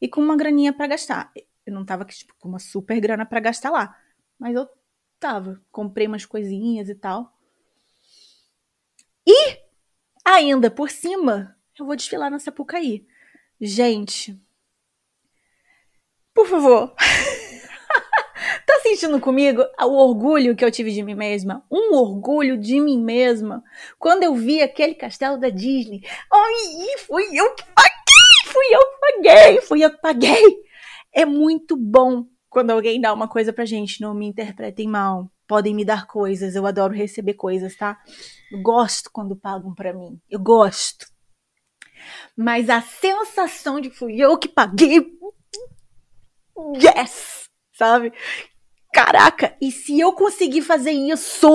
e 0.00 0.08
com 0.08 0.22
uma 0.22 0.38
graninha 0.38 0.72
para 0.72 0.86
gastar. 0.86 1.30
Eu 1.66 1.74
não 1.74 1.84
tava 1.84 2.06
tipo, 2.06 2.34
com 2.38 2.48
uma 2.48 2.58
super 2.58 2.98
grana 2.98 3.26
para 3.26 3.40
gastar 3.40 3.68
lá, 3.68 3.94
mas 4.38 4.54
eu 4.54 4.66
tava, 5.18 5.62
comprei 5.70 6.06
umas 6.06 6.24
coisinhas 6.24 6.88
e 6.88 6.94
tal. 6.94 7.38
E 9.26 9.60
Ainda 10.24 10.70
por 10.70 10.90
cima, 10.90 11.56
eu 11.78 11.84
vou 11.84 11.96
desfilar 11.96 12.30
na 12.30 12.38
Sapucaí. 12.38 13.06
Gente, 13.60 14.40
por 16.32 16.46
favor. 16.46 16.94
Comigo 19.20 19.62
o 19.80 19.94
orgulho 19.96 20.54
que 20.54 20.64
eu 20.64 20.70
tive 20.70 20.92
de 20.92 21.02
mim 21.02 21.14
mesma? 21.14 21.64
Um 21.70 21.94
orgulho 21.94 22.58
de 22.58 22.80
mim 22.80 23.02
mesma. 23.02 23.62
Quando 23.98 24.24
eu 24.24 24.34
vi 24.34 24.60
aquele 24.60 24.94
castelo 24.94 25.38
da 25.38 25.48
Disney. 25.48 26.02
Ai, 26.32 26.98
fui 27.06 27.24
eu 27.32 27.54
que 27.54 27.64
paguei! 27.74 27.90
Fui 28.46 28.64
eu 28.70 28.80
que 28.80 29.00
paguei! 29.00 29.60
Fui 29.62 29.84
eu 29.84 29.90
que 29.90 30.00
paguei! 30.00 30.70
É 31.12 31.24
muito 31.24 31.76
bom 31.76 32.26
quando 32.48 32.70
alguém 32.70 33.00
dá 33.00 33.12
uma 33.12 33.28
coisa 33.28 33.52
pra 33.52 33.64
gente. 33.64 34.00
Não 34.00 34.14
me 34.14 34.26
interpretem 34.26 34.88
mal 34.88 35.30
podem 35.50 35.74
me 35.74 35.84
dar 35.84 36.06
coisas. 36.06 36.54
Eu 36.54 36.64
adoro 36.64 36.94
receber 36.94 37.34
coisas, 37.34 37.74
tá? 37.74 37.98
Eu 38.52 38.62
gosto 38.62 39.10
quando 39.12 39.34
pagam 39.34 39.74
para 39.74 39.92
mim. 39.92 40.20
Eu 40.30 40.38
gosto. 40.38 41.06
Mas 42.36 42.70
a 42.70 42.80
sensação 42.80 43.80
de 43.80 43.90
fui 43.90 44.16
eu 44.16 44.38
que 44.38 44.46
paguei. 44.46 45.04
Yes! 46.76 47.48
Sabe? 47.72 48.12
Caraca, 48.92 49.56
e 49.60 49.70
se 49.70 49.98
eu 49.98 50.12
conseguir 50.12 50.62
fazer 50.62 50.90
isso, 50.90 51.48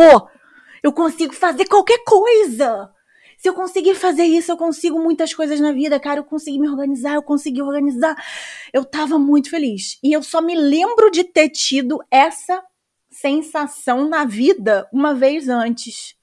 eu 0.82 0.92
consigo 0.94 1.34
fazer 1.34 1.66
qualquer 1.66 2.04
coisa. 2.06 2.90
Se 3.38 3.50
eu 3.50 3.54
conseguir 3.54 3.96
fazer 3.96 4.24
isso, 4.24 4.52
eu 4.52 4.58
consigo 4.58 5.00
muitas 5.00 5.34
coisas 5.34 5.60
na 5.60 5.72
vida, 5.72 6.00
cara. 6.00 6.20
Eu 6.20 6.24
consegui 6.24 6.58
me 6.58 6.70
organizar, 6.70 7.16
eu 7.16 7.24
consegui 7.24 7.62
organizar. 7.62 8.16
Eu 8.74 8.86
tava 8.86 9.20
muito 9.20 9.50
feliz. 9.50 10.00
E 10.04 10.14
eu 10.14 10.24
só 10.24 10.42
me 10.42 10.56
lembro 10.56 11.12
de 11.12 11.24
ter 11.24 11.50
tido 11.50 12.00
essa 12.10 12.64
sensação 13.10 14.08
na 14.08 14.26
vida 14.26 14.88
uma 14.92 15.14
vez 15.14 15.50
antes. 15.50 16.16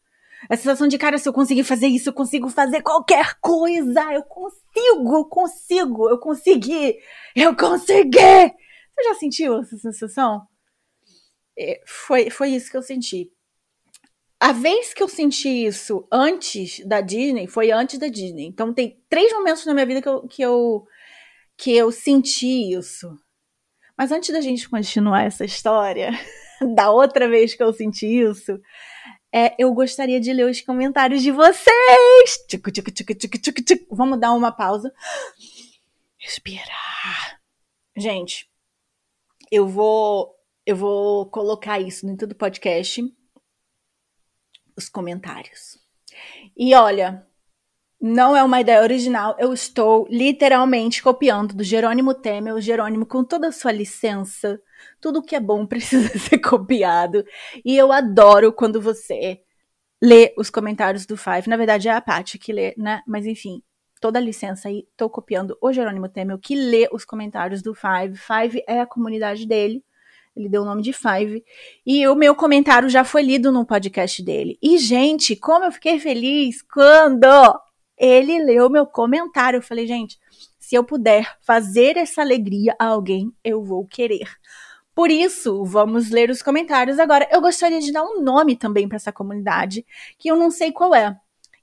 A 0.48 0.56
sensação 0.56 0.88
de, 0.88 0.98
cara, 0.98 1.18
se 1.18 1.28
eu 1.28 1.32
conseguir 1.32 1.64
fazer 1.64 1.86
isso, 1.86 2.08
eu 2.08 2.12
consigo 2.12 2.48
fazer 2.48 2.82
qualquer 2.82 3.38
coisa. 3.40 4.12
Eu 4.12 4.22
consigo, 4.24 5.16
eu 5.16 5.24
consigo, 5.26 6.10
eu 6.10 6.18
consegui, 6.18 6.96
eu 7.36 7.54
consegui. 7.54 8.18
Você 8.18 9.04
já 9.04 9.14
sentiu 9.14 9.60
essa 9.60 9.76
sensação? 9.76 10.42
É, 11.58 11.80
foi, 11.86 12.30
foi 12.30 12.50
isso 12.50 12.70
que 12.70 12.76
eu 12.76 12.82
senti. 12.82 13.30
A 14.40 14.52
vez 14.52 14.92
que 14.92 15.02
eu 15.02 15.08
senti 15.08 15.48
isso 15.48 16.06
antes 16.10 16.84
da 16.84 17.00
Disney 17.00 17.46
foi 17.46 17.70
antes 17.70 17.98
da 17.98 18.08
Disney. 18.08 18.46
Então 18.46 18.74
tem 18.74 19.00
três 19.08 19.32
momentos 19.32 19.64
na 19.64 19.72
minha 19.72 19.86
vida 19.86 20.02
que 20.02 20.08
eu, 20.08 20.26
que 20.26 20.42
eu, 20.42 20.86
que 21.56 21.72
eu 21.72 21.92
senti 21.92 22.72
isso. 22.72 23.16
Mas 23.96 24.10
antes 24.10 24.32
da 24.32 24.40
gente 24.40 24.68
continuar 24.68 25.22
essa 25.24 25.44
história, 25.44 26.10
da 26.74 26.90
outra 26.90 27.28
vez 27.28 27.54
que 27.54 27.62
eu 27.62 27.72
senti 27.72 28.06
isso, 28.06 28.60
é, 29.32 29.54
eu 29.58 29.72
gostaria 29.72 30.20
de 30.20 30.32
ler 30.32 30.50
os 30.50 30.60
comentários 30.60 31.22
de 31.22 31.30
vocês. 31.30 32.46
Tchico, 32.48 32.70
tchico, 32.72 32.90
tchico, 32.90 33.14
tchico, 33.14 33.38
tchico, 33.38 33.62
tchico. 33.62 33.94
Vamos 33.94 34.18
dar 34.18 34.32
uma 34.32 34.50
pausa. 34.50 34.92
Respirar. 36.18 37.40
Gente, 37.96 38.50
eu 39.50 39.68
vou 39.68 40.34
eu 40.64 40.76
vou 40.76 41.26
colocar 41.26 41.80
isso 41.80 42.06
dentro 42.06 42.26
do 42.26 42.34
podcast, 42.34 43.02
os 44.76 44.88
comentários. 44.88 45.78
E 46.56 46.74
olha, 46.74 47.26
não 48.00 48.36
é 48.36 48.42
uma 48.42 48.60
ideia 48.60 48.82
original, 48.82 49.36
eu 49.38 49.52
estou 49.52 50.06
literalmente 50.10 51.02
copiando 51.02 51.54
do 51.54 51.62
Jerônimo 51.62 52.14
Temer, 52.14 52.54
o 52.54 52.60
Jerônimo 52.60 53.06
com 53.06 53.22
toda 53.24 53.48
a 53.48 53.52
sua 53.52 53.72
licença, 53.72 54.60
tudo 55.00 55.22
que 55.22 55.36
é 55.36 55.40
bom 55.40 55.64
precisa 55.66 56.18
ser 56.18 56.38
copiado. 56.38 57.24
E 57.64 57.76
eu 57.76 57.92
adoro 57.92 58.52
quando 58.52 58.80
você 58.80 59.40
lê 60.02 60.34
os 60.36 60.50
comentários 60.50 61.06
do 61.06 61.16
Five. 61.16 61.48
Na 61.48 61.56
verdade, 61.56 61.88
é 61.88 61.92
a 61.92 62.00
Paty 62.00 62.38
que 62.38 62.52
lê, 62.52 62.74
né? 62.76 63.02
Mas 63.06 63.24
enfim, 63.24 63.62
toda 64.00 64.18
a 64.18 64.22
licença 64.22 64.68
aí, 64.68 64.84
tô 64.96 65.08
copiando 65.08 65.56
o 65.60 65.72
Jerônimo 65.72 66.08
Temer, 66.08 66.38
que 66.38 66.56
lê 66.56 66.88
os 66.92 67.04
comentários 67.04 67.62
do 67.62 67.72
Five. 67.72 68.16
Five 68.16 68.64
é 68.66 68.80
a 68.80 68.86
comunidade 68.86 69.46
dele. 69.46 69.84
Ele 70.34 70.48
deu 70.48 70.62
o 70.62 70.64
nome 70.64 70.82
de 70.82 70.92
Five. 70.92 71.44
E 71.84 72.06
o 72.08 72.14
meu 72.14 72.34
comentário 72.34 72.88
já 72.88 73.04
foi 73.04 73.22
lido 73.22 73.52
no 73.52 73.66
podcast 73.66 74.22
dele. 74.22 74.58
E, 74.62 74.78
gente, 74.78 75.36
como 75.36 75.64
eu 75.64 75.72
fiquei 75.72 75.98
feliz 75.98 76.62
quando 76.62 77.26
ele 78.02 78.42
leu 78.42 78.68
meu 78.68 78.84
comentário. 78.84 79.58
Eu 79.58 79.62
falei, 79.62 79.86
gente, 79.86 80.18
se 80.58 80.74
eu 80.74 80.82
puder 80.82 81.36
fazer 81.40 81.96
essa 81.96 82.20
alegria 82.20 82.74
a 82.78 82.86
alguém, 82.86 83.32
eu 83.44 83.62
vou 83.62 83.86
querer. 83.86 84.28
Por 84.94 85.10
isso, 85.10 85.64
vamos 85.64 86.10
ler 86.10 86.28
os 86.28 86.42
comentários 86.42 86.98
agora. 86.98 87.28
Eu 87.30 87.40
gostaria 87.40 87.80
de 87.80 87.92
dar 87.92 88.04
um 88.04 88.20
nome 88.20 88.56
também 88.56 88.88
para 88.88 88.96
essa 88.96 89.12
comunidade, 89.12 89.86
que 90.18 90.28
eu 90.28 90.36
não 90.36 90.50
sei 90.50 90.72
qual 90.72 90.94
é. 90.94 91.16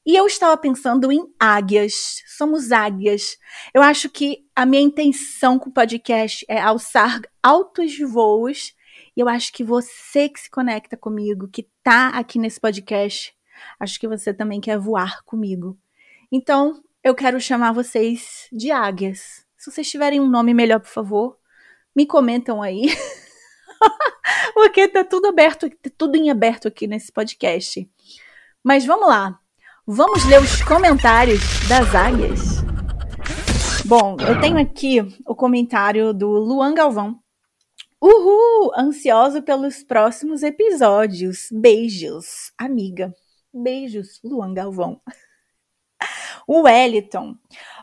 E 0.06 0.16
eu 0.16 0.26
estava 0.26 0.58
pensando 0.58 1.12
em 1.12 1.22
águias. 1.40 2.24
Somos 2.26 2.72
águias. 2.72 3.38
Eu 3.74 3.82
acho 3.82 4.10
que 4.10 4.46
a 4.56 4.66
minha 4.66 4.82
intenção 4.82 5.60
com 5.60 5.70
o 5.70 5.74
podcast 5.74 6.46
é 6.48 6.60
alçar 6.60 7.22
altos 7.44 7.98
voos. 8.00 8.74
E 9.16 9.20
eu 9.20 9.28
acho 9.28 9.52
que 9.52 9.64
você 9.64 10.30
que 10.30 10.40
se 10.40 10.50
conecta 10.50 10.96
comigo, 10.96 11.48
que 11.48 11.68
tá 11.84 12.10
aqui 12.10 12.40
nesse 12.40 12.60
podcast, 12.60 13.36
acho 13.80 14.00
que 14.00 14.08
você 14.08 14.34
também 14.34 14.62
quer 14.62 14.78
voar 14.78 15.24
comigo. 15.24 15.78
Então, 16.32 16.82
eu 17.04 17.14
quero 17.16 17.40
chamar 17.40 17.72
vocês 17.72 18.48
de 18.52 18.72
águias. 18.72 19.46
Se 19.58 19.72
vocês 19.72 19.90
tiverem 19.90 20.20
um 20.20 20.30
nome 20.30 20.54
melhor, 20.54 20.80
por 20.80 20.90
favor, 20.90 21.38
me 21.96 22.06
comentam 22.06 22.62
aí. 22.62 22.88
Porque 24.54 24.88
tá 24.88 25.04
tudo 25.04 25.28
aberto, 25.28 25.70
tá 25.70 25.90
tudo 25.98 26.16
em 26.16 26.30
aberto 26.30 26.68
aqui 26.68 26.88
nesse 26.88 27.12
podcast. 27.12 27.90
Mas 28.64 28.86
vamos 28.86 29.08
lá. 29.08 29.39
Vamos 29.92 30.24
ler 30.26 30.40
os 30.40 30.62
comentários 30.62 31.42
das 31.68 31.96
águias. 31.96 32.62
Bom, 33.88 34.18
eu 34.20 34.40
tenho 34.40 34.60
aqui 34.60 35.00
o 35.26 35.34
comentário 35.34 36.14
do 36.14 36.30
Luan 36.30 36.76
Galvão. 36.76 37.20
Uhul! 38.00 38.72
Ansioso 38.78 39.42
pelos 39.42 39.82
próximos 39.82 40.44
episódios. 40.44 41.48
Beijos, 41.52 42.52
amiga. 42.56 43.12
Beijos, 43.52 44.20
Luan 44.24 44.54
Galvão. 44.54 45.02
O 46.48 46.62
Wellington. 46.62 47.36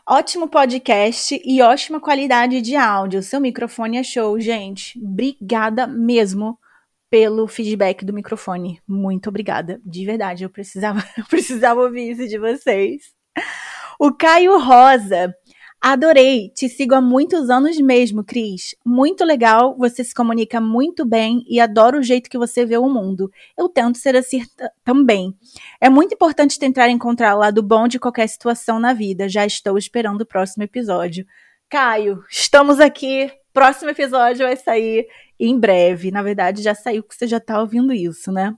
Ótimo 0.07 0.47
podcast 0.47 1.41
e 1.43 1.61
ótima 1.61 1.99
qualidade 1.99 2.61
de 2.61 2.75
áudio. 2.77 3.21
Seu 3.21 3.41
microfone 3.41 3.97
é 3.97 4.03
show, 4.03 4.39
gente. 4.39 4.97
Obrigada 4.97 5.85
mesmo 5.85 6.57
pelo 7.09 7.47
feedback 7.47 8.05
do 8.05 8.13
microfone. 8.13 8.81
Muito 8.87 9.29
obrigada, 9.29 9.81
de 9.85 10.05
verdade. 10.05 10.43
Eu 10.43 10.49
precisava, 10.49 11.03
eu 11.17 11.25
precisava 11.25 11.81
ouvir 11.81 12.11
isso 12.11 12.27
de 12.27 12.37
vocês. 12.37 13.13
O 13.99 14.13
Caio 14.13 14.59
Rosa. 14.59 15.33
Adorei, 15.79 16.49
te 16.55 16.67
sigo 16.67 16.95
há 16.95 17.01
muitos 17.01 17.51
anos 17.51 17.79
mesmo, 17.79 18.23
Cris. 18.23 18.75
Muito 18.83 19.23
legal, 19.23 19.77
você 19.77 20.03
se 20.03 20.13
comunica 20.13 20.59
muito 20.59 21.05
bem 21.05 21.43
e 21.47 21.59
adoro 21.59 21.99
o 21.99 22.03
jeito 22.03 22.31
que 22.31 22.37
você 22.37 22.65
vê 22.65 22.77
o 22.77 22.89
mundo. 22.89 23.29
Eu 23.55 23.69
tento 23.69 23.99
ser 23.99 24.15
assim 24.15 24.41
também. 24.83 25.35
É 25.79 25.87
muito 25.87 26.15
importante 26.15 26.57
tentar 26.57 26.89
encontrar 26.89 27.35
o 27.35 27.39
lado 27.39 27.61
bom 27.61 27.87
de 27.87 27.99
qualquer 27.99 28.27
situação 28.27 28.79
na 28.79 28.91
vida. 28.91 29.29
Já 29.29 29.45
estou 29.45 29.77
esperando 29.77 30.21
o 30.21 30.25
próximo 30.25 30.63
episódio. 30.63 31.27
Caio, 31.69 32.23
estamos 32.29 32.79
aqui. 32.79 33.31
Próximo 33.53 33.91
episódio 33.91 34.47
vai 34.47 34.55
sair 34.55 35.07
em 35.39 35.59
breve. 35.59 36.11
Na 36.11 36.21
verdade, 36.23 36.61
já 36.61 36.75
saiu 36.75 37.03
que 37.03 37.15
você 37.15 37.27
já 37.27 37.37
está 37.37 37.59
ouvindo 37.59 37.93
isso, 37.93 38.31
né? 38.31 38.55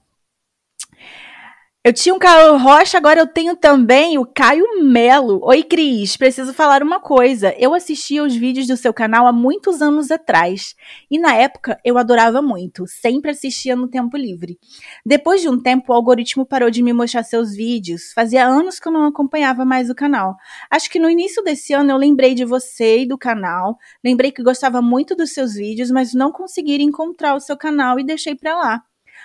Eu 1.82 1.94
tinha 1.94 2.14
um 2.14 2.18
Caio 2.18 2.58
Rocha, 2.58 2.98
agora 2.98 3.20
eu 3.20 3.26
tenho 3.26 3.56
também 3.56 4.18
o 4.18 4.26
Caio 4.26 4.82
Melo. 4.82 5.40
Oi, 5.42 5.62
Cris, 5.62 6.14
preciso 6.14 6.52
falar 6.52 6.82
uma 6.82 7.00
coisa. 7.00 7.54
Eu 7.58 7.72
assistia 7.72 8.22
os 8.22 8.36
vídeos 8.36 8.66
do 8.66 8.76
seu 8.76 8.92
canal 8.92 9.26
há 9.26 9.32
muitos 9.32 9.80
anos 9.80 10.10
atrás. 10.10 10.74
E 11.10 11.18
na 11.18 11.34
época 11.34 11.80
eu 11.82 11.96
adorava 11.96 12.42
muito, 12.42 12.86
sempre 12.86 13.30
assistia 13.30 13.74
no 13.74 13.88
tempo 13.88 14.14
livre. 14.18 14.58
Depois 15.06 15.40
de 15.40 15.48
um 15.48 15.58
tempo, 15.58 15.90
o 15.90 15.94
algoritmo 15.96 16.44
parou 16.44 16.70
de 16.70 16.82
me 16.82 16.92
mostrar 16.92 17.22
seus 17.22 17.56
vídeos. 17.56 18.12
Fazia 18.14 18.46
anos 18.46 18.78
que 18.78 18.86
eu 18.86 18.92
não 18.92 19.06
acompanhava 19.06 19.64
mais 19.64 19.88
o 19.88 19.94
canal. 19.94 20.36
Acho 20.70 20.90
que 20.90 20.98
no 20.98 21.08
início 21.08 21.42
desse 21.42 21.72
ano 21.72 21.92
eu 21.92 21.96
lembrei 21.96 22.34
de 22.34 22.44
você 22.44 23.04
e 23.04 23.08
do 23.08 23.16
canal. 23.16 23.78
Lembrei 24.04 24.30
que 24.30 24.42
gostava 24.42 24.82
muito 24.82 25.16
dos 25.16 25.32
seus 25.32 25.54
vídeos, 25.54 25.90
mas 25.90 26.12
não 26.12 26.30
consegui 26.30 26.74
encontrar 26.82 27.34
o 27.34 27.40
seu 27.40 27.56
canal 27.56 27.98
e 27.98 28.04
deixei 28.04 28.34
pra 28.34 28.54
lá. 28.54 28.82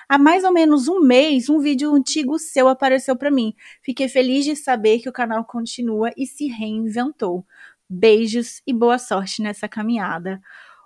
Há 0.08 0.18
mais 0.18 0.44
ou 0.44 0.52
menos 0.52 0.88
um 0.88 1.00
mês, 1.00 1.50
um 1.50 1.60
vídeo 1.60 1.94
antigo 1.94 2.38
seu 2.38 2.68
apareceu 2.68 3.16
para 3.16 3.32
mim. 3.32 3.54
Fiquei 3.82 4.08
feliz 4.08 4.46
de 4.46 4.56
saber 4.56 5.00
que 5.00 5.10
o 5.10 5.14
canal 5.14 5.44
continua 5.46 6.12
e 6.16 6.28
se 6.28 6.48
reinventou. 6.48 7.46
Beijos 7.90 8.62
e 8.66 8.74
boa 8.74 8.98
sorte 9.00 9.42
nessa 9.42 9.68
caminhada. 9.68 10.42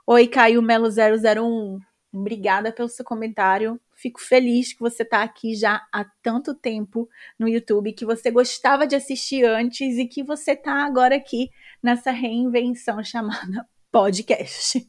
Oi, 0.08 0.28
Caio 0.28 0.62
Melo 0.62 0.88
001. 0.90 1.80
Obrigada 2.12 2.72
pelo 2.72 2.90
seu 2.90 3.06
comentário. 3.06 3.80
Fico 3.94 4.22
feliz 4.22 4.74
que 4.74 4.80
você 4.80 5.04
está 5.04 5.22
aqui 5.22 5.54
já 5.54 5.86
há 5.92 6.06
tanto 6.24 6.56
tempo 6.56 7.08
no 7.38 7.48
YouTube, 7.48 7.94
que 7.94 8.06
você 8.06 8.32
gostava 8.32 8.88
de 8.88 8.96
assistir 8.96 9.46
antes 9.46 9.98
e 9.98 10.06
que 10.06 10.24
você 10.24 10.52
está 10.52 10.86
agora 10.86 11.16
aqui 11.16 11.50
nessa 11.84 12.12
reinvenção 12.12 13.04
chamada 13.04 13.68
podcast. 13.92 14.88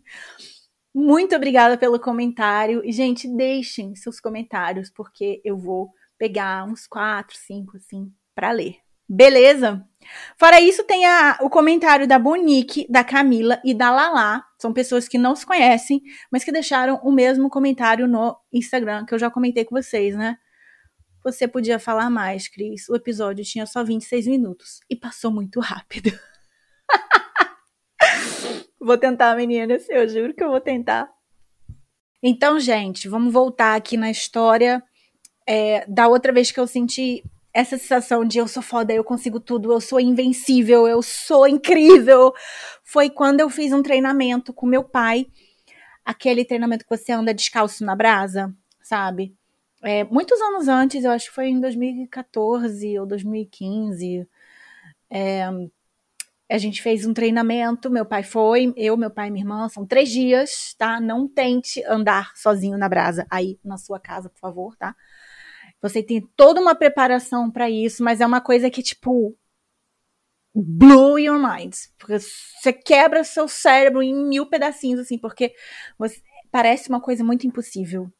Muito 0.94 1.36
obrigada 1.36 1.78
pelo 1.78 2.00
comentário. 2.00 2.82
E, 2.84 2.92
gente, 2.92 3.28
deixem 3.28 3.94
seus 3.94 4.20
comentários, 4.20 4.90
porque 4.90 5.40
eu 5.44 5.56
vou 5.56 5.90
pegar 6.18 6.64
uns 6.64 6.86
quatro, 6.86 7.36
cinco, 7.36 7.76
assim, 7.76 8.12
para 8.34 8.50
ler. 8.50 8.76
Beleza? 9.08 9.84
Fora 10.38 10.60
isso, 10.60 10.84
tem 10.84 11.04
a, 11.04 11.38
o 11.40 11.50
comentário 11.50 12.06
da 12.06 12.18
Bonique, 12.18 12.86
da 12.88 13.02
Camila 13.02 13.60
e 13.64 13.74
da 13.74 13.90
Lala. 13.90 14.44
São 14.56 14.72
pessoas 14.72 15.08
que 15.08 15.18
não 15.18 15.34
se 15.34 15.44
conhecem, 15.44 16.00
mas 16.30 16.44
que 16.44 16.52
deixaram 16.52 17.00
o 17.02 17.10
mesmo 17.10 17.50
comentário 17.50 18.06
no 18.06 18.36
Instagram, 18.52 19.04
que 19.04 19.12
eu 19.12 19.18
já 19.18 19.30
comentei 19.30 19.64
com 19.64 19.74
vocês, 19.74 20.14
né? 20.14 20.36
Você 21.24 21.48
podia 21.48 21.78
falar 21.78 22.08
mais, 22.08 22.48
Cris. 22.48 22.88
O 22.88 22.94
episódio 22.94 23.44
tinha 23.44 23.66
só 23.66 23.82
26 23.84 24.26
minutos 24.26 24.80
e 24.88 24.96
passou 24.96 25.30
muito 25.30 25.60
rápido. 25.60 26.10
Vou 28.80 28.96
tentar, 28.96 29.36
meninas. 29.36 29.86
Eu 29.90 30.08
juro 30.08 30.32
que 30.32 30.42
eu 30.42 30.50
vou 30.50 30.60
tentar. 30.60 31.12
Então, 32.22 32.58
gente, 32.58 33.08
vamos 33.08 33.32
voltar 33.32 33.74
aqui 33.76 33.96
na 33.96 34.10
história 34.10 34.82
é, 35.46 35.84
da 35.86 36.08
outra 36.08 36.32
vez 36.32 36.50
que 36.50 36.58
eu 36.58 36.66
senti 36.66 37.22
essa 37.52 37.76
sensação 37.76 38.24
de 38.24 38.38
eu 38.38 38.46
sou 38.46 38.62
foda, 38.62 38.92
eu 38.92 39.02
consigo 39.02 39.40
tudo, 39.40 39.72
eu 39.72 39.80
sou 39.80 40.00
invencível, 40.00 40.86
eu 40.86 41.02
sou 41.02 41.46
incrível. 41.46 42.32
Foi 42.82 43.10
quando 43.10 43.40
eu 43.40 43.50
fiz 43.50 43.72
um 43.72 43.82
treinamento 43.82 44.52
com 44.52 44.66
meu 44.66 44.84
pai, 44.84 45.26
aquele 46.04 46.44
treinamento 46.44 46.84
que 46.84 46.96
você 46.96 47.12
anda 47.12 47.34
descalço 47.34 47.84
na 47.84 47.96
brasa, 47.96 48.54
sabe? 48.82 49.34
É, 49.82 50.04
muitos 50.04 50.40
anos 50.40 50.68
antes, 50.68 51.04
eu 51.04 51.10
acho 51.10 51.28
que 51.28 51.34
foi 51.34 51.48
em 51.48 51.60
2014 51.60 52.98
ou 52.98 53.06
2015. 53.06 54.28
É, 55.10 55.50
a 56.50 56.58
gente 56.58 56.82
fez 56.82 57.06
um 57.06 57.14
treinamento, 57.14 57.90
meu 57.90 58.04
pai 58.04 58.22
foi, 58.24 58.72
eu, 58.76 58.96
meu 58.96 59.10
pai 59.10 59.28
e 59.28 59.30
minha 59.30 59.44
irmã, 59.44 59.68
são 59.68 59.86
três 59.86 60.08
dias, 60.10 60.74
tá? 60.76 61.00
Não 61.00 61.28
tente 61.28 61.82
andar 61.84 62.32
sozinho 62.34 62.76
na 62.76 62.88
brasa 62.88 63.26
aí 63.30 63.58
na 63.64 63.78
sua 63.78 64.00
casa, 64.00 64.28
por 64.28 64.40
favor, 64.40 64.76
tá? 64.76 64.96
Você 65.80 66.02
tem 66.02 66.20
toda 66.36 66.60
uma 66.60 66.74
preparação 66.74 67.50
para 67.50 67.70
isso, 67.70 68.02
mas 68.02 68.20
é 68.20 68.26
uma 68.26 68.40
coisa 68.40 68.68
que, 68.68 68.82
tipo, 68.82 69.36
blow 70.54 71.18
your 71.18 71.38
mind. 71.38 71.74
Porque 71.98 72.18
você 72.18 72.72
quebra 72.72 73.22
seu 73.24 73.46
cérebro 73.46 74.02
em 74.02 74.14
mil 74.14 74.46
pedacinhos, 74.46 75.00
assim, 75.00 75.16
porque 75.18 75.54
você, 75.96 76.20
parece 76.50 76.88
uma 76.88 77.00
coisa 77.00 77.22
muito 77.22 77.46
impossível. 77.46 78.12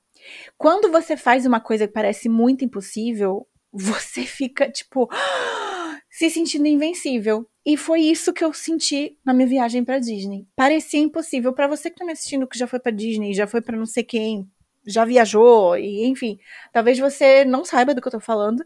Quando 0.56 0.90
você 0.90 1.16
faz 1.16 1.44
uma 1.44 1.60
coisa 1.60 1.86
que 1.88 1.92
parece 1.92 2.28
muito 2.28 2.64
impossível, 2.64 3.46
você 3.72 4.22
fica, 4.22 4.70
tipo, 4.70 5.08
se 6.08 6.30
sentindo 6.30 6.66
invencível. 6.66 7.49
E 7.64 7.76
foi 7.76 8.00
isso 8.00 8.32
que 8.32 8.42
eu 8.42 8.52
senti 8.52 9.18
na 9.24 9.34
minha 9.34 9.46
viagem 9.46 9.84
para 9.84 9.98
Disney. 9.98 10.46
Parecia 10.56 11.00
impossível 11.00 11.52
para 11.52 11.68
você 11.68 11.90
que 11.90 11.96
tá 11.96 12.04
me 12.04 12.12
assistindo 12.12 12.46
que 12.46 12.58
já 12.58 12.66
foi 12.66 12.80
para 12.80 12.90
Disney, 12.90 13.34
já 13.34 13.46
foi 13.46 13.60
para 13.60 13.76
não 13.76 13.86
sei 13.86 14.02
quem, 14.02 14.50
já 14.86 15.04
viajou 15.04 15.76
e 15.76 16.06
enfim, 16.06 16.38
talvez 16.72 16.98
você 16.98 17.44
não 17.44 17.64
saiba 17.64 17.94
do 17.94 18.00
que 18.00 18.08
eu 18.08 18.12
tô 18.12 18.20
falando, 18.20 18.64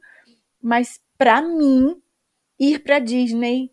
mas 0.63 1.01
para 1.19 1.43
mim 1.43 2.01
ir 2.59 2.81
para 2.81 3.01
Disney, 3.01 3.73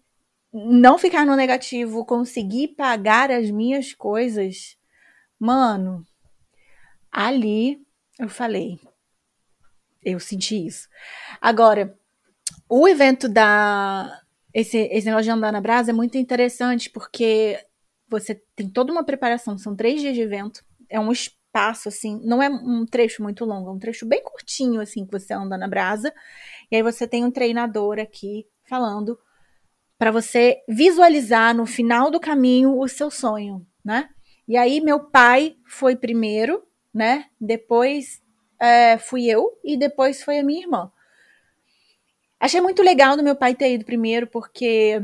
não 0.51 0.97
ficar 0.97 1.25
no 1.25 1.35
negativo, 1.35 2.05
conseguir 2.05 2.69
pagar 2.69 3.31
as 3.31 3.49
minhas 3.51 3.93
coisas, 3.93 4.75
mano, 5.39 6.03
ali 7.11 7.79
eu 8.19 8.27
falei, 8.27 8.79
eu 10.03 10.19
senti 10.19 10.65
isso. 10.65 10.89
Agora, 11.39 11.97
o 12.67 12.87
evento 12.87 13.29
da 13.29 14.20
esse, 14.53 14.77
esse 14.77 15.05
negócio 15.05 15.25
de 15.25 15.31
andar 15.31 15.51
na 15.51 15.61
brasa 15.61 15.91
é 15.91 15.93
muito 15.93 16.17
interessante 16.17 16.89
porque 16.89 17.59
você 18.09 18.35
tem 18.55 18.69
toda 18.69 18.91
uma 18.91 19.05
preparação, 19.05 19.57
são 19.57 19.75
três 19.75 20.01
dias 20.01 20.13
de 20.13 20.21
evento, 20.21 20.63
é 20.89 20.99
um 20.99 21.11
espaço 21.11 21.87
assim, 21.87 22.19
não 22.23 22.43
é 22.43 22.49
um 22.49 22.85
trecho 22.85 23.23
muito 23.23 23.45
longo, 23.45 23.69
é 23.69 23.73
um 23.73 23.79
trecho 23.79 24.05
bem 24.05 24.21
curtinho 24.21 24.81
assim 24.81 25.05
que 25.05 25.11
você 25.11 25.33
anda 25.33 25.57
na 25.57 25.67
brasa, 25.67 26.13
e 26.69 26.75
aí 26.75 26.83
você 26.83 27.07
tem 27.07 27.23
um 27.23 27.31
treinador 27.31 27.99
aqui 27.99 28.45
falando 28.67 29.17
para 29.97 30.11
você 30.11 30.57
visualizar 30.67 31.55
no 31.55 31.65
final 31.65 32.09
do 32.09 32.19
caminho 32.19 32.77
o 32.79 32.87
seu 32.87 33.11
sonho, 33.11 33.65
né? 33.85 34.09
E 34.47 34.57
aí 34.57 34.81
meu 34.81 34.99
pai 34.99 35.55
foi 35.65 35.95
primeiro, 35.95 36.63
né? 36.93 37.25
Depois 37.39 38.21
é, 38.59 38.97
fui 38.97 39.27
eu 39.27 39.57
e 39.63 39.77
depois 39.77 40.23
foi 40.23 40.39
a 40.39 40.43
minha 40.43 40.61
irmã. 40.61 40.91
Achei 42.41 42.59
muito 42.59 42.81
legal 42.81 43.15
do 43.15 43.23
meu 43.23 43.35
pai 43.35 43.53
ter 43.53 43.71
ido 43.75 43.85
primeiro, 43.85 44.25
porque 44.25 44.99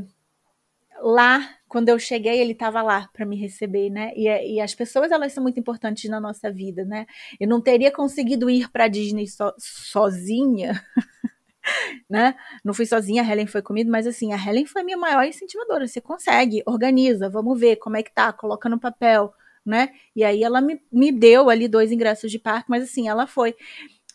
lá, 1.01 1.47
quando 1.67 1.89
eu 1.89 1.99
cheguei, 1.99 2.39
ele 2.39 2.53
estava 2.53 2.81
lá 2.81 3.07
para 3.13 3.27
me 3.27 3.35
receber, 3.37 3.91
né? 3.91 4.11
E, 4.15 4.55
e, 4.55 4.59
as 4.59 4.73
pessoas, 4.73 5.11
elas 5.11 5.33
são 5.33 5.43
muito 5.43 5.59
importantes 5.59 6.09
na 6.09 6.19
nossa 6.19 6.51
vida, 6.51 6.83
né? 6.83 7.05
Eu 7.39 7.47
não 7.47 7.61
teria 7.61 7.91
conseguido 7.91 8.49
ir 8.49 8.71
para 8.71 8.87
Disney 8.87 9.27
so, 9.27 9.53
sozinha 9.59 10.83
né? 12.09 12.35
Não 12.63 12.73
fui 12.73 12.87
sozinha, 12.87 13.21
a 13.23 13.31
Helen 13.31 13.47
foi 13.47 13.61
comigo, 13.61 13.91
mas 13.91 14.07
assim, 14.07 14.33
a 14.33 14.37
Helen 14.37 14.65
foi 14.65 14.83
minha 14.83 14.97
maior 14.97 15.23
incentivadora. 15.23 15.87
Você 15.87 16.01
consegue, 16.01 16.63
organiza, 16.65 17.29
vamos 17.29 17.59
ver 17.59 17.75
como 17.77 17.97
é 17.97 18.03
que 18.03 18.13
tá, 18.13 18.33
coloca 18.33 18.67
no 18.69 18.79
papel, 18.79 19.31
né? 19.65 19.89
E 20.15 20.23
aí 20.23 20.43
ela 20.43 20.61
me, 20.61 20.81
me 20.91 21.11
deu 21.11 21.49
ali 21.51 21.67
dois 21.67 21.91
ingressos 21.91 22.31
de 22.31 22.39
parque, 22.39 22.69
mas 22.69 22.83
assim, 22.83 23.07
ela 23.07 23.27
foi. 23.27 23.55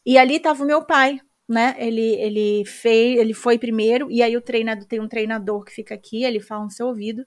E 0.05 0.19
ali 0.19 0.41
tava 0.41 0.65
o 0.65 0.67
meu 0.67 0.85
pai, 0.85 1.21
né? 1.53 1.75
Ele, 1.79 2.15
ele 2.21 2.65
fez, 2.65 3.19
ele 3.19 3.35
foi 3.35 3.59
primeiro, 3.59 4.11
e 4.11 4.23
aí 4.23 4.37
o 4.37 4.43
treinador 4.43 4.87
tem 4.87 5.01
um 5.01 5.09
treinador 5.09 5.65
que 5.65 5.73
fica 5.73 5.95
aqui, 5.95 6.25
ele 6.25 6.41
fala 6.41 6.65
no 6.65 6.71
seu 6.71 6.87
ouvido 6.87 7.25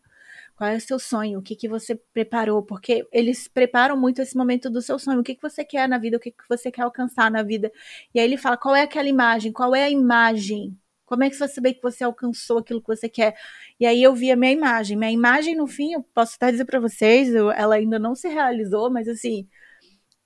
qual 0.56 0.70
é 0.70 0.78
o 0.78 0.82
seu 0.82 0.98
sonho? 0.98 1.40
O 1.40 1.42
que, 1.42 1.56
que 1.56 1.68
você 1.68 1.96
preparou? 2.14 2.64
Porque 2.64 3.06
eles 3.12 3.48
preparam 3.48 3.98
muito 3.98 4.22
esse 4.22 4.38
momento 4.38 4.70
do 4.70 4.82
seu 4.82 4.98
sonho. 4.98 5.20
O 5.20 5.24
que, 5.24 5.36
que 5.36 5.42
você 5.42 5.66
quer 5.66 5.88
na 5.88 5.98
vida? 5.98 6.18
O 6.18 6.20
que, 6.20 6.32
que 6.32 6.44
você 6.50 6.72
quer 6.72 6.84
alcançar 6.84 7.30
na 7.30 7.44
vida? 7.44 7.72
E 8.14 8.20
aí 8.20 8.26
ele 8.26 8.38
fala: 8.38 8.58
qual 8.58 8.76
é 8.76 8.82
aquela 8.84 9.08
imagem? 9.10 9.52
Qual 9.52 9.76
é 9.76 9.84
a 9.84 9.90
imagem? 9.90 10.78
Como 11.06 11.24
é 11.24 11.30
que 11.30 11.36
você 11.36 11.48
sabe 11.48 11.74
que 11.74 11.82
você 11.84 12.04
alcançou 12.04 12.60
aquilo 12.60 12.82
que 12.82 12.88
você 12.88 13.10
quer? 13.10 13.36
E 13.80 13.86
aí 13.86 14.02
eu 14.02 14.16
vi 14.16 14.32
a 14.32 14.36
minha 14.36 14.52
imagem. 14.54 14.98
Minha 14.98 15.12
imagem, 15.12 15.56
no 15.56 15.68
fim, 15.68 15.94
eu 15.94 16.04
posso 16.14 16.36
até 16.36 16.52
dizer 16.52 16.66
para 16.66 16.80
vocês, 16.80 17.34
eu, 17.34 17.52
ela 17.52 17.76
ainda 17.76 18.00
não 18.00 18.16
se 18.16 18.28
realizou, 18.28 18.90
mas 18.90 19.08
assim, 19.08 19.48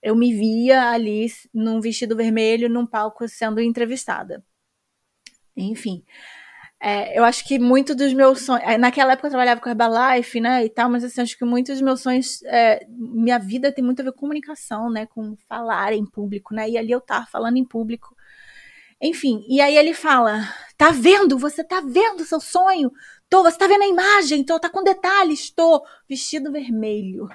eu 0.01 0.15
me 0.15 0.33
via 0.33 0.89
ali 0.89 1.27
num 1.53 1.81
vestido 1.81 2.15
vermelho, 2.15 2.69
num 2.69 2.85
palco 2.85 3.27
sendo 3.27 3.61
entrevistada. 3.61 4.43
Enfim. 5.55 6.03
É, 6.81 7.17
eu 7.19 7.25
acho 7.25 7.45
que 7.45 7.59
muito 7.59 7.93
dos 7.93 8.13
meus 8.13 8.41
sonhos. 8.41 8.63
É, 8.63 8.77
naquela 8.77 9.13
época 9.13 9.27
eu 9.27 9.31
trabalhava 9.31 9.59
com 9.59 9.69
Herbalife, 9.69 10.39
né? 10.39 10.63
E 10.63 10.69
tal, 10.69 10.89
mas 10.89 11.03
assim, 11.03 11.21
acho 11.21 11.37
que 11.37 11.43
muitos 11.43 11.75
dos 11.75 11.81
meus 11.81 12.01
sonhos. 12.01 12.41
É, 12.43 12.85
minha 12.87 13.37
vida 13.37 13.71
tem 13.71 13.83
muito 13.83 14.01
a 14.01 14.05
ver 14.05 14.13
com 14.13 14.19
comunicação, 14.19 14.89
né? 14.89 15.05
Com 15.05 15.35
falar 15.47 15.93
em 15.93 16.05
público, 16.05 16.53
né? 16.53 16.69
E 16.69 16.77
ali 16.77 16.91
eu 16.91 17.01
tava 17.01 17.25
falando 17.25 17.57
em 17.57 17.65
público. 17.65 18.15
Enfim, 19.01 19.45
e 19.49 19.59
aí 19.61 19.75
ele 19.77 19.93
fala: 19.93 20.41
tá 20.77 20.91
vendo? 20.91 21.37
Você 21.37 21.63
tá 21.63 21.81
vendo 21.81 22.25
seu 22.25 22.39
sonho? 22.39 22.91
Tô, 23.29 23.43
você 23.43 23.57
tá 23.57 23.67
vendo 23.67 23.83
a 23.83 23.87
imagem? 23.87 24.43
Tô, 24.43 24.59
tá 24.59 24.69
com 24.69 24.83
detalhes, 24.83 25.51
tô. 25.51 25.83
Vestido 26.07 26.51
vermelho. 26.51 27.27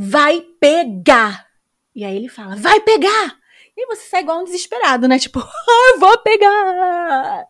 Vai 0.00 0.42
pegar! 0.60 1.48
E 1.92 2.04
aí 2.04 2.14
ele 2.14 2.28
fala: 2.28 2.54
vai 2.54 2.80
pegar! 2.82 3.36
E 3.76 3.86
você 3.86 4.08
sai 4.08 4.20
igual 4.20 4.40
um 4.40 4.44
desesperado, 4.44 5.08
né? 5.08 5.18
Tipo, 5.18 5.40
ah, 5.42 5.98
vou 5.98 6.16
pegar! 6.18 7.44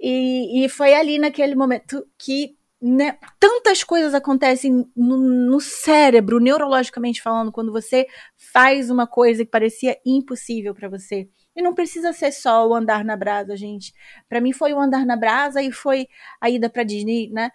E, 0.00 0.64
e 0.64 0.68
foi 0.70 0.94
ali 0.94 1.18
naquele 1.18 1.54
momento 1.54 2.06
que 2.18 2.56
né, 2.80 3.16
tantas 3.38 3.84
coisas 3.84 4.14
acontecem 4.14 4.90
no, 4.96 5.16
no, 5.16 5.60
cérebro, 5.60 6.40
neurologicamente 6.40 7.22
falando, 7.22 7.52
quando 7.52 7.70
você 7.70 8.06
faz 8.36 8.90
uma 8.90 9.06
coisa 9.06 9.44
que 9.44 9.50
parecia 9.50 9.96
impossível 10.04 10.74
para 10.74 10.88
você. 10.88 11.28
E 11.54 11.62
não 11.62 11.74
precisa 11.74 12.12
ser 12.12 12.32
só 12.32 12.66
o 12.66 12.74
andar 12.74 13.04
na 13.04 13.14
brasa, 13.14 13.56
gente. 13.56 13.92
Para 14.28 14.40
mim 14.40 14.52
foi 14.52 14.72
o 14.72 14.80
andar 14.80 15.04
na 15.04 15.16
brasa 15.16 15.62
e 15.62 15.70
foi 15.70 16.08
a 16.40 16.50
ida 16.50 16.68
para 16.68 16.82
Disney, 16.82 17.30
né? 17.30 17.50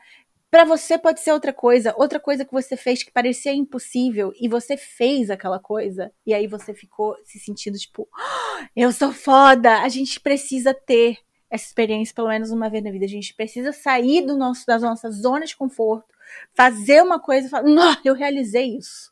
Para 0.50 0.64
você 0.64 0.98
pode 0.98 1.20
ser 1.20 1.34
outra 1.34 1.52
coisa, 1.52 1.94
outra 1.98 2.20
coisa 2.20 2.46
que 2.46 2.54
você 2.54 2.78
fez 2.78 3.04
que 3.04 3.12
parecia 3.12 3.54
impossível 3.54 4.32
e 4.40 4.48
você 4.48 4.78
fez 4.78 5.30
aquela 5.30 5.60
coisa 5.60 6.12
e 6.26 6.34
aí 6.34 6.48
você 6.48 6.74
ficou 6.74 7.18
se 7.26 7.38
sentindo 7.38 7.78
tipo, 7.78 8.08
oh, 8.12 8.66
eu 8.76 8.92
sou 8.94 9.12
foda. 9.12 9.82
A 9.82 9.90
gente 9.90 10.20
precisa 10.22 10.74
ter 10.74 11.18
essa 11.50 11.66
experiência 11.66 12.16
pelo 12.16 12.30
menos 12.30 12.52
uma 12.52 12.70
vez 12.70 12.84
na 12.84 12.92
vida. 12.92 13.06
A 13.06 13.10
gente 13.10 13.34
precisa 13.34 13.74
sair 13.74 14.26
do 14.26 14.38
nosso 14.38 14.66
das 14.66 14.82
nossas 14.82 15.16
zonas 15.16 15.50
de 15.50 15.58
conforto, 15.58 16.08
fazer 16.54 17.04
uma 17.04 17.20
coisa 17.20 17.50
falar, 17.50 18.02
eu 18.06 18.14
realizei 18.14 18.78
isso. 18.78 19.12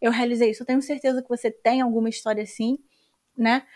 Eu 0.00 0.12
realizei 0.12 0.50
isso. 0.50 0.62
Eu 0.62 0.66
tenho 0.66 0.80
certeza 0.80 1.22
que 1.22 1.28
você 1.28 1.50
tem 1.50 1.80
alguma 1.80 2.08
história 2.08 2.42
assim, 2.42 2.78
né? 3.36 3.66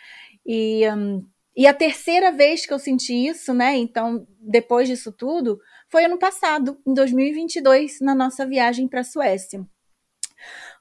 E 0.46 0.88
um, 0.90 1.26
e 1.54 1.66
a 1.66 1.74
terceira 1.74 2.32
vez 2.32 2.64
que 2.64 2.72
eu 2.72 2.78
senti 2.78 3.12
isso, 3.12 3.52
né? 3.52 3.76
Então, 3.76 4.26
depois 4.40 4.88
disso 4.88 5.12
tudo, 5.12 5.58
foi 5.88 6.04
ano 6.04 6.18
passado, 6.18 6.78
em 6.86 6.94
2022, 6.94 8.00
na 8.00 8.14
nossa 8.14 8.46
viagem 8.46 8.88
para 8.88 9.00
a 9.00 9.04
Suécia. 9.04 9.64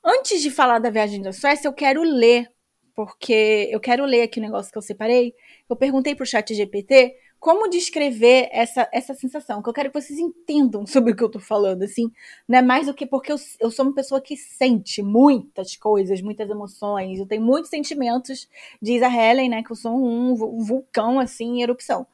Antes 0.03 0.41
de 0.41 0.49
falar 0.49 0.79
da 0.79 0.89
viagem 0.89 1.21
da 1.21 1.33
Suécia, 1.33 1.67
eu 1.67 1.73
quero 1.73 2.01
ler, 2.01 2.49
porque 2.95 3.69
eu 3.71 3.79
quero 3.79 4.05
ler 4.05 4.23
aqui 4.23 4.39
o 4.39 4.43
negócio 4.43 4.71
que 4.71 4.77
eu 4.77 4.81
separei. 4.81 5.33
Eu 5.69 5.75
perguntei 5.75 6.15
para 6.15 6.23
o 6.23 6.27
chat 6.27 6.53
GPT 6.53 7.13
como 7.41 7.67
descrever 7.67 8.49
essa, 8.51 8.87
essa 8.93 9.15
sensação, 9.15 9.63
que 9.63 9.67
eu 9.67 9.73
quero 9.73 9.89
que 9.89 9.99
vocês 9.99 10.19
entendam 10.19 10.85
sobre 10.85 11.11
o 11.11 11.15
que 11.15 11.23
eu 11.23 11.31
tô 11.31 11.39
falando, 11.39 11.81
assim, 11.81 12.11
né? 12.47 12.61
Mais 12.61 12.85
do 12.85 12.93
que 12.93 13.03
porque 13.03 13.31
eu, 13.31 13.37
eu 13.59 13.71
sou 13.71 13.83
uma 13.83 13.95
pessoa 13.95 14.21
que 14.21 14.37
sente 14.37 15.01
muitas 15.01 15.75
coisas, 15.75 16.21
muitas 16.21 16.47
emoções, 16.51 17.17
eu 17.17 17.25
tenho 17.25 17.41
muitos 17.41 17.71
sentimentos, 17.71 18.47
diz 18.79 19.01
a 19.01 19.09
Helen, 19.09 19.49
né, 19.49 19.63
que 19.63 19.71
eu 19.71 19.75
sou 19.75 19.91
um 19.91 20.35
vulcão, 20.35 21.19
assim, 21.19 21.57
em 21.57 21.61
erupção. 21.63 22.05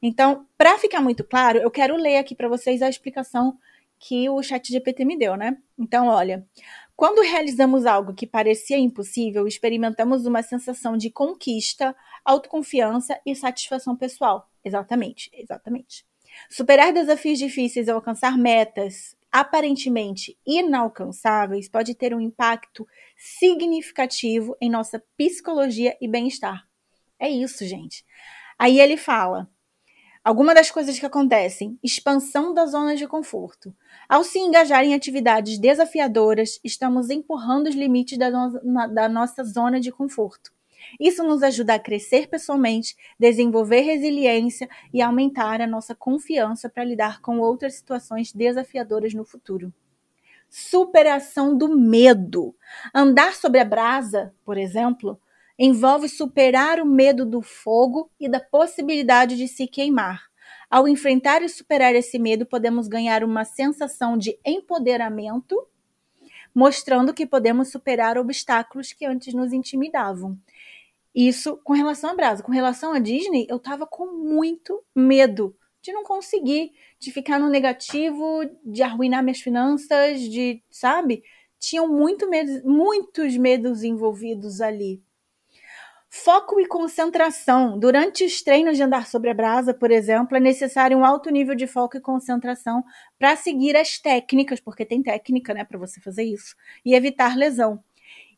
Então, 0.00 0.46
para 0.56 0.78
ficar 0.78 1.00
muito 1.00 1.24
claro, 1.24 1.58
eu 1.58 1.72
quero 1.72 1.96
ler 1.96 2.18
aqui 2.18 2.36
para 2.36 2.48
vocês 2.48 2.80
a 2.80 2.88
explicação 2.88 3.58
que 3.98 4.30
o 4.30 4.40
chat 4.44 4.72
GPT 4.72 5.04
me 5.04 5.18
deu, 5.18 5.36
né? 5.36 5.58
Então, 5.76 6.06
olha, 6.06 6.46
quando 6.94 7.20
realizamos 7.20 7.84
algo 7.84 8.14
que 8.14 8.28
parecia 8.28 8.78
impossível, 8.78 9.48
experimentamos 9.48 10.24
uma 10.24 10.40
sensação 10.40 10.96
de 10.96 11.10
conquista, 11.10 11.96
autoconfiança 12.24 13.18
e 13.26 13.34
satisfação 13.34 13.96
pessoal. 13.96 14.47
Exatamente, 14.64 15.30
exatamente. 15.32 16.04
Superar 16.50 16.92
desafios 16.92 17.38
difíceis 17.38 17.88
e 17.88 17.90
alcançar 17.90 18.36
metas 18.36 19.16
aparentemente 19.30 20.38
inalcançáveis 20.46 21.68
pode 21.68 21.94
ter 21.94 22.14
um 22.14 22.20
impacto 22.20 22.86
significativo 23.16 24.56
em 24.60 24.70
nossa 24.70 25.02
psicologia 25.16 25.96
e 26.00 26.08
bem-estar. 26.08 26.66
É 27.18 27.28
isso, 27.28 27.66
gente. 27.66 28.04
Aí 28.58 28.80
ele 28.80 28.96
fala: 28.96 29.48
Algumas 30.24 30.54
das 30.54 30.70
coisas 30.70 30.98
que 30.98 31.06
acontecem: 31.06 31.78
expansão 31.82 32.52
da 32.52 32.66
zona 32.66 32.96
de 32.96 33.06
conforto. 33.06 33.74
Ao 34.08 34.22
se 34.22 34.38
engajar 34.38 34.84
em 34.84 34.94
atividades 34.94 35.58
desafiadoras, 35.58 36.60
estamos 36.62 37.10
empurrando 37.10 37.68
os 37.68 37.74
limites 37.74 38.18
da, 38.18 38.30
no 38.30 38.94
da 38.94 39.08
nossa 39.08 39.42
zona 39.44 39.80
de 39.80 39.90
conforto. 39.90 40.52
Isso 40.98 41.22
nos 41.22 41.42
ajuda 41.42 41.74
a 41.74 41.78
crescer 41.78 42.28
pessoalmente, 42.28 42.96
desenvolver 43.18 43.80
resiliência 43.80 44.68
e 44.92 45.02
aumentar 45.02 45.60
a 45.60 45.66
nossa 45.66 45.94
confiança 45.94 46.68
para 46.68 46.84
lidar 46.84 47.20
com 47.20 47.38
outras 47.38 47.74
situações 47.74 48.32
desafiadoras 48.32 49.14
no 49.14 49.24
futuro. 49.24 49.72
Superação 50.48 51.56
do 51.56 51.68
medo. 51.76 52.54
Andar 52.94 53.34
sobre 53.34 53.60
a 53.60 53.64
brasa, 53.64 54.34
por 54.44 54.56
exemplo, 54.56 55.20
envolve 55.58 56.08
superar 56.08 56.80
o 56.80 56.86
medo 56.86 57.26
do 57.26 57.42
fogo 57.42 58.10
e 58.18 58.28
da 58.28 58.40
possibilidade 58.40 59.36
de 59.36 59.48
se 59.48 59.66
queimar. 59.66 60.28
Ao 60.70 60.86
enfrentar 60.86 61.42
e 61.42 61.48
superar 61.48 61.94
esse 61.94 62.18
medo, 62.18 62.46
podemos 62.46 62.88
ganhar 62.88 63.24
uma 63.24 63.44
sensação 63.44 64.16
de 64.16 64.38
empoderamento, 64.44 65.66
mostrando 66.54 67.14
que 67.14 67.26
podemos 67.26 67.70
superar 67.70 68.18
obstáculos 68.18 68.92
que 68.92 69.04
antes 69.04 69.34
nos 69.34 69.52
intimidavam. 69.52 70.38
Isso 71.20 71.56
com 71.64 71.72
relação 71.72 72.10
à 72.10 72.14
Brasa. 72.14 72.44
Com 72.44 72.52
relação 72.52 72.92
à 72.92 73.00
Disney, 73.00 73.44
eu 73.50 73.58
tava 73.58 73.84
com 73.84 74.06
muito 74.06 74.84
medo 74.94 75.52
de 75.82 75.92
não 75.92 76.04
conseguir, 76.04 76.70
de 76.96 77.10
ficar 77.10 77.40
no 77.40 77.48
negativo, 77.48 78.48
de 78.64 78.84
arruinar 78.84 79.24
minhas 79.24 79.40
finanças, 79.40 80.20
de, 80.20 80.62
sabe? 80.70 81.24
Tinham 81.58 81.88
muito 81.88 82.30
medo, 82.30 82.62
muitos 82.64 83.36
medos 83.36 83.82
envolvidos 83.82 84.60
ali. 84.60 85.02
Foco 86.08 86.60
e 86.60 86.66
concentração. 86.68 87.76
Durante 87.76 88.24
os 88.24 88.40
treinos 88.40 88.76
de 88.76 88.84
andar 88.84 89.08
sobre 89.08 89.30
a 89.30 89.34
brasa, 89.34 89.74
por 89.74 89.90
exemplo, 89.90 90.36
é 90.36 90.40
necessário 90.40 90.96
um 90.96 91.04
alto 91.04 91.30
nível 91.30 91.56
de 91.56 91.66
foco 91.66 91.96
e 91.96 92.00
concentração 92.00 92.84
para 93.18 93.34
seguir 93.34 93.76
as 93.76 93.98
técnicas, 93.98 94.60
porque 94.60 94.86
tem 94.86 95.02
técnica, 95.02 95.52
né, 95.52 95.64
para 95.64 95.80
você 95.80 96.00
fazer 96.00 96.22
isso, 96.22 96.54
e 96.84 96.94
evitar 96.94 97.36
lesão. 97.36 97.82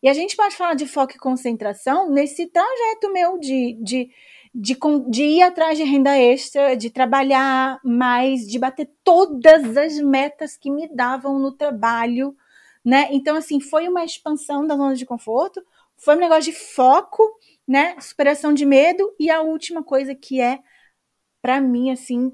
E 0.02 0.08
a 0.08 0.14
gente 0.14 0.34
pode 0.34 0.56
falar 0.56 0.74
de 0.74 0.86
foco 0.86 1.12
e 1.12 1.18
concentração 1.18 2.10
nesse 2.10 2.46
trajeto 2.46 3.12
meu 3.12 3.38
de, 3.38 3.74
de, 3.82 4.10
de, 4.54 4.76
de 5.08 5.22
ir 5.22 5.42
atrás 5.42 5.76
de 5.76 5.84
renda 5.84 6.16
extra, 6.16 6.74
de 6.74 6.90
trabalhar 6.90 7.78
mais, 7.84 8.46
de 8.46 8.58
bater 8.58 8.90
todas 9.04 9.76
as 9.76 9.98
metas 9.98 10.56
que 10.56 10.70
me 10.70 10.88
davam 10.88 11.38
no 11.38 11.52
trabalho, 11.52 12.34
né? 12.84 13.08
Então, 13.10 13.36
assim, 13.36 13.60
foi 13.60 13.88
uma 13.88 14.04
expansão 14.04 14.66
da 14.66 14.74
zona 14.74 14.94
de 14.94 15.04
conforto, 15.04 15.62
foi 15.96 16.16
um 16.16 16.20
negócio 16.20 16.50
de 16.50 16.58
foco, 16.58 17.22
né? 17.68 18.00
Superação 18.00 18.54
de 18.54 18.64
medo 18.64 19.14
e 19.18 19.30
a 19.30 19.42
última 19.42 19.82
coisa 19.82 20.14
que 20.14 20.40
é, 20.40 20.60
para 21.42 21.60
mim, 21.60 21.90
assim, 21.90 22.32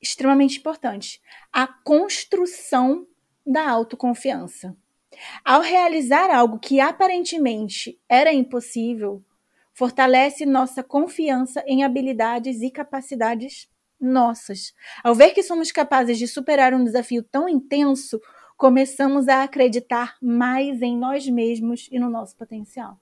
extremamente 0.00 0.58
importante, 0.58 1.22
a 1.52 1.66
construção 1.66 3.06
da 3.46 3.70
autoconfiança. 3.70 4.76
Ao 5.44 5.60
realizar 5.60 6.30
algo 6.30 6.58
que 6.58 6.80
aparentemente 6.80 7.98
era 8.08 8.32
impossível, 8.32 9.22
fortalece 9.72 10.44
nossa 10.44 10.82
confiança 10.82 11.62
em 11.66 11.84
habilidades 11.84 12.60
e 12.62 12.70
capacidades 12.70 13.68
nossas. 14.00 14.74
Ao 15.02 15.14
ver 15.14 15.32
que 15.32 15.42
somos 15.42 15.70
capazes 15.70 16.18
de 16.18 16.26
superar 16.26 16.74
um 16.74 16.84
desafio 16.84 17.22
tão 17.22 17.48
intenso, 17.48 18.20
começamos 18.56 19.28
a 19.28 19.42
acreditar 19.42 20.16
mais 20.20 20.82
em 20.82 20.96
nós 20.96 21.26
mesmos 21.28 21.88
e 21.90 21.98
no 21.98 22.10
nosso 22.10 22.36
potencial. 22.36 22.98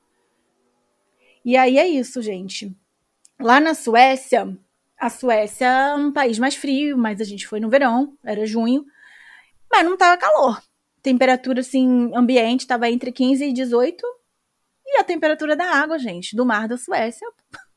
E 1.44 1.56
aí 1.56 1.78
é 1.78 1.86
isso, 1.86 2.20
gente. 2.20 2.74
Lá 3.38 3.58
na 3.58 3.74
Suécia, 3.74 4.56
a 4.98 5.08
Suécia 5.08 5.66
é 5.66 5.94
um 5.94 6.12
país 6.12 6.38
mais 6.38 6.54
frio, 6.54 6.96
mas 6.98 7.20
a 7.20 7.24
gente 7.24 7.46
foi 7.46 7.58
no 7.58 7.70
verão, 7.70 8.16
era 8.22 8.44
junho, 8.44 8.84
mas 9.72 9.84
não 9.84 9.96
tava 9.96 10.18
calor. 10.18 10.62
Temperatura 11.02 11.60
assim 11.60 12.10
ambiente 12.14 12.66
tava 12.66 12.88
entre 12.90 13.12
15 13.12 13.44
e 13.44 13.52
18 13.52 14.04
e 14.86 14.98
a 14.98 15.04
temperatura 15.04 15.56
da 15.56 15.64
água, 15.64 15.98
gente, 15.98 16.34
do 16.34 16.44
mar 16.44 16.66
da 16.66 16.76
Suécia 16.76 17.26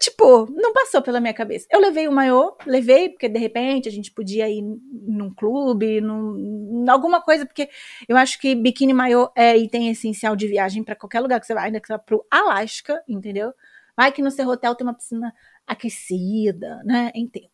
tipo, 0.00 0.50
não 0.50 0.72
passou 0.72 1.02
pela 1.02 1.20
minha 1.20 1.34
cabeça. 1.34 1.66
Eu 1.70 1.80
levei 1.80 2.08
o 2.08 2.12
maiô, 2.12 2.56
levei, 2.66 3.10
porque 3.10 3.28
de 3.28 3.38
repente 3.38 3.88
a 3.88 3.92
gente 3.92 4.10
podia 4.10 4.48
ir 4.48 4.62
num 4.62 5.32
clube, 5.32 6.00
num, 6.00 6.84
alguma 6.88 7.20
coisa, 7.20 7.44
porque 7.44 7.68
eu 8.08 8.16
acho 8.16 8.38
que 8.38 8.54
biquíni 8.54 8.94
maiô 8.94 9.30
é 9.36 9.56
item 9.56 9.90
essencial 9.90 10.34
de 10.34 10.48
viagem 10.48 10.82
para 10.82 10.96
qualquer 10.96 11.20
lugar 11.20 11.38
que 11.38 11.46
você 11.46 11.54
vai, 11.54 11.66
ainda 11.66 11.80
que 11.80 11.86
você 11.86 11.92
vá 11.92 11.98
pro 11.98 12.26
Alasca, 12.30 13.02
entendeu? 13.06 13.52
Vai 13.96 14.10
que 14.10 14.22
no 14.22 14.30
seu 14.30 14.48
hotel 14.48 14.74
tem 14.74 14.86
uma 14.86 14.94
piscina 14.94 15.34
aquecida, 15.66 16.82
né? 16.84 17.12
Entendo. 17.14 17.50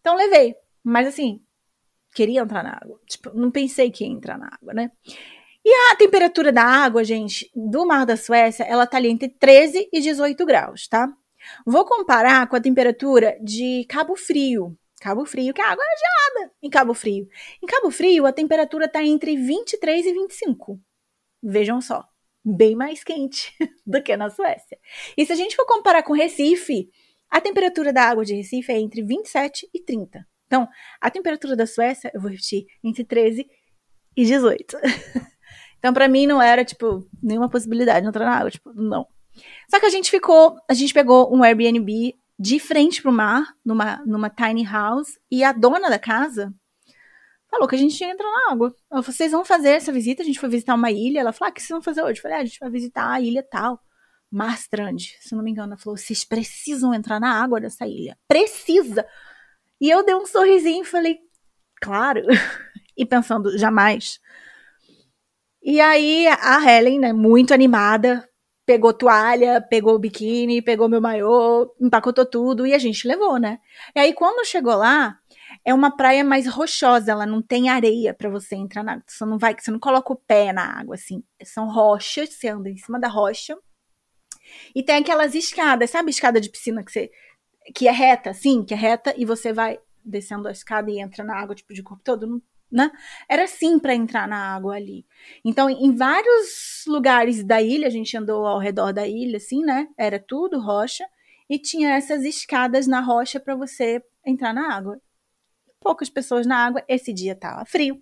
Então 0.00 0.16
levei, 0.16 0.56
mas 0.82 1.06
assim, 1.06 1.40
queria 2.16 2.40
entrar 2.40 2.64
na 2.64 2.78
água. 2.82 2.98
Tipo, 3.06 3.30
não 3.34 3.50
pensei 3.50 3.90
que 3.90 4.04
ia 4.04 4.10
entrar 4.10 4.38
na 4.38 4.46
água, 4.46 4.72
né? 4.72 4.90
E 5.62 5.92
a 5.92 5.96
temperatura 5.96 6.50
da 6.50 6.62
água, 6.62 7.04
gente, 7.04 7.50
do 7.54 7.86
Mar 7.86 8.06
da 8.06 8.16
Suécia, 8.16 8.64
ela 8.64 8.86
tá 8.86 8.96
ali 8.96 9.08
entre 9.08 9.28
13 9.28 9.88
e 9.92 10.00
18 10.00 10.46
graus, 10.46 10.88
tá? 10.88 11.12
Vou 11.66 11.84
comparar 11.84 12.48
com 12.48 12.56
a 12.56 12.60
temperatura 12.60 13.36
de 13.42 13.84
Cabo 13.88 14.16
Frio. 14.16 14.76
Cabo 15.00 15.26
Frio, 15.26 15.52
que 15.52 15.60
a 15.60 15.70
água 15.70 15.84
é 15.84 15.96
gelada 15.98 16.52
em 16.62 16.70
Cabo 16.70 16.94
Frio. 16.94 17.28
Em 17.62 17.66
Cabo 17.66 17.90
Frio, 17.90 18.26
a 18.26 18.32
temperatura 18.32 18.86
está 18.86 19.04
entre 19.04 19.36
23 19.36 20.06
e 20.06 20.12
25. 20.12 20.80
Vejam 21.42 21.80
só, 21.80 22.02
bem 22.42 22.74
mais 22.74 23.04
quente 23.04 23.52
do 23.86 24.02
que 24.02 24.16
na 24.16 24.30
Suécia. 24.30 24.78
E 25.16 25.26
se 25.26 25.32
a 25.32 25.36
gente 25.36 25.54
for 25.54 25.66
comparar 25.66 26.02
com 26.02 26.14
Recife, 26.14 26.88
a 27.28 27.40
temperatura 27.40 27.92
da 27.92 28.04
água 28.04 28.24
de 28.24 28.34
Recife 28.34 28.72
é 28.72 28.78
entre 28.78 29.02
27 29.02 29.68
e 29.74 29.80
30. 29.80 30.26
Então, 30.46 30.68
a 31.00 31.10
temperatura 31.10 31.56
da 31.56 31.66
Suécia, 31.66 32.10
eu 32.14 32.20
vou 32.20 32.30
repetir, 32.30 32.66
entre 32.82 33.04
13 33.04 33.46
e 34.16 34.24
18. 34.24 34.76
então, 35.78 35.92
para 35.92 36.08
mim, 36.08 36.26
não 36.26 36.40
era, 36.40 36.64
tipo, 36.64 37.08
nenhuma 37.22 37.48
possibilidade 37.48 38.02
de 38.02 38.08
entrar 38.08 38.24
na 38.24 38.36
água. 38.36 38.50
Tipo, 38.50 38.72
não. 38.72 39.06
Só 39.68 39.78
que 39.80 39.86
a 39.86 39.90
gente 39.90 40.10
ficou, 40.10 40.56
a 40.68 40.74
gente 40.74 40.94
pegou 40.94 41.34
um 41.34 41.42
Airbnb 41.42 42.14
de 42.38 42.58
frente 42.58 43.02
pro 43.02 43.12
mar, 43.12 43.54
numa, 43.64 44.02
numa 44.06 44.30
tiny 44.30 44.64
house, 44.64 45.18
e 45.30 45.42
a 45.42 45.52
dona 45.52 45.88
da 45.88 45.98
casa 45.98 46.54
falou 47.50 47.68
que 47.68 47.74
a 47.74 47.78
gente 47.78 47.96
que 47.96 48.04
entrar 48.04 48.30
na 48.30 48.52
água. 48.52 48.74
Falou, 48.88 49.02
vocês 49.02 49.32
vão 49.32 49.44
fazer 49.44 49.70
essa 49.70 49.92
visita? 49.92 50.22
A 50.22 50.26
gente 50.26 50.38
foi 50.38 50.48
visitar 50.48 50.74
uma 50.74 50.90
ilha. 50.90 51.20
Ela 51.20 51.32
falou, 51.32 51.48
ah, 51.48 51.50
o 51.50 51.54
que 51.54 51.60
vocês 51.60 51.70
vão 51.70 51.82
fazer 51.82 52.02
hoje? 52.02 52.18
Eu 52.18 52.22
falei, 52.22 52.36
ah, 52.36 52.40
a 52.40 52.44
gente 52.44 52.60
vai 52.60 52.70
visitar 52.70 53.10
a 53.10 53.20
ilha 53.20 53.42
tal. 53.42 53.80
Marstrand, 54.30 54.98
se 55.20 55.34
não 55.34 55.42
me 55.42 55.50
engano. 55.50 55.72
Ela 55.72 55.80
falou, 55.80 55.96
vocês 55.96 56.24
precisam 56.24 56.92
entrar 56.92 57.18
na 57.18 57.42
água 57.42 57.60
dessa 57.60 57.86
ilha. 57.86 58.18
Precisa! 58.28 59.06
E 59.80 59.90
eu 59.90 60.04
dei 60.04 60.14
um 60.14 60.26
sorrisinho 60.26 60.82
e 60.82 60.86
falei, 60.86 61.18
claro. 61.80 62.22
e 62.96 63.04
pensando, 63.04 63.56
jamais. 63.58 64.20
E 65.62 65.80
aí 65.80 66.26
a 66.28 66.60
Helen, 66.64 67.00
né, 67.00 67.12
muito 67.12 67.52
animada, 67.52 68.28
pegou 68.64 68.92
toalha, 68.92 69.60
pegou 69.60 69.98
biquíni, 69.98 70.62
pegou 70.62 70.88
meu 70.88 71.00
maiô, 71.00 71.74
empacotou 71.80 72.26
tudo 72.26 72.66
e 72.66 72.74
a 72.74 72.78
gente 72.78 73.06
levou, 73.06 73.38
né? 73.38 73.58
E 73.94 74.00
aí 74.00 74.14
quando 74.14 74.46
chegou 74.46 74.74
lá, 74.76 75.18
é 75.64 75.74
uma 75.74 75.96
praia 75.96 76.24
mais 76.24 76.46
rochosa, 76.46 77.12
ela 77.12 77.26
não 77.26 77.42
tem 77.42 77.68
areia 77.68 78.14
para 78.14 78.30
você 78.30 78.54
entrar 78.54 78.82
na 78.82 78.92
água. 78.92 79.04
Você 79.06 79.24
não 79.24 79.38
vai, 79.38 79.56
você 79.58 79.70
não 79.70 79.78
coloca 79.78 80.12
o 80.12 80.16
pé 80.16 80.52
na 80.52 80.78
água 80.80 80.94
assim. 80.94 81.22
São 81.44 81.68
rochas, 81.68 82.32
você 82.32 82.48
anda 82.48 82.70
em 82.70 82.76
cima 82.76 82.98
da 82.98 83.08
rocha. 83.08 83.56
E 84.74 84.82
tem 84.82 84.96
aquelas 84.96 85.34
escadas, 85.34 85.90
sabe 85.90 86.10
escada 86.10 86.40
de 86.40 86.50
piscina 86.50 86.84
que 86.84 86.92
você 86.92 87.10
que 87.74 87.88
é 87.88 87.92
reta, 87.92 88.30
assim, 88.30 88.64
que 88.64 88.74
é 88.74 88.76
reta 88.76 89.14
e 89.16 89.24
você 89.24 89.52
vai 89.52 89.78
descendo 90.04 90.48
a 90.48 90.52
escada 90.52 90.90
e 90.90 91.00
entra 91.00 91.24
na 91.24 91.36
água 91.36 91.54
tipo 91.54 91.74
de 91.74 91.82
corpo 91.82 92.02
todo, 92.04 92.42
né? 92.70 92.90
Era 93.28 93.44
assim 93.44 93.78
para 93.78 93.94
entrar 93.94 94.28
na 94.28 94.54
água 94.54 94.76
ali. 94.76 95.04
Então, 95.44 95.68
em 95.68 95.94
vários 95.94 96.84
lugares 96.86 97.42
da 97.44 97.60
ilha, 97.60 97.86
a 97.88 97.90
gente 97.90 98.16
andou 98.16 98.46
ao 98.46 98.58
redor 98.58 98.92
da 98.92 99.06
ilha, 99.06 99.38
assim, 99.38 99.62
né? 99.64 99.88
Era 99.98 100.18
tudo 100.18 100.60
rocha 100.60 101.04
e 101.48 101.58
tinha 101.58 101.94
essas 101.94 102.24
escadas 102.24 102.86
na 102.86 103.00
rocha 103.00 103.40
para 103.40 103.56
você 103.56 104.02
entrar 104.24 104.52
na 104.52 104.74
água. 104.74 105.00
Poucas 105.80 106.08
pessoas 106.08 106.46
na 106.46 106.64
água. 106.64 106.84
Esse 106.88 107.12
dia 107.12 107.34
tava 107.34 107.64
frio, 107.64 108.00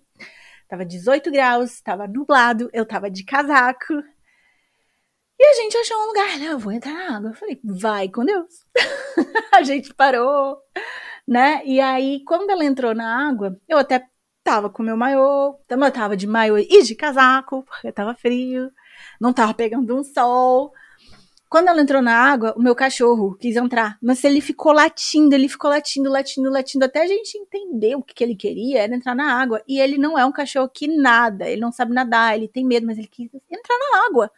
tava 0.67 0.85
18 0.85 1.31
graus, 1.31 1.81
tava 1.81 2.07
nublado, 2.07 2.69
eu 2.73 2.85
tava 2.85 3.09
de 3.09 3.23
casaco. 3.23 3.93
E 5.39 5.45
a 5.45 5.53
gente 5.53 5.77
achou 5.77 5.97
um 5.97 6.07
lugar, 6.07 6.39
né? 6.39 6.47
Eu 6.47 6.59
vou 6.59 6.71
entrar 6.71 6.93
na 6.93 7.17
água. 7.17 7.29
Eu 7.29 7.35
falei, 7.35 7.59
vai 7.63 8.09
com 8.09 8.23
Deus. 8.23 8.65
a 9.53 9.63
gente 9.63 9.93
parou, 9.93 10.57
né? 11.27 11.61
E 11.65 11.79
aí, 11.79 12.23
quando 12.25 12.49
ela 12.49 12.63
entrou 12.63 12.95
na 12.95 13.27
água, 13.29 13.59
eu 13.67 13.77
até 13.77 14.05
tava 14.43 14.69
com 14.69 14.83
meu 14.83 14.95
maiô, 14.95 15.57
eu 15.67 15.91
tava 15.91 16.15
de 16.15 16.27
maiô 16.27 16.57
e 16.57 16.83
de 16.83 16.95
casaco, 16.95 17.63
porque 17.63 17.91
tava 17.91 18.13
frio, 18.13 18.71
não 19.19 19.33
tava 19.33 19.53
pegando 19.53 19.97
um 19.97 20.03
sol. 20.03 20.71
Quando 21.49 21.67
ela 21.69 21.81
entrou 21.81 22.01
na 22.01 22.13
água, 22.15 22.53
o 22.55 22.61
meu 22.61 22.75
cachorro 22.75 23.35
quis 23.39 23.55
entrar, 23.55 23.97
mas 24.01 24.23
ele 24.23 24.41
ficou 24.41 24.71
latindo, 24.71 25.33
ele 25.33 25.47
ficou 25.49 25.69
latindo, 25.69 26.09
latindo, 26.11 26.49
latindo, 26.49 26.85
até 26.85 27.03
a 27.03 27.07
gente 27.07 27.37
entender 27.37 27.95
o 27.95 28.03
que, 28.03 28.13
que 28.13 28.23
ele 28.23 28.35
queria, 28.35 28.83
era 28.83 28.95
entrar 28.95 29.15
na 29.15 29.33
água. 29.41 29.63
E 29.67 29.79
ele 29.79 29.97
não 29.97 30.17
é 30.17 30.25
um 30.25 30.31
cachorro 30.31 30.69
que 30.69 30.87
nada, 30.87 31.49
ele 31.49 31.61
não 31.61 31.71
sabe 31.71 31.93
nadar, 31.93 32.35
ele 32.35 32.47
tem 32.47 32.65
medo, 32.65 32.85
mas 32.85 32.97
ele 32.97 33.07
quis 33.07 33.29
entrar 33.33 33.77
na 33.77 34.05
água. 34.07 34.31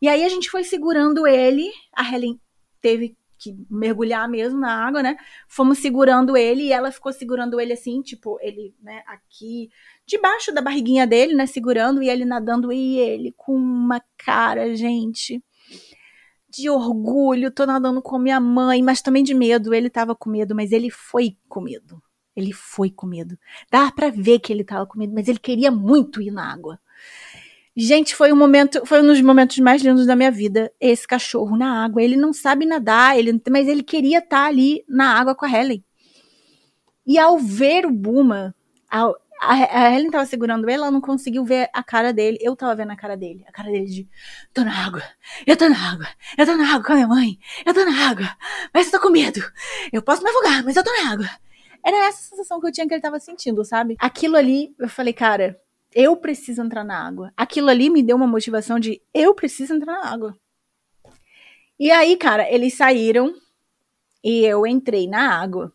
E 0.00 0.08
aí 0.08 0.24
a 0.24 0.28
gente 0.28 0.50
foi 0.50 0.64
segurando 0.64 1.26
ele, 1.26 1.70
a 1.94 2.02
Helen 2.02 2.40
teve 2.80 3.16
que 3.38 3.56
mergulhar 3.70 4.28
mesmo 4.28 4.58
na 4.58 4.86
água, 4.86 5.02
né? 5.02 5.16
Fomos 5.46 5.78
segurando 5.78 6.36
ele 6.36 6.64
e 6.64 6.72
ela 6.72 6.90
ficou 6.90 7.12
segurando 7.12 7.60
ele 7.60 7.72
assim, 7.72 8.02
tipo, 8.02 8.36
ele, 8.40 8.74
né, 8.82 9.02
aqui 9.06 9.70
debaixo 10.04 10.52
da 10.52 10.60
barriguinha 10.60 11.06
dele, 11.06 11.34
né, 11.34 11.46
segurando 11.46 12.02
e 12.02 12.08
ele 12.08 12.24
nadando 12.24 12.72
e 12.72 12.98
ele 12.98 13.32
com 13.36 13.54
uma 13.54 14.02
cara, 14.16 14.74
gente, 14.74 15.40
de 16.50 16.68
orgulho, 16.68 17.50
tô 17.50 17.66
nadando 17.66 18.02
com 18.02 18.18
minha 18.18 18.40
mãe, 18.40 18.82
mas 18.82 19.02
também 19.02 19.22
de 19.22 19.34
medo. 19.34 19.74
Ele 19.74 19.90
tava 19.90 20.14
com 20.14 20.30
medo, 20.30 20.54
mas 20.54 20.72
ele 20.72 20.90
foi 20.90 21.36
com 21.48 21.60
medo. 21.60 22.02
Ele 22.34 22.52
foi 22.52 22.90
com 22.90 23.06
medo. 23.06 23.38
Dá 23.70 23.92
para 23.92 24.10
ver 24.10 24.38
que 24.38 24.52
ele 24.52 24.64
tava 24.64 24.86
com 24.86 24.98
medo, 24.98 25.12
mas 25.14 25.28
ele 25.28 25.38
queria 25.38 25.70
muito 25.70 26.22
ir 26.22 26.30
na 26.30 26.52
água. 26.52 26.80
Gente, 27.80 28.12
foi 28.12 28.32
um 28.32 28.36
momento, 28.36 28.84
foi 28.84 29.00
um 29.00 29.06
dos 29.06 29.20
momentos 29.20 29.56
mais 29.58 29.80
lindos 29.80 30.04
da 30.04 30.16
minha 30.16 30.32
vida. 30.32 30.68
Esse 30.80 31.06
cachorro 31.06 31.56
na 31.56 31.84
água. 31.84 32.02
Ele 32.02 32.16
não 32.16 32.32
sabe 32.32 32.66
nadar, 32.66 33.16
ele, 33.16 33.40
mas 33.48 33.68
ele 33.68 33.84
queria 33.84 34.18
estar 34.18 34.46
ali 34.46 34.84
na 34.88 35.16
água 35.16 35.32
com 35.32 35.46
a 35.46 35.48
Helen. 35.48 35.84
E 37.06 37.16
ao 37.16 37.38
ver 37.38 37.86
o 37.86 37.92
Buma, 37.92 38.52
a, 38.90 39.12
a 39.40 39.92
Helen 39.92 40.10
tava 40.10 40.26
segurando 40.26 40.68
ele, 40.68 40.78
ela 40.78 40.90
não 40.90 41.00
conseguiu 41.00 41.44
ver 41.44 41.70
a 41.72 41.80
cara 41.80 42.12
dele. 42.12 42.36
Eu 42.40 42.56
tava 42.56 42.74
vendo 42.74 42.90
a 42.90 42.96
cara 42.96 43.16
dele. 43.16 43.44
A 43.46 43.52
cara 43.52 43.70
dele 43.70 43.86
de: 43.86 44.08
tô 44.52 44.64
na 44.64 44.84
água, 44.84 45.04
eu 45.46 45.56
tô 45.56 45.68
na 45.68 45.92
água, 45.92 46.08
eu 46.36 46.46
tô 46.46 46.56
na 46.56 46.68
água 46.68 46.82
com 46.84 46.92
a 46.92 46.96
minha 46.96 47.06
mãe, 47.06 47.38
eu 47.64 47.72
tô 47.72 47.84
na 47.84 48.08
água, 48.10 48.28
mas 48.74 48.86
eu 48.86 48.98
tô 48.98 49.06
com 49.06 49.12
medo. 49.12 49.40
Eu 49.92 50.02
posso 50.02 50.24
me 50.24 50.30
afogar, 50.30 50.64
mas 50.64 50.74
eu 50.74 50.82
tô 50.82 50.90
na 50.90 51.12
água. 51.12 51.30
Era 51.86 52.08
essa 52.08 52.22
sensação 52.22 52.60
que 52.60 52.66
eu 52.66 52.72
tinha 52.72 52.88
que 52.88 52.94
ele 52.94 53.00
tava 53.00 53.20
sentindo, 53.20 53.64
sabe? 53.64 53.94
Aquilo 54.00 54.36
ali, 54.36 54.74
eu 54.80 54.88
falei, 54.88 55.12
cara, 55.12 55.56
eu 55.94 56.16
preciso 56.16 56.62
entrar 56.62 56.84
na 56.84 57.06
água. 57.06 57.32
Aquilo 57.36 57.68
ali 57.70 57.90
me 57.90 58.02
deu 58.02 58.16
uma 58.16 58.26
motivação 58.26 58.78
de 58.78 59.02
eu 59.12 59.34
preciso 59.34 59.74
entrar 59.74 59.92
na 59.92 60.10
água. 60.10 60.38
E 61.78 61.90
aí, 61.90 62.16
cara, 62.16 62.50
eles 62.52 62.74
saíram 62.74 63.34
e 64.22 64.44
eu 64.44 64.66
entrei 64.66 65.06
na 65.06 65.40
água. 65.40 65.72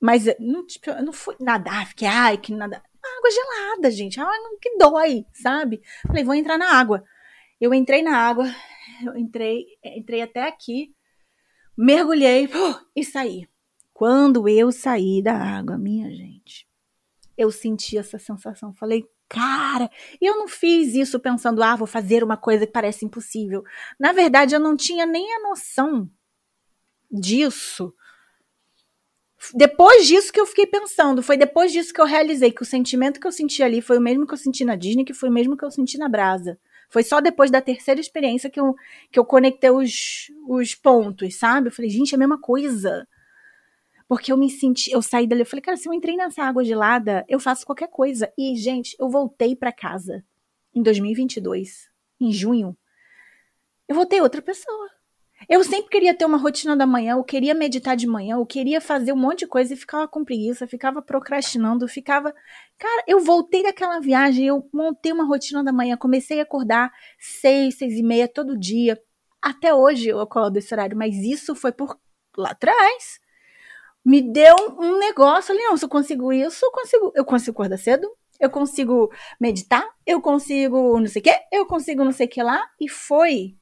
Mas 0.00 0.24
não, 0.38 0.66
tipo, 0.66 0.90
eu 0.90 1.04
não 1.04 1.12
fui 1.12 1.36
nadar, 1.40 1.86
fiquei, 1.86 2.08
ai, 2.08 2.36
que 2.36 2.52
nada 2.52 2.82
água 3.02 3.30
gelada, 3.30 3.90
gente. 3.90 4.20
Água 4.20 4.58
que 4.60 4.76
dói, 4.76 5.26
sabe? 5.32 5.82
Falei, 6.06 6.24
vou 6.24 6.34
entrar 6.34 6.58
na 6.58 6.72
água. 6.72 7.04
Eu 7.60 7.72
entrei 7.72 8.02
na 8.02 8.16
água, 8.16 8.44
eu 9.04 9.16
entrei, 9.16 9.66
entrei 9.84 10.22
até 10.22 10.48
aqui, 10.48 10.92
mergulhei 11.76 12.46
uh, 12.46 12.86
e 12.94 13.04
saí. 13.04 13.48
Quando 13.92 14.48
eu 14.48 14.72
saí 14.72 15.22
da 15.22 15.34
água, 15.34 15.78
minha 15.78 16.10
gente, 16.10 16.66
eu 17.36 17.52
senti 17.52 17.96
essa 17.96 18.18
sensação. 18.18 18.74
Falei, 18.74 19.08
cara, 19.32 19.90
eu 20.20 20.36
não 20.38 20.46
fiz 20.46 20.94
isso 20.94 21.18
pensando, 21.18 21.62
ah, 21.62 21.74
vou 21.74 21.86
fazer 21.86 22.22
uma 22.22 22.36
coisa 22.36 22.66
que 22.66 22.72
parece 22.72 23.06
impossível. 23.06 23.64
Na 23.98 24.12
verdade, 24.12 24.54
eu 24.54 24.60
não 24.60 24.76
tinha 24.76 25.06
nem 25.06 25.34
a 25.34 25.40
noção 25.48 26.10
disso 27.10 27.94
depois 29.54 30.06
disso 30.06 30.32
que 30.32 30.40
eu 30.40 30.46
fiquei 30.46 30.66
pensando, 30.66 31.22
foi 31.22 31.36
depois 31.36 31.72
disso 31.72 31.92
que 31.92 32.00
eu 32.00 32.04
realizei 32.04 32.52
que 32.52 32.62
o 32.62 32.66
sentimento 32.66 33.18
que 33.18 33.26
eu 33.26 33.32
senti 33.32 33.60
ali 33.60 33.82
foi 33.82 33.98
o 33.98 34.00
mesmo 34.00 34.24
que 34.24 34.32
eu 34.32 34.38
senti 34.38 34.64
na 34.64 34.76
Disney, 34.76 35.04
que 35.04 35.12
foi 35.12 35.28
o 35.28 35.32
mesmo 35.32 35.56
que 35.56 35.64
eu 35.64 35.70
senti 35.70 35.98
na 35.98 36.08
Brasa. 36.08 36.56
Foi 36.88 37.02
só 37.02 37.20
depois 37.20 37.50
da 37.50 37.60
terceira 37.60 38.00
experiência 38.00 38.48
que 38.48 38.60
eu, 38.60 38.74
que 39.10 39.18
eu 39.18 39.24
conectei 39.24 39.70
os, 39.70 40.30
os 40.46 40.76
pontos, 40.76 41.36
sabe? 41.36 41.68
Eu 41.68 41.72
falei, 41.72 41.90
gente, 41.90 42.12
é 42.12 42.16
a 42.16 42.18
mesma 42.18 42.40
coisa. 42.40 43.08
Porque 44.12 44.30
eu 44.30 44.36
me 44.36 44.50
senti, 44.50 44.92
eu 44.92 45.00
saí 45.00 45.26
dali, 45.26 45.40
eu 45.40 45.46
falei, 45.46 45.62
cara, 45.62 45.78
se 45.78 45.88
eu 45.88 45.94
entrei 45.94 46.18
nessa 46.18 46.42
água 46.42 46.62
gelada, 46.62 47.24
eu 47.26 47.40
faço 47.40 47.64
qualquer 47.64 47.88
coisa. 47.88 48.30
E, 48.36 48.54
gente, 48.56 48.94
eu 49.00 49.08
voltei 49.08 49.56
para 49.56 49.72
casa 49.72 50.22
em 50.74 50.82
2022, 50.82 51.88
em 52.20 52.30
junho. 52.30 52.76
Eu 53.88 53.96
voltei 53.96 54.20
outra 54.20 54.42
pessoa. 54.42 54.90
Eu 55.48 55.64
sempre 55.64 55.88
queria 55.88 56.12
ter 56.12 56.26
uma 56.26 56.36
rotina 56.36 56.76
da 56.76 56.86
manhã, 56.86 57.14
eu 57.14 57.24
queria 57.24 57.54
meditar 57.54 57.96
de 57.96 58.06
manhã, 58.06 58.36
eu 58.36 58.44
queria 58.44 58.82
fazer 58.82 59.14
um 59.14 59.16
monte 59.16 59.38
de 59.38 59.46
coisa 59.46 59.72
e 59.72 59.78
ficava 59.78 60.06
com 60.06 60.22
preguiça, 60.22 60.66
ficava 60.66 61.00
procrastinando, 61.00 61.88
ficava. 61.88 62.34
Cara, 62.76 63.04
eu 63.08 63.18
voltei 63.18 63.62
daquela 63.62 63.98
viagem, 63.98 64.44
eu 64.44 64.68
montei 64.74 65.10
uma 65.10 65.24
rotina 65.24 65.64
da 65.64 65.72
manhã, 65.72 65.96
comecei 65.96 66.38
a 66.38 66.42
acordar 66.42 66.92
seis, 67.18 67.78
seis 67.78 67.94
e 67.94 68.02
meia 68.02 68.28
todo 68.28 68.60
dia. 68.60 69.00
Até 69.40 69.72
hoje 69.72 70.10
eu 70.10 70.20
acordo 70.20 70.58
esse 70.58 70.74
horário, 70.74 70.98
mas 70.98 71.16
isso 71.16 71.54
foi 71.54 71.72
por 71.72 71.98
lá 72.36 72.50
atrás. 72.50 73.21
Me 74.04 74.20
deu 74.20 74.56
um 74.78 74.98
negócio 74.98 75.54
ali, 75.54 75.62
não, 75.62 75.76
se 75.76 75.84
eu 75.84 75.88
consigo 75.88 76.32
isso, 76.32 76.64
eu 76.64 76.72
consigo, 76.72 77.12
eu 77.14 77.24
consigo 77.24 77.52
acordar 77.52 77.78
cedo, 77.78 78.10
eu 78.40 78.50
consigo 78.50 79.12
meditar, 79.40 79.88
eu 80.04 80.20
consigo 80.20 80.98
não 80.98 81.06
sei 81.06 81.20
o 81.20 81.22
quê, 81.22 81.38
eu 81.52 81.66
consigo 81.66 82.04
não 82.04 82.12
sei 82.12 82.26
o 82.26 82.30
que 82.30 82.42
lá, 82.42 82.68
e 82.80 82.88
foi 82.88 83.56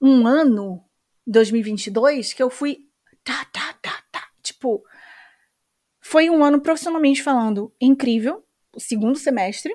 um 0.00 0.26
ano, 0.26 0.82
2022, 1.26 2.32
que 2.32 2.42
eu 2.42 2.50
fui. 2.50 2.78
Tá, 3.22 3.44
tá, 3.46 3.74
tá, 3.80 4.02
tá. 4.10 4.28
Tipo, 4.42 4.82
foi 6.00 6.28
um 6.28 6.44
ano 6.44 6.60
profissionalmente 6.60 7.22
falando 7.22 7.74
incrível, 7.80 8.44
o 8.74 8.80
segundo 8.80 9.18
semestre. 9.18 9.74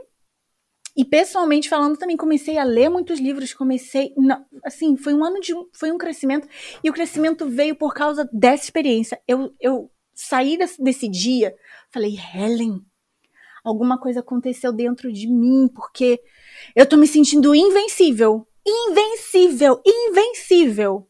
E 1.00 1.06
pessoalmente 1.06 1.70
falando 1.70 1.98
também, 1.98 2.18
comecei 2.18 2.58
a 2.58 2.64
ler 2.66 2.90
muitos 2.90 3.20
livros, 3.20 3.54
comecei. 3.54 4.14
Não, 4.18 4.46
assim, 4.66 4.98
foi 4.98 5.14
um 5.14 5.24
ano 5.24 5.40
de. 5.40 5.54
Foi 5.72 5.92
um 5.92 5.98
crescimento. 5.98 6.46
E 6.84 6.90
o 6.90 6.94
crescimento 6.94 7.48
veio 7.48 7.74
por 7.74 7.94
causa 7.94 8.30
dessa 8.34 8.66
experiência. 8.66 9.18
Eu, 9.26 9.54
eu 9.62 9.90
saí 10.14 10.58
desse, 10.58 10.84
desse 10.84 11.08
dia, 11.08 11.56
falei, 11.90 12.18
Helen, 12.36 12.82
alguma 13.64 13.98
coisa 13.98 14.20
aconteceu 14.20 14.74
dentro 14.74 15.10
de 15.12 15.28
mim, 15.28 15.70
porque 15.74 16.20
eu 16.76 16.86
tô 16.86 16.98
me 16.98 17.08
sentindo 17.08 17.56
invencível 17.56 18.46
invencível, 18.70 19.82
invencível. 19.86 21.08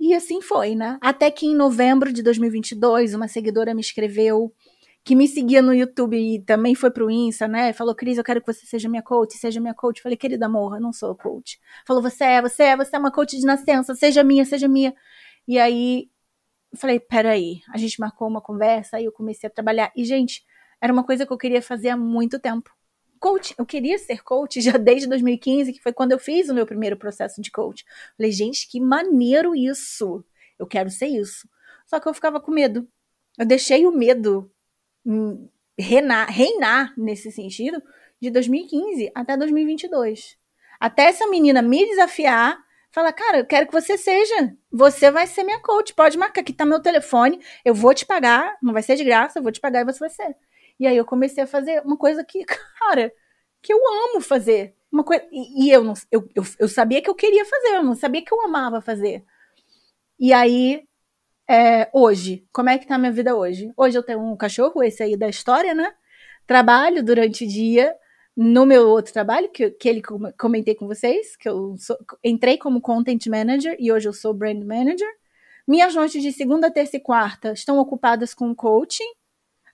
E 0.00 0.14
assim 0.14 0.40
foi, 0.40 0.74
né? 0.74 0.98
Até 1.00 1.30
que 1.30 1.46
em 1.46 1.54
novembro 1.54 2.12
de 2.12 2.22
2022, 2.22 3.14
uma 3.14 3.28
seguidora 3.28 3.74
me 3.74 3.80
escreveu 3.80 4.52
que 5.04 5.14
me 5.14 5.28
seguia 5.28 5.60
no 5.60 5.74
YouTube 5.74 6.16
e 6.16 6.40
também 6.42 6.74
foi 6.74 6.90
pro 6.90 7.10
Insta, 7.10 7.46
né? 7.46 7.72
Falou, 7.74 7.94
Cris, 7.94 8.16
eu 8.16 8.24
quero 8.24 8.40
que 8.40 8.52
você 8.52 8.66
seja 8.66 8.88
minha 8.88 9.02
coach, 9.02 9.36
seja 9.36 9.60
minha 9.60 9.74
coach. 9.74 10.00
Falei, 10.02 10.16
querida 10.16 10.46
amor, 10.46 10.76
eu 10.76 10.80
não 10.80 10.92
sou 10.92 11.14
coach. 11.14 11.60
Falou, 11.86 12.02
você 12.02 12.24
é, 12.24 12.42
você 12.42 12.62
é, 12.64 12.76
você 12.76 12.96
é 12.96 12.98
uma 12.98 13.12
coach 13.12 13.36
de 13.38 13.44
nascença, 13.44 13.94
seja 13.94 14.24
minha, 14.24 14.44
seja 14.46 14.66
minha. 14.66 14.94
E 15.46 15.58
aí, 15.58 16.10
falei, 16.76 16.98
peraí, 17.00 17.60
a 17.70 17.78
gente 17.78 18.00
marcou 18.00 18.26
uma 18.28 18.40
conversa, 18.40 18.96
aí 18.96 19.04
eu 19.04 19.12
comecei 19.12 19.46
a 19.48 19.50
trabalhar. 19.50 19.92
E, 19.94 20.04
gente, 20.04 20.44
era 20.80 20.92
uma 20.92 21.04
coisa 21.04 21.26
que 21.26 21.32
eu 21.32 21.38
queria 21.38 21.62
fazer 21.62 21.90
há 21.90 21.96
muito 21.96 22.38
tempo 22.38 22.70
coach. 23.20 23.54
Eu 23.58 23.64
queria 23.66 23.98
ser 23.98 24.22
coach 24.22 24.60
já 24.60 24.72
desde 24.76 25.08
2015, 25.08 25.72
que 25.72 25.80
foi 25.82 25.92
quando 25.92 26.12
eu 26.12 26.18
fiz 26.18 26.48
o 26.48 26.54
meu 26.54 26.66
primeiro 26.66 26.96
processo 26.96 27.40
de 27.40 27.50
coach. 27.50 27.84
Falei, 28.16 28.32
gente, 28.32 28.68
que 28.68 28.80
maneiro 28.80 29.54
isso. 29.54 30.24
Eu 30.58 30.66
quero 30.66 30.90
ser 30.90 31.08
isso. 31.08 31.48
Só 31.86 32.00
que 32.00 32.08
eu 32.08 32.14
ficava 32.14 32.40
com 32.40 32.52
medo. 32.52 32.86
Eu 33.38 33.46
deixei 33.46 33.86
o 33.86 33.92
medo 33.92 34.50
reinar, 35.78 36.28
reinar 36.30 36.94
nesse 36.96 37.30
sentido 37.30 37.82
de 38.20 38.30
2015 38.30 39.10
até 39.14 39.36
2022. 39.36 40.36
Até 40.80 41.04
essa 41.04 41.26
menina 41.28 41.62
me 41.62 41.86
desafiar, 41.86 42.58
falar, 42.90 43.12
cara, 43.12 43.38
eu 43.38 43.46
quero 43.46 43.66
que 43.66 43.72
você 43.72 43.98
seja. 43.98 44.54
Você 44.70 45.10
vai 45.10 45.26
ser 45.26 45.42
minha 45.42 45.60
coach. 45.60 45.94
Pode 45.94 46.16
marcar, 46.16 46.40
aqui 46.40 46.52
tá 46.52 46.64
meu 46.64 46.80
telefone. 46.80 47.40
Eu 47.64 47.74
vou 47.74 47.92
te 47.92 48.06
pagar. 48.06 48.56
Não 48.62 48.72
vai 48.72 48.82
ser 48.82 48.96
de 48.96 49.04
graça, 49.04 49.38
eu 49.38 49.42
vou 49.42 49.52
te 49.52 49.60
pagar 49.60 49.80
e 49.80 49.84
você 49.84 49.98
vai 49.98 50.10
ser. 50.10 50.36
E 50.78 50.86
aí 50.86 50.96
eu 50.96 51.04
comecei 51.04 51.44
a 51.44 51.46
fazer 51.46 51.82
uma 51.84 51.96
coisa 51.96 52.24
que, 52.24 52.44
cara, 52.78 53.12
que 53.62 53.72
eu 53.72 53.78
amo 54.06 54.20
fazer. 54.20 54.74
Uma 54.92 55.02
coisa, 55.02 55.24
e, 55.32 55.66
e 55.66 55.70
eu, 55.72 55.82
não, 55.82 55.94
eu, 56.10 56.28
eu, 56.34 56.44
eu, 56.58 56.68
sabia 56.68 57.02
que 57.02 57.10
eu 57.10 57.14
queria 57.16 57.44
fazer, 57.44 57.76
eu 57.76 57.82
não 57.82 57.96
sabia 57.96 58.22
que 58.22 58.32
eu 58.32 58.40
amava 58.42 58.80
fazer. 58.80 59.24
E 60.18 60.32
aí, 60.32 60.84
é, 61.48 61.88
hoje, 61.92 62.46
como 62.52 62.68
é 62.70 62.78
que 62.78 62.86
tá 62.86 62.94
a 62.96 62.98
minha 62.98 63.12
vida 63.12 63.34
hoje? 63.36 63.72
Hoje 63.76 63.98
eu 63.98 64.02
tenho 64.02 64.20
um 64.20 64.36
cachorro, 64.36 64.82
esse 64.82 65.02
aí 65.02 65.16
da 65.16 65.28
história, 65.28 65.74
né? 65.74 65.92
Trabalho 66.46 67.02
durante 67.02 67.44
o 67.44 67.48
dia 67.48 67.94
no 68.36 68.66
meu 68.66 68.88
outro 68.88 69.12
trabalho, 69.12 69.48
que, 69.50 69.70
que 69.70 69.88
ele 69.88 70.02
comentei 70.38 70.74
com 70.74 70.86
vocês, 70.86 71.36
que 71.36 71.48
eu 71.48 71.76
sou, 71.78 71.96
entrei 72.22 72.58
como 72.58 72.80
Content 72.80 73.26
Manager 73.26 73.76
e 73.78 73.92
hoje 73.92 74.08
eu 74.08 74.12
sou 74.12 74.34
Brand 74.34 74.62
Manager. 74.64 75.08
Minhas 75.66 75.94
noites 75.94 76.22
de 76.22 76.32
segunda, 76.32 76.70
terça 76.70 76.96
e 76.96 77.00
quarta 77.00 77.52
estão 77.52 77.78
ocupadas 77.78 78.34
com 78.34 78.54
coaching 78.54 79.12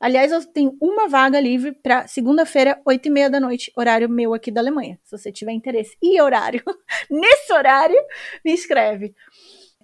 Aliás, 0.00 0.32
eu 0.32 0.42
tenho 0.46 0.78
uma 0.80 1.08
vaga 1.08 1.38
livre 1.38 1.72
para 1.72 2.08
segunda-feira, 2.08 2.80
oito 2.86 3.06
e 3.06 3.10
meia 3.10 3.28
da 3.28 3.38
noite, 3.38 3.70
horário 3.76 4.08
meu 4.08 4.32
aqui 4.32 4.50
da 4.50 4.58
Alemanha. 4.58 4.98
Se 5.04 5.16
você 5.16 5.30
tiver 5.30 5.52
interesse. 5.52 5.94
E 6.02 6.18
horário? 6.22 6.62
Nesse 7.10 7.52
horário, 7.52 8.02
me 8.42 8.50
escreve. 8.50 9.14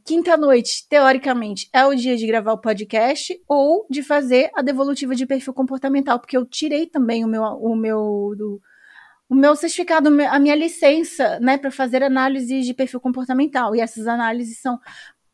Quinta-noite, 0.06 0.86
teoricamente, 0.88 1.68
é 1.72 1.84
o 1.84 1.92
dia 1.92 2.16
de 2.16 2.28
gravar 2.28 2.52
o 2.52 2.60
podcast 2.60 3.36
ou 3.48 3.84
de 3.90 4.04
fazer 4.04 4.52
a 4.54 4.62
devolutiva 4.62 5.16
de 5.16 5.26
perfil 5.26 5.52
comportamental, 5.52 6.20
porque 6.20 6.36
eu 6.36 6.46
tirei 6.46 6.86
também 6.86 7.24
o 7.24 7.28
meu, 7.28 7.42
o 7.42 7.74
meu, 7.74 8.32
do, 8.38 8.62
o 9.28 9.34
meu 9.34 9.56
certificado, 9.56 10.08
a 10.08 10.38
minha 10.38 10.54
licença, 10.54 11.40
né, 11.40 11.58
para 11.58 11.72
fazer 11.72 12.04
análise 12.04 12.60
de 12.60 12.72
perfil 12.72 13.00
comportamental. 13.00 13.74
E 13.74 13.80
essas 13.80 14.06
análises 14.06 14.60
são 14.60 14.78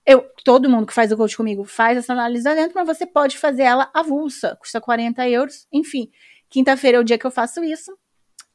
eu, 0.06 0.24
todo 0.42 0.70
mundo 0.70 0.86
que 0.86 0.94
faz 0.94 1.12
o 1.12 1.18
coach 1.18 1.36
comigo 1.36 1.64
faz 1.64 1.98
essa 1.98 2.14
análise 2.14 2.48
lá 2.48 2.54
dentro, 2.54 2.72
mas 2.74 2.86
você 2.86 3.04
pode 3.04 3.36
fazer 3.36 3.64
ela 3.64 3.90
avulsa, 3.92 4.56
custa 4.56 4.80
40 4.80 5.28
euros. 5.28 5.66
Enfim, 5.70 6.10
quinta-feira 6.48 6.96
é 6.96 7.00
o 7.00 7.04
dia 7.04 7.18
que 7.18 7.26
eu 7.26 7.30
faço 7.30 7.62
isso. 7.62 7.92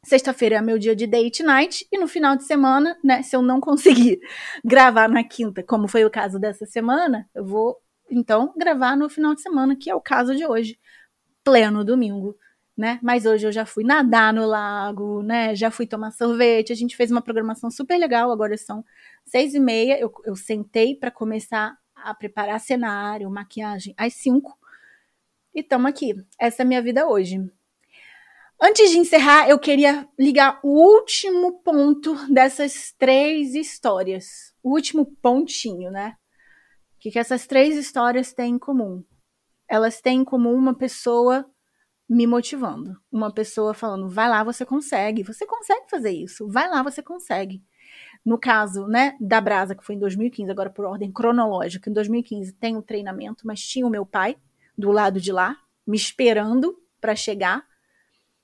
Sexta-feira 0.05 0.57
é 0.57 0.61
meu 0.61 0.77
dia 0.77 0.95
de 0.95 1.05
date 1.05 1.43
night 1.43 1.85
e 1.91 1.97
no 1.97 2.07
final 2.07 2.35
de 2.35 2.43
semana, 2.43 2.97
né, 3.03 3.21
se 3.23 3.35
eu 3.35 3.41
não 3.41 3.59
conseguir 3.59 4.19
gravar 4.63 5.09
na 5.09 5.23
quinta, 5.23 5.63
como 5.63 5.87
foi 5.87 6.05
o 6.05 6.09
caso 6.09 6.39
dessa 6.39 6.65
semana, 6.65 7.27
eu 7.35 7.45
vou 7.45 7.77
então 8.09 8.53
gravar 8.57 8.95
no 8.95 9.09
final 9.09 9.35
de 9.35 9.41
semana, 9.41 9.75
que 9.75 9.89
é 9.89 9.95
o 9.95 10.01
caso 10.01 10.35
de 10.35 10.45
hoje, 10.45 10.79
pleno 11.43 11.83
domingo, 11.83 12.37
né? 12.77 12.99
Mas 13.01 13.25
hoje 13.25 13.47
eu 13.47 13.51
já 13.51 13.65
fui 13.65 13.83
nadar 13.83 14.33
no 14.33 14.45
lago, 14.45 15.23
né? 15.23 15.55
Já 15.55 15.71
fui 15.71 15.87
tomar 15.87 16.11
sorvete, 16.11 16.71
a 16.71 16.75
gente 16.75 16.95
fez 16.95 17.11
uma 17.11 17.21
programação 17.21 17.71
super 17.71 17.97
legal, 17.97 18.31
agora 18.31 18.55
são 18.57 18.85
Seis 19.25 19.53
e 19.53 19.59
meia, 19.59 19.99
eu, 19.99 20.09
eu 20.23 20.37
sentei 20.37 20.95
para 20.95 21.11
começar 21.11 21.77
a 21.93 22.13
preparar 22.13 22.61
cenário, 22.61 23.29
maquiagem, 23.29 23.93
às 23.97 24.13
cinco. 24.13 24.57
E 25.53 25.59
estamos 25.59 25.89
aqui. 25.89 26.13
Essa 26.39 26.61
é 26.61 26.63
a 26.63 26.67
minha 26.67 26.81
vida 26.81 27.05
hoje. 27.05 27.43
Antes 28.59 28.89
de 28.89 28.97
encerrar, 28.97 29.47
eu 29.47 29.59
queria 29.59 30.09
ligar 30.17 30.59
o 30.63 30.69
último 30.69 31.61
ponto 31.61 32.15
dessas 32.33 32.91
três 32.97 33.53
histórias. 33.53 34.51
O 34.63 34.71
último 34.71 35.05
pontinho, 35.21 35.91
né? 35.91 36.15
O 36.95 36.99
que, 36.99 37.11
que 37.11 37.19
essas 37.19 37.45
três 37.45 37.77
histórias 37.77 38.33
têm 38.33 38.55
em 38.55 38.59
comum? 38.59 39.03
Elas 39.69 40.01
têm 40.01 40.21
em 40.21 40.25
comum 40.25 40.55
uma 40.55 40.73
pessoa 40.75 41.45
me 42.09 42.25
motivando. 42.25 42.99
Uma 43.11 43.31
pessoa 43.31 43.75
falando, 43.75 44.09
vai 44.09 44.27
lá, 44.27 44.43
você 44.43 44.65
consegue. 44.65 45.21
Você 45.21 45.45
consegue 45.45 45.87
fazer 45.87 46.11
isso. 46.11 46.49
Vai 46.49 46.67
lá, 46.67 46.81
você 46.81 47.03
consegue. 47.03 47.61
No 48.25 48.39
caso, 48.39 48.87
né, 48.87 49.15
da 49.21 49.39
Brasa, 49.39 49.75
que 49.75 49.85
foi 49.85 49.93
em 49.93 49.99
2015, 49.99 50.49
agora 50.49 50.71
por 50.71 50.83
ordem 50.83 51.11
cronológica, 51.11 51.91
em 51.91 51.93
2015 51.93 52.53
tem 52.53 52.75
o 52.75 52.79
um 52.79 52.81
treinamento, 52.81 53.45
mas 53.45 53.61
tinha 53.61 53.85
o 53.85 53.89
meu 53.89 54.05
pai 54.05 54.35
do 54.75 54.91
lado 54.91 55.21
de 55.21 55.31
lá, 55.31 55.55
me 55.85 55.95
esperando 55.95 56.75
para 56.99 57.15
chegar 57.15 57.63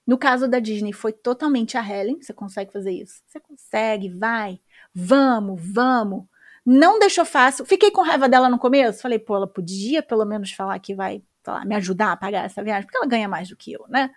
no 0.06 0.18
caso 0.18 0.47
da 0.47 0.60
Disney, 0.60 0.91
foi 0.91 1.14
totalmente 1.14 1.78
a 1.78 1.82
Helen. 1.82 2.22
Você 2.22 2.34
consegue 2.34 2.72
fazer 2.72 2.91
isso? 2.91 3.22
Você 3.26 3.39
consegue, 3.39 4.10
vai, 4.10 4.60
vamos, 4.93 5.62
vamos. 5.64 6.26
Não 6.66 6.99
deixou 6.99 7.26
fácil. 7.26 7.66
Fiquei 7.66 7.91
com 7.91 8.01
raiva 8.01 8.28
dela 8.28 8.49
no 8.49 8.60
começo. 8.60 9.01
Falei, 9.01 9.20
pô, 9.20 9.36
ela 9.36 9.47
podia 9.47 10.04
pelo 10.04 10.26
menos 10.26 10.51
falar 10.51 10.78
que 10.80 10.93
vai 10.93 11.22
lá, 11.47 11.66
me 11.66 11.76
ajudar 11.76 12.14
a 12.14 12.18
pagar 12.18 12.45
essa 12.45 12.64
viagem, 12.64 12.84
porque 12.86 12.97
ela 12.97 13.08
ganha 13.08 13.28
mais 13.28 13.49
do 13.49 13.56
que 13.56 13.74
eu, 13.74 13.86
né? 13.89 14.10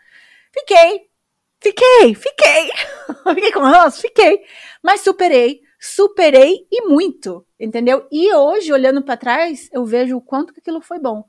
Fiquei, 0.53 1.09
fiquei, 1.61 2.15
fiquei. 2.15 2.71
fiquei 3.35 3.53
com 3.53 3.61
ranço, 3.61 4.01
fiquei. 4.01 4.45
Mas 4.83 5.03
superei, 5.03 5.61
superei 5.79 6.67
e 6.71 6.87
muito, 6.89 7.47
entendeu? 7.59 8.07
E 8.11 8.33
hoje, 8.35 8.73
olhando 8.73 9.03
para 9.03 9.17
trás, 9.17 9.69
eu 9.73 9.85
vejo 9.85 10.17
o 10.17 10.21
quanto 10.21 10.53
que 10.53 10.61
aquilo 10.61 10.81
foi 10.81 10.99
bom. 10.99 11.25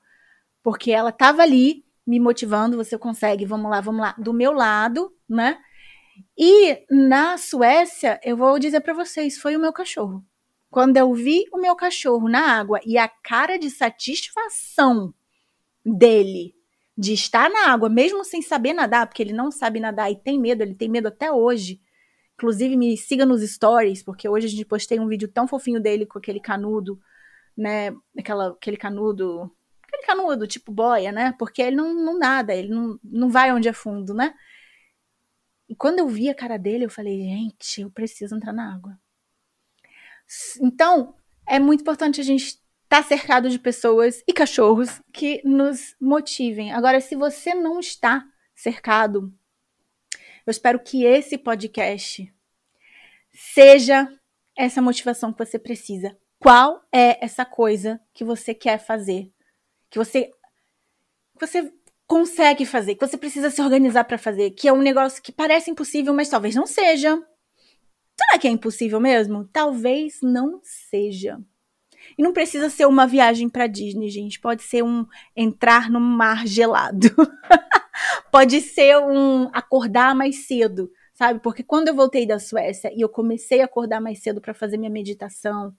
Porque 0.63 0.91
ela 0.91 1.11
tava 1.11 1.41
ali, 1.41 1.85
me 2.07 2.19
motivando, 2.21 2.77
você 2.77 2.97
consegue, 2.97 3.45
vamos 3.45 3.69
lá, 3.69 3.81
vamos 3.81 4.01
lá, 4.01 4.15
do 4.17 4.33
meu 4.33 4.53
lado, 4.53 5.13
né? 5.27 5.59
E 6.37 6.85
na 6.89 7.37
Suécia, 7.37 8.19
eu 8.23 8.37
vou 8.37 8.57
dizer 8.57 8.79
para 8.79 8.93
vocês, 8.93 9.37
foi 9.37 9.57
o 9.57 9.59
meu 9.59 9.73
cachorro. 9.73 10.23
Quando 10.69 10.95
eu 10.95 11.13
vi 11.13 11.45
o 11.51 11.59
meu 11.59 11.75
cachorro 11.75 12.29
na 12.29 12.57
água 12.57 12.79
e 12.85 12.97
a 12.97 13.07
cara 13.07 13.59
de 13.59 13.69
satisfação 13.69 15.13
dele 15.85 16.55
de 16.97 17.13
estar 17.13 17.49
na 17.49 17.71
água, 17.71 17.89
mesmo 17.89 18.23
sem 18.23 18.41
saber 18.41 18.73
nadar, 18.73 19.05
porque 19.05 19.21
ele 19.21 19.33
não 19.33 19.51
sabe 19.51 19.79
nadar 19.79 20.11
e 20.11 20.15
tem 20.15 20.39
medo, 20.39 20.63
ele 20.63 20.73
tem 20.73 20.89
medo 20.89 21.09
até 21.09 21.31
hoje. 21.31 21.79
Inclusive, 22.35 22.75
me 22.75 22.97
siga 22.97 23.25
nos 23.25 23.41
stories, 23.41 24.01
porque 24.01 24.27
hoje 24.27 24.47
a 24.47 24.49
gente 24.49 24.65
postei 24.65 24.99
um 24.99 25.07
vídeo 25.07 25.27
tão 25.27 25.47
fofinho 25.47 25.79
dele 25.79 26.05
com 26.05 26.17
aquele 26.17 26.39
canudo, 26.39 26.99
né? 27.55 27.93
Aquela, 28.17 28.49
aquele 28.49 28.77
canudo 28.77 29.51
aquele 29.97 30.05
canudo, 30.05 30.47
tipo 30.47 30.71
boia, 30.71 31.11
né? 31.11 31.33
Porque 31.37 31.61
ele 31.61 31.75
não, 31.75 31.93
não 31.93 32.17
nada, 32.17 32.53
ele 32.53 32.69
não, 32.69 32.99
não 33.03 33.29
vai 33.29 33.51
onde 33.51 33.67
é 33.67 33.73
fundo, 33.73 34.13
né? 34.13 34.33
E 35.67 35.75
quando 35.75 35.99
eu 35.99 36.07
vi 36.07 36.29
a 36.29 36.35
cara 36.35 36.57
dele, 36.57 36.85
eu 36.85 36.89
falei, 36.89 37.19
gente, 37.21 37.81
eu 37.81 37.91
preciso 37.91 38.35
entrar 38.35 38.53
na 38.53 38.73
água. 38.73 38.97
Então, 40.61 41.15
é 41.45 41.59
muito 41.59 41.81
importante 41.81 42.21
a 42.21 42.23
gente 42.23 42.45
estar 42.45 42.61
tá 42.89 43.03
cercado 43.03 43.49
de 43.49 43.59
pessoas 43.59 44.23
e 44.27 44.33
cachorros 44.33 45.01
que 45.11 45.41
nos 45.43 45.95
motivem. 45.99 46.71
Agora, 46.71 47.01
se 47.01 47.15
você 47.15 47.53
não 47.53 47.79
está 47.79 48.25
cercado, 48.55 49.33
eu 50.45 50.51
espero 50.51 50.79
que 50.79 51.03
esse 51.03 51.37
podcast 51.37 52.33
seja 53.33 54.09
essa 54.55 54.81
motivação 54.81 55.31
que 55.33 55.45
você 55.45 55.59
precisa. 55.59 56.17
Qual 56.39 56.81
é 56.93 57.23
essa 57.23 57.43
coisa 57.43 57.99
que 58.13 58.23
você 58.23 58.53
quer 58.53 58.79
fazer? 58.79 59.31
Que 59.89 59.97
você 59.97 60.31
que 61.37 61.45
você 61.45 61.71
consegue 62.07 62.65
fazer, 62.65 62.95
que 62.95 63.05
você 63.05 63.17
precisa 63.17 63.49
se 63.49 63.61
organizar 63.61 64.05
para 64.05 64.17
fazer, 64.17 64.51
que 64.51 64.67
é 64.67 64.73
um 64.73 64.81
negócio 64.81 65.21
que 65.21 65.31
parece 65.31 65.69
impossível, 65.69 66.13
mas 66.13 66.29
talvez 66.29 66.55
não 66.55 66.65
seja. 66.65 67.21
Será 68.19 68.39
que 68.39 68.47
é 68.47 68.51
impossível 68.51 68.99
mesmo? 68.99 69.47
Talvez 69.53 70.19
não 70.21 70.59
seja. 70.63 71.37
E 72.17 72.23
não 72.23 72.33
precisa 72.33 72.69
ser 72.69 72.85
uma 72.87 73.05
viagem 73.05 73.49
para 73.49 73.67
Disney, 73.67 74.09
gente. 74.09 74.39
Pode 74.39 74.63
ser 74.63 74.83
um 74.83 75.05
entrar 75.35 75.89
no 75.89 75.99
mar 75.99 76.47
gelado. 76.47 77.09
Pode 78.31 78.61
ser 78.61 78.97
um 78.97 79.49
acordar 79.53 80.15
mais 80.15 80.47
cedo, 80.47 80.89
sabe? 81.13 81.39
Porque 81.39 81.63
quando 81.63 81.89
eu 81.89 81.95
voltei 81.95 82.25
da 82.25 82.39
Suécia 82.39 82.91
e 82.95 83.01
eu 83.01 83.09
comecei 83.09 83.61
a 83.61 83.65
acordar 83.65 83.99
mais 83.99 84.19
cedo 84.19 84.39
para 84.39 84.53
fazer 84.53 84.77
minha 84.77 84.89
meditação, 84.89 85.73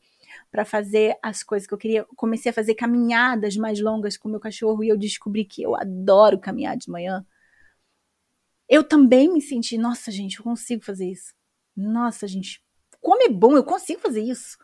para 0.51 0.65
fazer 0.65 1.17
as 1.23 1.43
coisas 1.43 1.67
que 1.67 1.75
eu 1.75 1.79
queria. 1.79 2.05
Comecei 2.17 2.51
a 2.51 2.53
fazer 2.53 2.75
caminhadas 2.75 3.57
mais 3.57 3.81
longas 3.81 4.17
com 4.17 4.29
meu 4.29 4.41
cachorro 4.41 4.83
e 4.85 4.89
eu 4.89 4.97
descobri 4.97 5.45
que 5.45 5.63
eu 5.63 5.75
adoro 5.75 6.39
caminhar 6.39 6.77
de 6.77 6.91
manhã. 6.91 7.25
Eu 8.69 8.85
também 8.85 9.33
me 9.33 9.41
senti, 9.41 9.79
nossa, 9.79 10.11
gente, 10.11 10.39
eu 10.39 10.45
consigo 10.45 10.85
fazer 10.85 11.11
isso. 11.11 11.35
Nossa, 11.75 12.27
gente, 12.27 12.63
como 13.01 13.23
é 13.23 13.29
bom, 13.29 13.57
eu 13.57 13.65
consigo 13.65 14.01
fazer 14.01 14.21
isso. 14.21 14.59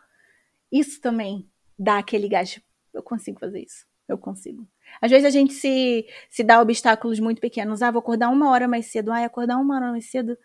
Isso 0.71 1.01
também 1.01 1.49
dá 1.77 1.97
aquele 1.97 2.27
gás. 2.27 2.59
Eu 2.93 3.01
consigo 3.01 3.39
fazer 3.39 3.61
isso. 3.61 3.85
Eu 4.07 4.17
consigo. 4.17 4.67
Às 5.01 5.09
vezes 5.09 5.25
a 5.25 5.29
gente 5.29 5.53
se, 5.53 6.05
se 6.29 6.43
dá 6.43 6.61
obstáculos 6.61 7.19
muito 7.19 7.41
pequenos. 7.41 7.81
Ah, 7.81 7.89
vou 7.91 7.99
acordar 7.99 8.29
uma 8.29 8.51
hora 8.51 8.67
mais 8.67 8.87
cedo. 8.87 9.11
Ah, 9.11 9.25
acordar 9.25 9.57
uma 9.57 9.75
hora 9.75 9.91
mais 9.91 10.05
cedo. 10.05 10.37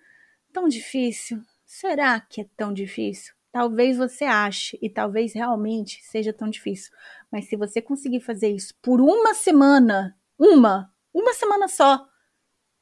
Tão 0.52 0.66
difícil. 0.66 1.42
Será 1.64 2.18
que 2.20 2.40
é 2.40 2.46
tão 2.56 2.72
difícil? 2.72 3.34
Talvez 3.52 3.96
você 3.96 4.24
ache 4.24 4.78
e 4.80 4.88
talvez 4.88 5.32
realmente 5.32 6.02
seja 6.04 6.32
tão 6.32 6.48
difícil. 6.48 6.92
Mas 7.30 7.48
se 7.48 7.56
você 7.56 7.82
conseguir 7.82 8.20
fazer 8.20 8.48
isso 8.48 8.74
por 8.80 9.00
uma 9.00 9.34
semana, 9.34 10.16
uma, 10.38 10.92
uma 11.12 11.34
semana 11.34 11.66
só, 11.66 12.06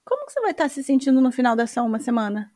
como 0.04 0.26
que 0.26 0.32
você 0.32 0.40
vai 0.40 0.50
estar 0.50 0.68
se 0.68 0.82
sentindo 0.84 1.20
no 1.20 1.32
final 1.32 1.56
dessa 1.56 1.82
uma 1.82 1.98
semana? 1.98 2.52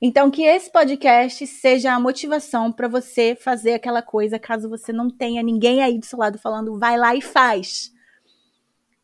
Então, 0.00 0.30
que 0.30 0.42
esse 0.42 0.70
podcast 0.70 1.46
seja 1.46 1.92
a 1.92 2.00
motivação 2.00 2.72
para 2.72 2.88
você 2.88 3.36
fazer 3.36 3.74
aquela 3.74 4.02
coisa, 4.02 4.38
caso 4.38 4.68
você 4.68 4.92
não 4.92 5.08
tenha 5.08 5.42
ninguém 5.42 5.82
aí 5.82 5.98
do 5.98 6.04
seu 6.04 6.18
lado 6.18 6.38
falando, 6.38 6.78
vai 6.78 6.96
lá 6.96 7.14
e 7.14 7.20
faz. 7.20 7.92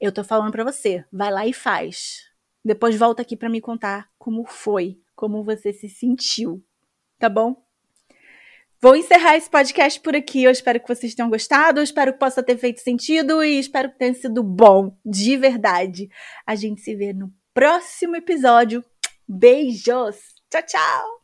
Eu 0.00 0.12
tô 0.12 0.22
falando 0.24 0.52
para 0.52 0.64
você, 0.64 1.04
vai 1.12 1.30
lá 1.30 1.46
e 1.46 1.52
faz. 1.52 2.28
Depois 2.64 2.96
volta 2.96 3.22
aqui 3.22 3.36
para 3.36 3.48
me 3.48 3.60
contar 3.60 4.10
como 4.18 4.44
foi, 4.44 5.00
como 5.14 5.44
você 5.44 5.72
se 5.72 5.88
sentiu 5.88 6.62
tá 7.20 7.28
bom? 7.28 7.54
Vou 8.82 8.96
encerrar 8.96 9.36
esse 9.36 9.48
podcast 9.48 10.00
por 10.00 10.16
aqui. 10.16 10.42
Eu 10.42 10.50
espero 10.50 10.80
que 10.80 10.88
vocês 10.88 11.14
tenham 11.14 11.28
gostado, 11.28 11.78
eu 11.78 11.84
espero 11.84 12.14
que 12.14 12.18
possa 12.18 12.42
ter 12.42 12.56
feito 12.56 12.80
sentido 12.80 13.44
e 13.44 13.60
espero 13.60 13.90
que 13.90 13.98
tenha 13.98 14.14
sido 14.14 14.42
bom, 14.42 14.96
de 15.04 15.36
verdade. 15.36 16.08
A 16.46 16.54
gente 16.54 16.80
se 16.80 16.96
vê 16.96 17.12
no 17.12 17.30
próximo 17.52 18.16
episódio. 18.16 18.82
Beijos! 19.28 20.16
Tchau, 20.50 20.62
tchau! 20.66 21.19